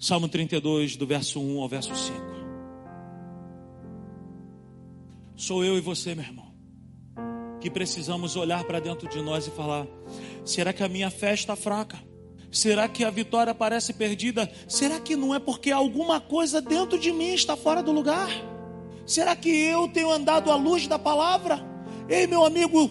Salmo 0.00 0.28
32, 0.28 0.96
do 0.96 1.06
verso 1.06 1.40
1 1.40 1.60
ao 1.60 1.68
verso 1.68 1.94
5. 1.94 2.39
Sou 5.40 5.64
eu 5.64 5.78
e 5.78 5.80
você, 5.80 6.14
meu 6.14 6.22
irmão, 6.22 6.52
que 7.62 7.70
precisamos 7.70 8.36
olhar 8.36 8.62
para 8.64 8.78
dentro 8.78 9.08
de 9.08 9.22
nós 9.22 9.46
e 9.46 9.50
falar: 9.50 9.86
será 10.44 10.70
que 10.70 10.82
a 10.82 10.88
minha 10.88 11.10
fé 11.10 11.32
está 11.32 11.56
fraca? 11.56 11.98
Será 12.52 12.86
que 12.86 13.02
a 13.02 13.10
vitória 13.10 13.54
parece 13.54 13.94
perdida? 13.94 14.52
Será 14.68 15.00
que 15.00 15.16
não 15.16 15.34
é 15.34 15.38
porque 15.38 15.70
alguma 15.70 16.20
coisa 16.20 16.60
dentro 16.60 16.98
de 16.98 17.10
mim 17.10 17.32
está 17.32 17.56
fora 17.56 17.82
do 17.82 17.90
lugar? 17.90 18.28
Será 19.06 19.34
que 19.34 19.48
eu 19.48 19.88
tenho 19.88 20.10
andado 20.10 20.50
à 20.50 20.56
luz 20.56 20.86
da 20.86 20.98
palavra? 20.98 21.58
Ei, 22.06 22.26
meu 22.26 22.44
amigo, 22.44 22.90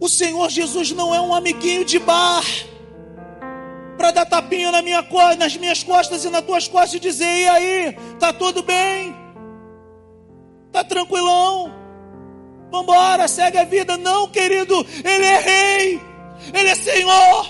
o 0.00 0.08
Senhor 0.08 0.48
Jesus 0.48 0.90
não 0.92 1.14
é 1.14 1.20
um 1.20 1.34
amiguinho 1.34 1.84
de 1.84 1.98
bar 1.98 2.44
para 3.98 4.10
dar 4.10 4.24
tapinha 4.24 4.72
na 4.72 4.80
minha, 4.80 5.06
nas 5.38 5.54
minhas 5.58 5.82
costas 5.82 6.24
e 6.24 6.30
nas 6.30 6.46
tuas 6.46 6.66
costas 6.66 6.94
e 6.94 7.00
dizer: 7.00 7.40
e 7.42 7.46
aí, 7.46 7.92
tá 8.18 8.32
tudo 8.32 8.62
bem? 8.62 9.23
Tá 10.74 10.82
tranquilão? 10.82 11.72
Vambora, 12.68 13.28
segue 13.28 13.58
a 13.58 13.64
vida. 13.64 13.96
Não, 13.96 14.26
querido, 14.26 14.74
Ele 15.04 15.24
é 15.24 15.38
Rei, 15.38 16.00
Ele 16.52 16.68
é 16.68 16.74
Senhor. 16.74 17.46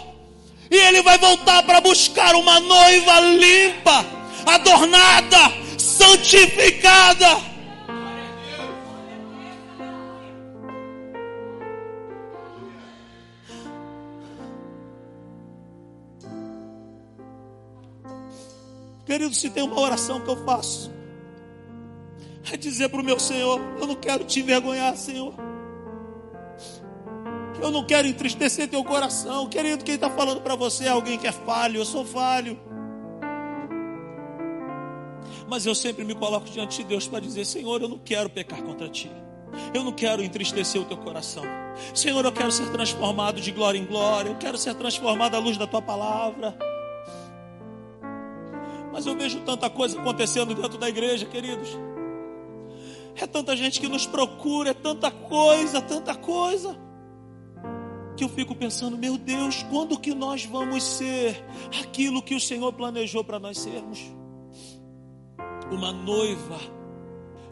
E 0.70 0.77
ele 0.77 1.01
vai 1.01 1.16
voltar 1.16 1.62
para 1.62 1.81
buscar 1.81 2.35
uma 2.35 2.61
noiva 2.61 3.20
limpa, 3.20 4.05
adornada, 4.45 5.39
santificada. 5.79 7.55
Querido, 19.07 19.35
se 19.35 19.49
tem 19.49 19.62
uma 19.62 19.81
oração 19.81 20.20
que 20.20 20.29
eu 20.29 20.45
faço, 20.45 20.93
é 22.53 22.57
dizer 22.57 22.88
para 22.88 23.01
o 23.01 23.05
meu 23.05 23.18
Senhor: 23.18 23.61
Eu 23.80 23.86
não 23.86 23.95
quero 23.95 24.24
te 24.24 24.40
envergonhar, 24.40 24.97
Senhor. 24.97 25.34
Eu 27.61 27.70
não 27.70 27.84
quero 27.84 28.07
entristecer 28.07 28.68
teu 28.68 28.84
coração. 28.84 29.49
Querido, 29.49 29.84
quem 29.84 29.95
está 29.95 30.11
falando 30.11 30.40
para 30.42 30.55
você 30.55 30.84
é 30.84 30.88
alguém 30.88 31.18
que 31.18 31.26
é 31.26 31.32
falho. 31.32 31.78
Eu 31.78 31.84
sou 31.84 32.05
falho. 32.05 32.59
Mas 35.49 35.64
eu 35.64 35.74
sempre 35.74 36.05
me 36.05 36.14
coloco 36.14 36.47
diante 36.47 36.78
de 36.78 36.84
Deus 36.84 37.07
para 37.07 37.20
dizer: 37.20 37.45
Senhor, 37.45 37.80
eu 37.80 37.88
não 37.88 37.99
quero 37.99 38.28
pecar 38.28 38.62
contra 38.62 38.88
ti. 38.88 39.11
Eu 39.72 39.84
não 39.84 39.92
quero 39.92 40.22
entristecer 40.22 40.80
o 40.80 40.84
teu 40.84 40.97
coração. 40.97 41.45
Senhor, 41.95 42.24
eu 42.24 42.32
quero 42.32 42.51
ser 42.51 42.70
transformado 42.70 43.40
de 43.40 43.51
glória 43.53 43.78
em 43.78 43.86
glória. 43.86 44.30
Eu 44.30 44.36
quero 44.36 44.59
ser 44.59 44.74
transformado 44.74 45.34
à 45.34 45.38
luz 45.38 45.57
da 45.57 45.66
tua 45.66 45.80
palavra. 45.80 46.57
Mas 48.92 49.07
eu 49.07 49.16
vejo 49.16 49.40
tanta 49.40 49.70
coisa 49.70 49.99
acontecendo 49.99 50.55
dentro 50.55 50.78
da 50.78 50.88
igreja, 50.88 51.24
queridos. 51.26 51.70
É 53.17 53.27
tanta 53.27 53.57
gente 53.57 53.81
que 53.81 53.89
nos 53.89 54.07
procura, 54.07 54.71
é 54.71 54.75
tanta 54.75 55.11
coisa, 55.11 55.81
tanta 55.81 56.15
coisa 56.15 56.77
que 58.17 58.25
eu 58.25 58.29
fico 58.29 58.55
pensando, 58.55 58.97
meu 58.97 59.19
Deus, 59.19 59.62
quando 59.65 59.99
que 59.99 60.15
nós 60.15 60.45
vamos 60.45 60.83
ser 60.83 61.45
aquilo 61.81 62.23
que 62.23 62.35
o 62.35 62.41
Senhor 62.41 62.73
planejou 62.73 63.25
para 63.25 63.39
nós 63.39 63.59
sermos? 63.59 64.01
Uma 65.71 65.93
noiva 65.93 66.59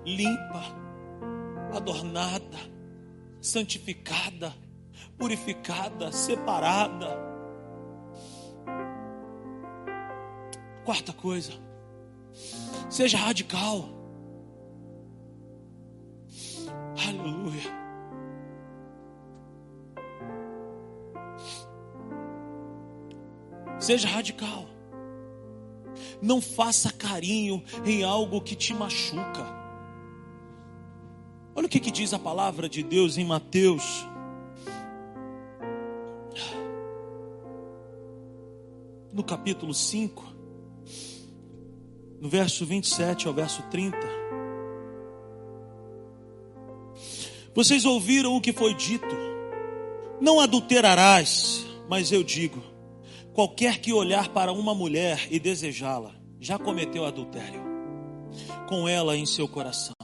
limpa, 0.04 0.62
adornada, 1.72 2.58
santificada, 3.40 4.54
purificada, 5.18 6.12
separada. 6.12 7.08
Quarta 10.84 11.12
coisa, 11.12 11.52
seja 12.88 13.16
radical. 13.16 14.01
Aleluia. 16.96 17.82
Seja 23.78 24.08
radical. 24.08 24.66
Não 26.20 26.40
faça 26.40 26.92
carinho 26.92 27.62
em 27.84 28.04
algo 28.04 28.40
que 28.40 28.54
te 28.54 28.72
machuca. 28.72 29.44
Olha 31.54 31.66
o 31.66 31.68
que, 31.68 31.80
que 31.80 31.90
diz 31.90 32.14
a 32.14 32.18
palavra 32.18 32.68
de 32.68 32.82
Deus 32.82 33.18
em 33.18 33.24
Mateus. 33.24 34.06
No 39.12 39.22
capítulo 39.22 39.74
5, 39.74 40.24
no 42.18 42.28
verso 42.28 42.64
27 42.64 43.26
ao 43.26 43.34
verso 43.34 43.62
30. 43.64 43.98
Vocês 47.54 47.84
ouviram 47.84 48.36
o 48.36 48.40
que 48.40 48.52
foi 48.52 48.74
dito: 48.74 49.16
Não 50.20 50.40
adulterarás, 50.40 51.66
mas 51.88 52.12
eu 52.12 52.22
digo 52.22 52.72
Qualquer 53.32 53.78
que 53.78 53.94
olhar 53.94 54.28
para 54.28 54.52
uma 54.52 54.74
mulher 54.74 55.26
e 55.30 55.40
desejá-la, 55.40 56.14
já 56.38 56.58
cometeu 56.58 57.06
adultério 57.06 57.62
com 58.68 58.86
ela 58.86 59.16
em 59.16 59.24
seu 59.24 59.48
coração. 59.48 59.94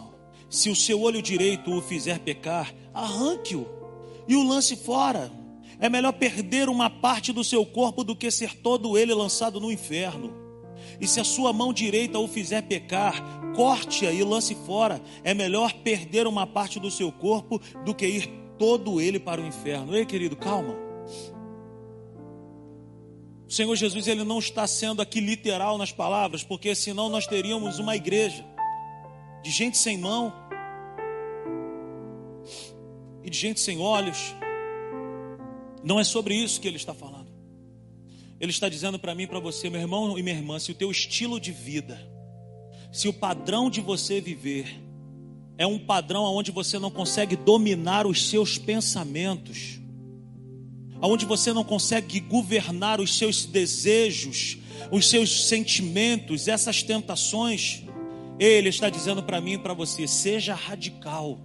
Se 0.49 0.71
o 0.71 0.77
seu 0.77 1.03
olho 1.03 1.21
direito 1.21 1.71
o 1.71 1.83
fizer 1.83 2.21
pecar, 2.21 2.75
arranque-o 2.93 3.67
e 4.27 4.35
o 4.35 4.43
lance 4.43 4.77
fora. 4.77 5.31
É 5.79 5.91
melhor 5.91 6.13
perder 6.13 6.71
uma 6.71 6.89
parte 6.89 7.31
do 7.31 7.45
seu 7.45 7.67
corpo 7.67 8.03
do 8.03 8.17
que 8.17 8.31
ser 8.31 8.55
todo 8.57 8.97
ele 8.97 9.13
lançado 9.13 9.61
no 9.61 9.71
inferno. 9.71 10.48
E 11.01 11.07
se 11.07 11.21
a 11.21 11.25
sua 11.25 11.53
mão 11.53 11.73
direita 11.73 12.19
o 12.19 12.27
fizer 12.27 12.63
pecar, 12.63 13.23
corte-a 13.55 14.13
e 14.13 14.23
lance 14.23 14.55
fora. 14.55 15.01
É 15.23 15.33
melhor 15.33 15.73
perder 15.73 16.27
uma 16.27 16.47
parte 16.47 16.81
do 16.81 16.91
seu 16.91 17.11
corpo 17.13 17.61
do 17.85 17.95
que 17.95 18.07
ir 18.07 18.29
todo 18.59 19.01
ele 19.01 19.21
para 19.21 19.41
o 19.41 19.47
inferno. 19.47 19.95
Ei, 19.97 20.05
querido, 20.05 20.37
calma. 20.37 20.77
O 23.49 23.51
Senhor 23.51 23.75
Jesus 23.75 24.07
ele 24.07 24.25
não 24.25 24.39
está 24.39 24.67
sendo 24.67 25.01
aqui 25.01 25.21
literal 25.21 25.79
nas 25.79 25.91
palavras, 25.91 26.45
porque 26.45 26.75
senão 26.75 27.09
nós 27.09 27.27
teríamos 27.27 27.79
uma 27.79 27.97
igreja 27.97 28.45
de 29.43 29.51
gente 29.51 29.79
sem 29.79 29.97
mão 29.97 30.33
e 33.25 33.31
de 33.31 33.39
gente 33.39 33.59
sem 33.59 33.81
olhos. 33.81 34.35
Não 35.83 35.99
é 35.99 36.05
sobre 36.05 36.35
isso 36.35 36.61
que 36.61 36.69
ele 36.69 36.77
está 36.77 36.93
falando. 36.93 37.18
Ele 38.41 38.51
está 38.51 38.69
dizendo 38.69 38.99
para 38.99 39.15
mim 39.15 39.25
e 39.25 39.27
para 39.27 39.41
você, 39.41 39.69
meu 39.69 39.81
irmão 39.81 40.19
e 40.19 40.23
minha 40.23 40.37
irmã, 40.37 40.59
se 40.59 40.71
o 40.71 40.75
teu 40.75 40.91
estilo 40.91 41.41
de 41.41 41.51
vida, 41.51 42.01
se 42.93 43.09
o 43.09 43.13
padrão 43.13 43.69
de 43.69 43.81
você 43.81 44.21
viver 44.21 44.89
é 45.57 45.67
um 45.67 45.79
padrão 45.79 46.23
onde 46.23 46.53
você 46.53 46.79
não 46.79 46.91
consegue 46.91 47.35
dominar 47.35 48.07
os 48.07 48.29
seus 48.29 48.57
pensamentos, 48.57 49.81
onde 51.03 51.27
você 51.27 51.53
não 51.53 51.65
consegue 51.65 52.21
governar 52.21 53.01
os 53.01 53.19
seus 53.19 53.45
desejos, 53.45 54.59
os 54.93 55.09
seus 55.09 55.49
sentimentos, 55.49 56.47
essas 56.47 56.83
tentações, 56.85 57.83
Ele 58.39 58.69
está 58.69 58.89
dizendo 58.89 59.23
para 59.23 59.41
mim 59.41 59.55
e 59.55 59.59
para 59.59 59.75
você: 59.75 60.07
seja 60.07 60.55
radical 60.55 61.41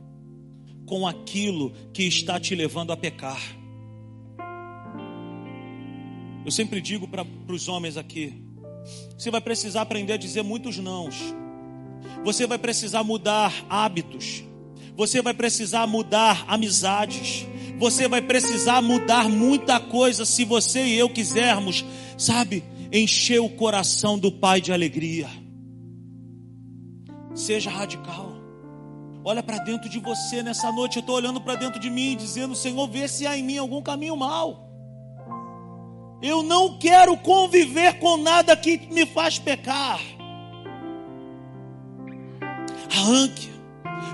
com 0.85 1.07
aquilo 1.07 1.73
que 1.91 2.03
está 2.03 2.39
te 2.39 2.53
levando 2.53 2.91
a 2.91 2.97
pecar. 2.97 3.41
Eu 6.45 6.51
sempre 6.51 6.81
digo 6.81 7.07
para 7.07 7.25
os 7.47 7.67
homens 7.67 7.97
aqui: 7.97 8.33
você 9.17 9.31
vai 9.31 9.41
precisar 9.41 9.81
aprender 9.81 10.13
a 10.13 10.17
dizer 10.17 10.43
muitos 10.43 10.77
nãos, 10.77 11.15
você 12.23 12.45
vai 12.45 12.57
precisar 12.57 13.03
mudar 13.03 13.53
hábitos, 13.69 14.43
você 14.95 15.21
vai 15.21 15.33
precisar 15.33 15.87
mudar 15.87 16.43
amizades, 16.47 17.47
você 17.79 18.07
vai 18.07 18.21
precisar 18.21 18.81
mudar 18.81 19.29
muita 19.29 19.79
coisa 19.79 20.25
se 20.25 20.43
você 20.43 20.85
e 20.85 20.97
eu 20.97 21.09
quisermos, 21.09 21.85
sabe, 22.17 22.63
encher 22.91 23.39
o 23.39 23.49
coração 23.49 24.19
do 24.19 24.31
Pai 24.31 24.59
de 24.59 24.73
alegria. 24.73 25.29
Seja 27.33 27.71
radical. 27.71 28.33
Olha 29.25 29.41
para 29.41 29.57
dentro 29.59 29.89
de 29.89 29.99
você 29.99 30.43
nessa 30.43 30.69
noite. 30.71 30.97
Eu 30.97 30.99
estou 30.99 31.15
olhando 31.15 31.39
para 31.39 31.55
dentro 31.55 31.79
de 31.79 31.89
mim, 31.89 32.15
dizendo: 32.17 32.53
Senhor, 32.53 32.87
vê 32.89 33.07
se 33.07 33.25
há 33.25 33.37
em 33.37 33.43
mim 33.43 33.57
algum 33.57 33.81
caminho 33.81 34.17
mal. 34.17 34.72
Eu 36.23 36.41
não 36.41 36.77
quero 36.77 37.17
conviver 37.17 37.99
com 37.99 38.15
nada 38.15 38.55
que 38.55 38.77
me 38.89 39.05
faz 39.05 39.37
pecar. 39.37 39.99
Arranque, 42.89 43.49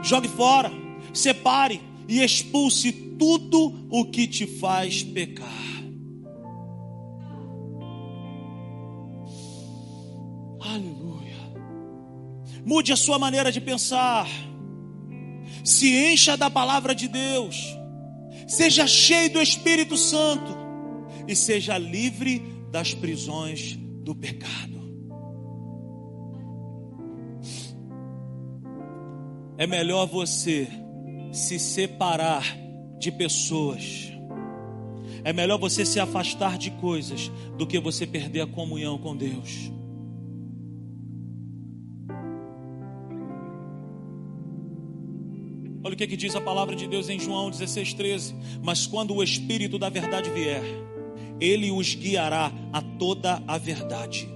jogue 0.01 0.28
fora, 0.28 0.72
separe 1.14 1.80
e 2.07 2.24
expulse 2.24 2.91
tudo 2.91 3.88
o 3.91 4.05
que 4.05 4.28
te 4.28 4.47
faz 4.47 5.03
pecar. 5.03 5.47
Aleluia. 10.60 11.38
Mude 12.66 12.91
a 12.91 12.97
sua 12.97 13.20
maneira 13.20 13.51
de 13.51 13.62
pensar. 13.62 14.28
Se 15.64 15.95
encha 16.12 16.36
da 16.36 16.49
palavra 16.49 16.95
de 16.95 17.07
Deus. 17.07 17.78
Seja 18.47 18.88
cheio 18.88 19.32
do 19.32 19.39
Espírito 19.39 19.95
Santo. 19.95 20.59
E 21.30 21.36
seja 21.36 21.77
livre 21.77 22.41
das 22.71 22.95
prisões 22.95 23.77
do 24.03 24.15
pecado. 24.15 24.80
É 29.55 29.67
melhor 29.67 30.07
você 30.07 30.67
se 31.32 31.59
separar 31.59 32.43
de 32.97 33.11
pessoas. 33.11 34.11
É 35.23 35.32
melhor 35.32 35.59
você 35.59 35.86
se 35.86 35.99
afastar 35.99 36.57
de 36.57 36.71
coisas 36.71 37.32
do 37.55 37.67
que 37.67 37.80
você 37.80 38.07
perder 38.07 38.41
a 38.41 38.47
comunhão 38.47 38.97
com 38.97 39.15
Deus. 39.15 39.71
Olha 45.84 45.93
o 45.93 45.95
que, 45.95 46.07
que 46.07 46.17
diz 46.17 46.36
a 46.36 46.41
palavra 46.41 46.75
de 46.75 46.88
Deus 46.88 47.07
em 47.07 47.19
João 47.19 47.51
16,13. 47.51 48.34
Mas 48.63 48.88
quando 48.88 49.13
o 49.13 49.21
Espírito 49.21 49.77
da 49.77 49.89
verdade 49.89 50.32
vier, 50.32 50.89
ele 51.40 51.72
os 51.72 51.96
guiará 51.96 52.52
a 52.72 52.82
toda 52.82 53.42
a 53.48 53.58
verdade. 53.58 54.30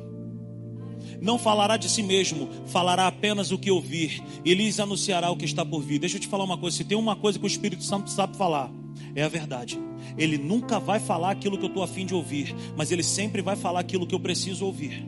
Não 1.21 1.37
falará 1.37 1.77
de 1.77 1.89
si 1.89 2.03
mesmo, 2.03 2.49
falará 2.67 3.07
apenas 3.07 3.51
o 3.51 3.57
que 3.57 3.71
ouvir, 3.71 4.21
e 4.43 4.53
lhes 4.53 4.79
anunciará 4.79 5.31
o 5.31 5.37
que 5.37 5.45
está 5.45 5.65
por 5.65 5.81
vir. 5.81 5.99
Deixa 5.99 6.17
eu 6.17 6.21
te 6.21 6.27
falar 6.27 6.43
uma 6.43 6.57
coisa: 6.57 6.75
se 6.77 6.83
tem 6.83 6.97
uma 6.97 7.15
coisa 7.15 7.39
que 7.39 7.45
o 7.45 7.47
Espírito 7.47 7.83
Santo 7.83 8.09
sabe 8.09 8.35
falar, 8.35 8.69
é 9.15 9.23
a 9.23 9.29
verdade. 9.29 9.79
Ele 10.17 10.37
nunca 10.37 10.79
vai 10.79 10.99
falar 10.99 11.31
aquilo 11.31 11.57
que 11.57 11.63
eu 11.63 11.69
estou 11.69 11.83
afim 11.83 12.05
de 12.05 12.13
ouvir, 12.13 12.53
mas 12.75 12.91
ele 12.91 13.03
sempre 13.03 13.41
vai 13.41 13.55
falar 13.55 13.79
aquilo 13.79 14.05
que 14.05 14.13
eu 14.13 14.19
preciso 14.19 14.65
ouvir. 14.65 15.05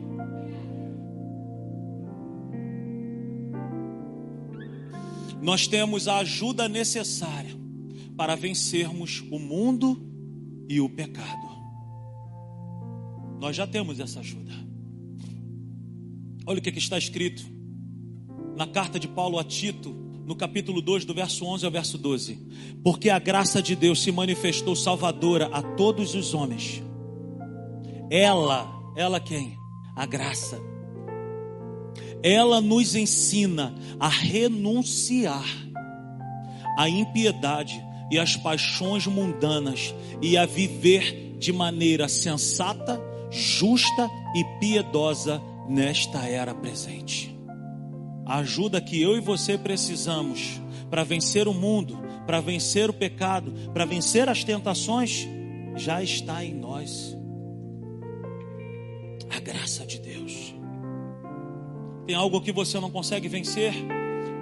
Nós 5.42 5.66
temos 5.66 6.08
a 6.08 6.18
ajuda 6.18 6.68
necessária 6.68 7.54
para 8.16 8.34
vencermos 8.34 9.22
o 9.30 9.38
mundo 9.38 10.02
e 10.68 10.80
o 10.80 10.88
pecado. 10.88 11.55
Nós 13.40 13.54
já 13.54 13.66
temos 13.66 14.00
essa 14.00 14.20
ajuda. 14.20 14.52
Olha 16.46 16.58
o 16.58 16.62
que, 16.62 16.72
que 16.72 16.78
está 16.78 16.96
escrito 16.96 17.44
na 18.56 18.66
carta 18.66 18.98
de 18.98 19.08
Paulo 19.08 19.38
a 19.38 19.44
Tito, 19.44 19.94
no 20.24 20.34
capítulo 20.34 20.80
2, 20.80 21.04
do 21.04 21.14
verso 21.14 21.44
11 21.44 21.64
ao 21.64 21.70
verso 21.70 21.98
12. 21.98 22.38
Porque 22.82 23.10
a 23.10 23.18
graça 23.18 23.62
de 23.62 23.76
Deus 23.76 24.02
se 24.02 24.10
manifestou 24.10 24.74
salvadora 24.74 25.46
a 25.52 25.62
todos 25.62 26.14
os 26.14 26.34
homens. 26.34 26.82
Ela, 28.10 28.68
ela 28.96 29.20
quem? 29.20 29.56
A 29.94 30.06
graça. 30.06 30.60
Ela 32.22 32.60
nos 32.60 32.94
ensina 32.94 33.74
a 34.00 34.08
renunciar 34.08 35.44
à 36.78 36.88
impiedade 36.88 37.82
e 38.10 38.18
às 38.18 38.36
paixões 38.36 39.06
mundanas 39.06 39.94
e 40.22 40.36
a 40.36 40.46
viver 40.46 41.36
de 41.38 41.52
maneira 41.52 42.08
sensata, 42.08 43.00
justa 43.30 44.08
e 44.34 44.44
piedosa 44.60 45.42
nesta 45.68 46.26
era 46.28 46.54
presente. 46.54 47.36
A 48.24 48.38
ajuda 48.38 48.80
que 48.80 49.00
eu 49.00 49.16
e 49.16 49.20
você 49.20 49.56
precisamos 49.56 50.60
para 50.90 51.04
vencer 51.04 51.46
o 51.46 51.54
mundo, 51.54 51.98
para 52.26 52.40
vencer 52.40 52.90
o 52.90 52.92
pecado, 52.92 53.52
para 53.72 53.84
vencer 53.84 54.28
as 54.28 54.42
tentações, 54.42 55.26
já 55.76 56.02
está 56.02 56.44
em 56.44 56.54
nós. 56.54 57.16
A 59.30 59.40
graça 59.40 59.86
de 59.86 59.98
Deus. 59.98 60.54
Tem 62.06 62.14
algo 62.14 62.40
que 62.40 62.52
você 62.52 62.78
não 62.78 62.90
consegue 62.90 63.28
vencer? 63.28 63.74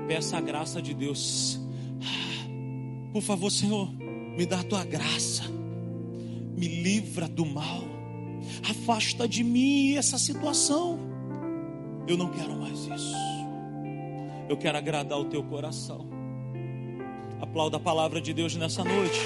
Peça 0.07 0.37
a 0.37 0.41
graça 0.41 0.81
de 0.83 0.95
Deus. 0.95 1.59
Por 3.13 3.23
favor, 3.23 3.51
Senhor, 3.51 3.91
me 4.37 4.45
dá 4.45 4.61
a 4.61 4.65
tua 4.65 4.85
graça. 4.85 5.45
Me 6.57 6.69
livra 6.69 7.27
do 7.27 7.47
mal. 7.47 7.94
Afasta 8.69 9.29
de 9.29 9.43
mim 9.43 9.97
essa 9.97 10.19
situação. 10.19 10.99
Eu 12.07 12.17
não 12.17 12.31
quero 12.31 12.55
mais 12.57 12.81
isso. 12.81 13.15
Eu 14.49 14.57
quero 14.57 14.77
agradar 14.77 15.19
o 15.19 15.25
teu 15.25 15.43
coração. 15.43 16.07
Aplauda 17.41 17.77
a 17.77 17.81
palavra 17.81 18.21
de 18.21 18.33
Deus 18.33 18.55
nessa 18.57 18.85
noite. 18.85 19.21